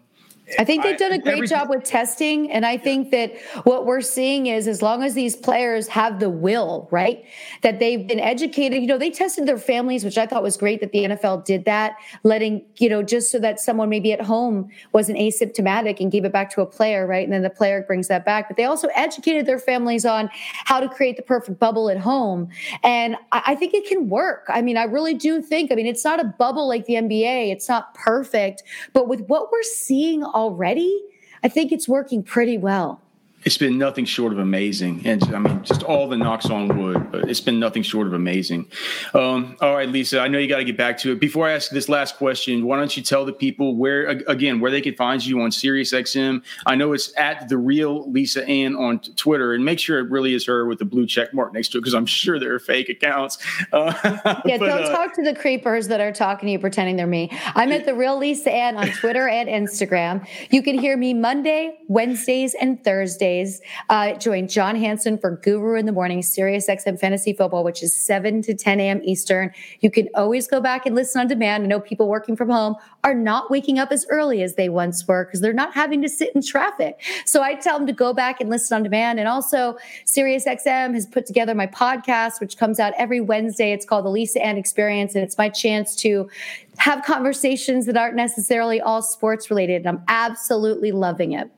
I 0.58 0.64
think 0.64 0.82
they've 0.82 0.98
done 0.98 1.12
a 1.12 1.18
great 1.18 1.48
job 1.48 1.68
with 1.68 1.84
testing. 1.84 2.50
And 2.50 2.66
I 2.66 2.76
think 2.76 3.10
that 3.10 3.36
what 3.64 3.86
we're 3.86 4.00
seeing 4.00 4.46
is 4.46 4.68
as 4.68 4.82
long 4.82 5.02
as 5.02 5.14
these 5.14 5.36
players 5.36 5.88
have 5.88 6.20
the 6.20 6.30
will, 6.30 6.88
right, 6.90 7.24
that 7.62 7.78
they've 7.78 8.06
been 8.06 8.20
educated, 8.20 8.80
you 8.80 8.86
know, 8.86 8.98
they 8.98 9.10
tested 9.10 9.46
their 9.46 9.58
families, 9.58 10.04
which 10.04 10.18
I 10.18 10.26
thought 10.26 10.42
was 10.42 10.56
great 10.56 10.80
that 10.80 10.92
the 10.92 11.04
NFL 11.04 11.44
did 11.44 11.64
that, 11.64 11.96
letting, 12.22 12.64
you 12.76 12.88
know, 12.88 13.02
just 13.02 13.30
so 13.30 13.38
that 13.38 13.60
someone 13.60 13.88
maybe 13.88 14.12
at 14.12 14.20
home 14.20 14.68
wasn't 14.92 15.18
asymptomatic 15.18 16.00
and 16.00 16.10
gave 16.10 16.24
it 16.24 16.32
back 16.32 16.50
to 16.54 16.60
a 16.60 16.66
player, 16.66 17.06
right? 17.06 17.24
And 17.24 17.32
then 17.32 17.42
the 17.42 17.50
player 17.50 17.82
brings 17.82 18.08
that 18.08 18.24
back. 18.24 18.48
But 18.48 18.56
they 18.56 18.64
also 18.64 18.88
educated 18.94 19.46
their 19.46 19.58
families 19.58 20.04
on 20.04 20.28
how 20.32 20.80
to 20.80 20.88
create 20.88 21.16
the 21.16 21.22
perfect 21.22 21.58
bubble 21.58 21.88
at 21.88 21.98
home. 21.98 22.48
And 22.82 23.16
I, 23.32 23.42
I 23.48 23.54
think 23.54 23.74
it 23.74 23.86
can 23.86 24.08
work. 24.08 24.46
I 24.48 24.62
mean, 24.62 24.76
I 24.76 24.84
really 24.84 25.14
do 25.14 25.40
think, 25.40 25.72
I 25.72 25.74
mean, 25.74 25.86
it's 25.86 26.04
not 26.04 26.20
a 26.20 26.24
bubble 26.24 26.68
like 26.68 26.86
the 26.86 26.94
NBA, 26.94 27.52
it's 27.52 27.68
not 27.68 27.94
perfect, 27.94 28.62
but 28.92 29.08
with 29.08 29.20
what 29.22 29.50
we're 29.50 29.62
seeing 29.62 30.22
already, 30.42 31.02
I 31.44 31.48
think 31.48 31.72
it's 31.72 31.88
working 31.88 32.22
pretty 32.22 32.58
well. 32.58 33.00
It's 33.44 33.58
been 33.58 33.76
nothing 33.76 34.04
short 34.04 34.32
of 34.32 34.38
amazing. 34.38 35.02
And 35.04 35.22
I 35.34 35.38
mean, 35.38 35.64
just 35.64 35.82
all 35.82 36.08
the 36.08 36.16
knocks 36.16 36.46
on 36.46 36.78
wood, 36.78 37.10
but 37.10 37.28
it's 37.28 37.40
been 37.40 37.58
nothing 37.58 37.82
short 37.82 38.06
of 38.06 38.12
amazing. 38.12 38.66
Um, 39.14 39.56
all 39.60 39.74
right, 39.74 39.88
Lisa, 39.88 40.20
I 40.20 40.28
know 40.28 40.38
you 40.38 40.48
got 40.48 40.58
to 40.58 40.64
get 40.64 40.76
back 40.76 40.98
to 40.98 41.12
it. 41.12 41.20
Before 41.20 41.48
I 41.48 41.52
ask 41.52 41.70
this 41.70 41.88
last 41.88 42.16
question, 42.16 42.64
why 42.64 42.78
don't 42.78 42.96
you 42.96 43.02
tell 43.02 43.24
the 43.24 43.32
people 43.32 43.74
where, 43.74 44.06
again, 44.06 44.60
where 44.60 44.70
they 44.70 44.80
can 44.80 44.94
find 44.94 45.24
you 45.24 45.40
on 45.40 45.50
SiriusXM? 45.50 46.42
I 46.66 46.74
know 46.76 46.92
it's 46.92 47.16
at 47.18 47.48
the 47.48 47.58
real 47.58 48.10
Lisa 48.10 48.46
Ann 48.46 48.76
on 48.76 49.00
Twitter, 49.00 49.54
and 49.54 49.64
make 49.64 49.80
sure 49.80 49.98
it 49.98 50.10
really 50.10 50.34
is 50.34 50.46
her 50.46 50.66
with 50.66 50.78
the 50.78 50.84
blue 50.84 51.06
check 51.06 51.34
mark 51.34 51.52
next 51.52 51.70
to 51.72 51.78
it 51.78 51.80
because 51.80 51.94
I'm 51.94 52.06
sure 52.06 52.38
there 52.38 52.54
are 52.54 52.60
fake 52.60 52.88
accounts. 52.88 53.38
Uh, 53.72 53.92
Yeah, 54.44 54.58
but, 54.58 54.66
don't 54.66 54.84
uh, 54.84 54.90
talk 54.90 55.14
to 55.14 55.22
the 55.22 55.34
creepers 55.34 55.88
that 55.88 56.00
are 56.00 56.12
talking 56.12 56.46
to 56.46 56.52
you 56.52 56.58
pretending 56.58 56.96
they're 56.96 57.06
me. 57.06 57.30
I'm 57.54 57.70
at 57.72 57.86
the 57.86 57.94
real 57.94 58.18
Lisa 58.18 58.50
Ann 58.50 58.76
on 58.76 58.88
Twitter 58.88 59.28
and 59.28 59.48
Instagram. 59.48 60.26
You 60.50 60.62
can 60.62 60.78
hear 60.78 60.96
me 60.96 61.14
Monday, 61.14 61.78
Wednesdays, 61.88 62.54
and 62.54 62.82
Thursdays. 62.82 63.31
Uh, 63.88 64.14
join 64.14 64.48
John 64.48 64.76
Hansen 64.76 65.18
for 65.18 65.36
Guru 65.36 65.76
in 65.78 65.86
the 65.86 65.92
Morning, 65.92 66.22
Sirius 66.22 66.68
XM 66.68 66.98
Fantasy 66.98 67.32
Football, 67.32 67.64
which 67.64 67.82
is 67.82 67.94
7 67.94 68.42
to 68.42 68.54
10 68.54 68.80
a.m. 68.80 69.00
Eastern. 69.04 69.50
You 69.80 69.90
can 69.90 70.08
always 70.14 70.46
go 70.46 70.60
back 70.60 70.86
and 70.86 70.94
listen 70.94 71.20
on 71.20 71.28
demand. 71.28 71.64
I 71.64 71.66
know 71.66 71.80
people 71.80 72.08
working 72.08 72.36
from 72.36 72.50
home 72.50 72.76
are 73.04 73.14
not 73.14 73.50
waking 73.50 73.78
up 73.78 73.90
as 73.90 74.06
early 74.10 74.42
as 74.42 74.54
they 74.54 74.68
once 74.68 75.06
were 75.06 75.24
because 75.24 75.40
they're 75.40 75.52
not 75.52 75.74
having 75.74 76.02
to 76.02 76.08
sit 76.08 76.34
in 76.34 76.42
traffic. 76.42 77.02
So 77.24 77.42
I 77.42 77.54
tell 77.54 77.78
them 77.78 77.86
to 77.86 77.92
go 77.92 78.12
back 78.12 78.40
and 78.40 78.50
listen 78.50 78.76
on 78.76 78.82
demand. 78.82 79.18
And 79.18 79.28
also, 79.28 79.76
Sirius 80.04 80.44
XM 80.44 80.94
has 80.94 81.06
put 81.06 81.26
together 81.26 81.54
my 81.54 81.66
podcast, 81.66 82.40
which 82.40 82.56
comes 82.56 82.78
out 82.78 82.92
every 82.98 83.20
Wednesday. 83.20 83.72
It's 83.72 83.86
called 83.86 84.04
the 84.04 84.10
Lisa 84.10 84.44
Ann 84.44 84.56
Experience, 84.56 85.14
and 85.14 85.24
it's 85.24 85.38
my 85.38 85.48
chance 85.48 85.96
to 85.96 86.28
have 86.78 87.04
conversations 87.04 87.86
that 87.86 87.96
aren't 87.96 88.16
necessarily 88.16 88.80
all 88.80 89.02
sports 89.02 89.50
related. 89.50 89.86
And 89.86 89.88
I'm 89.88 90.04
absolutely 90.08 90.92
loving 90.92 91.32
it. 91.32 91.50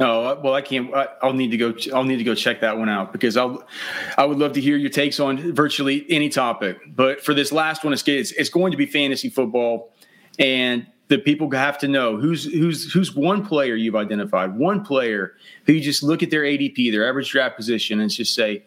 Oh 0.00 0.40
well, 0.40 0.54
I 0.54 0.62
can't. 0.62 0.92
I'll 1.22 1.34
need 1.34 1.50
to 1.50 1.56
go. 1.56 1.74
I'll 1.94 2.04
need 2.04 2.16
to 2.16 2.24
go 2.24 2.34
check 2.34 2.60
that 2.60 2.78
one 2.78 2.88
out 2.88 3.12
because 3.12 3.36
I'll. 3.36 3.66
I 4.16 4.24
would 4.24 4.38
love 4.38 4.54
to 4.54 4.60
hear 4.60 4.76
your 4.76 4.90
takes 4.90 5.20
on 5.20 5.52
virtually 5.52 6.06
any 6.08 6.28
topic. 6.28 6.78
But 6.86 7.24
for 7.24 7.34
this 7.34 7.52
last 7.52 7.84
one, 7.84 7.92
it's 7.92 8.06
it's, 8.08 8.32
it's 8.32 8.50
going 8.50 8.70
to 8.72 8.78
be 8.78 8.86
fantasy 8.86 9.28
football, 9.28 9.92
and 10.38 10.86
the 11.08 11.18
people 11.18 11.50
have 11.50 11.76
to 11.78 11.88
know 11.88 12.16
who's 12.16 12.44
who's 12.44 12.90
who's 12.92 13.14
one 13.14 13.44
player 13.44 13.74
you've 13.74 13.94
identified, 13.94 14.56
one 14.56 14.82
player 14.82 15.34
who 15.66 15.74
you 15.74 15.80
just 15.80 16.02
look 16.02 16.22
at 16.22 16.30
their 16.30 16.42
ADP, 16.42 16.90
their 16.90 17.06
average 17.06 17.30
draft 17.30 17.56
position, 17.56 18.00
and 18.00 18.10
just 18.10 18.34
say, 18.34 18.62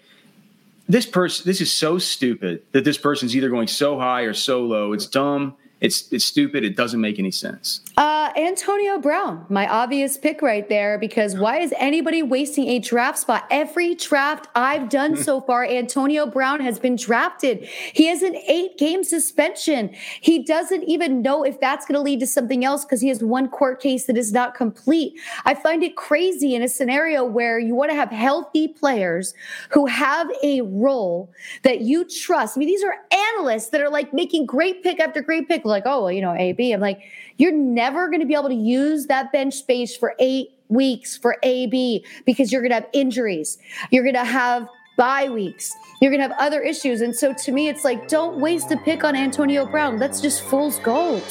this 0.87 1.05
person, 1.07 1.45
this 1.45 1.59
is 1.59 1.71
so 1.71 1.97
stupid 1.97 2.61
that 2.71 2.83
this 2.83 2.97
person's 2.97 3.35
either 3.35 3.49
going 3.49 3.67
so 3.67 3.97
high 3.97 4.21
or 4.21 4.33
so 4.33 4.61
low. 4.61 4.93
It's 4.93 5.07
dumb. 5.07 5.55
It's 5.85 6.11
it's 6.11 6.25
stupid. 6.25 6.63
It 6.63 6.75
doesn't 6.75 6.99
make 6.99 7.19
any 7.19 7.29
sense. 7.29 7.81
Uh, 7.95 8.31
Antonio 8.35 8.97
Brown, 8.97 9.45
my 9.49 9.67
obvious 9.67 10.17
pick 10.17 10.41
right 10.41 10.67
there, 10.67 10.97
because 10.97 11.35
why 11.35 11.59
is 11.59 11.75
anybody 11.77 12.23
wasting 12.23 12.67
a 12.69 12.79
draft 12.79 13.19
spot? 13.19 13.45
Every 13.51 13.93
draft 13.93 14.47
I've 14.55 14.89
done 14.89 15.15
so 15.27 15.41
far, 15.41 15.63
Antonio 15.63 16.25
Brown 16.25 16.59
has 16.59 16.79
been 16.79 16.95
drafted. 16.95 17.63
He 17.93 18.07
has 18.07 18.23
an 18.23 18.35
eight 18.47 18.79
game 18.79 19.03
suspension. 19.03 19.93
He 20.21 20.43
doesn't 20.43 20.85
even 20.85 21.21
know 21.21 21.43
if 21.43 21.59
that's 21.59 21.85
going 21.85 21.93
to 21.95 22.01
lead 22.01 22.19
to 22.21 22.27
something 22.27 22.65
else 22.65 22.83
because 22.83 23.01
he 23.01 23.09
has 23.09 23.23
one 23.23 23.47
court 23.47 23.79
case 23.79 24.05
that 24.05 24.17
is 24.17 24.33
not 24.33 24.55
complete. 24.55 25.13
I 25.45 25.53
find 25.53 25.83
it 25.83 25.95
crazy 25.95 26.55
in 26.55 26.63
a 26.63 26.67
scenario 26.67 27.23
where 27.23 27.59
you 27.59 27.75
want 27.75 27.91
to 27.91 27.95
have 27.95 28.09
healthy 28.09 28.69
players 28.69 29.35
who 29.69 29.85
have 29.85 30.31
a 30.41 30.61
role 30.61 31.31
that 31.61 31.81
you 31.81 32.05
trust. 32.05 32.57
I 32.57 32.59
mean, 32.59 32.69
these 32.69 32.83
are 32.83 32.95
analysts 33.11 33.69
that 33.69 33.81
are 33.81 33.89
like 33.91 34.15
making 34.15 34.47
great 34.47 34.81
pick 34.81 34.99
after 34.99 35.21
great 35.21 35.47
pick, 35.47 35.63
like, 35.75 35.83
oh, 35.85 36.03
well, 36.03 36.11
you 36.11 36.21
know, 36.21 36.33
AB. 36.33 36.71
I'm 36.71 36.81
like, 36.81 37.01
you're 37.37 37.51
never 37.51 38.07
going 38.07 38.21
to 38.21 38.25
be 38.25 38.33
able 38.33 38.49
to 38.49 38.55
use 38.55 39.07
that 39.07 39.31
bench 39.31 39.55
space 39.55 39.95
for 39.95 40.15
eight 40.19 40.49
weeks 40.69 41.17
for 41.17 41.37
AB 41.43 42.03
because 42.25 42.51
you're 42.51 42.61
going 42.61 42.71
to 42.71 42.75
have 42.75 42.89
injuries. 42.93 43.57
You're 43.91 44.03
going 44.03 44.15
to 44.15 44.23
have 44.23 44.67
bye 44.97 45.29
weeks. 45.29 45.73
You're 46.01 46.11
going 46.11 46.21
to 46.21 46.27
have 46.29 46.37
other 46.39 46.61
issues. 46.61 47.01
And 47.01 47.15
so 47.15 47.33
to 47.33 47.51
me, 47.51 47.67
it's 47.67 47.83
like, 47.83 48.07
don't 48.07 48.39
waste 48.39 48.71
a 48.71 48.77
pick 48.77 49.03
on 49.03 49.15
Antonio 49.15 49.65
Brown. 49.65 49.97
That's 49.97 50.21
just 50.21 50.41
fool's 50.41 50.79
gold. 50.79 51.23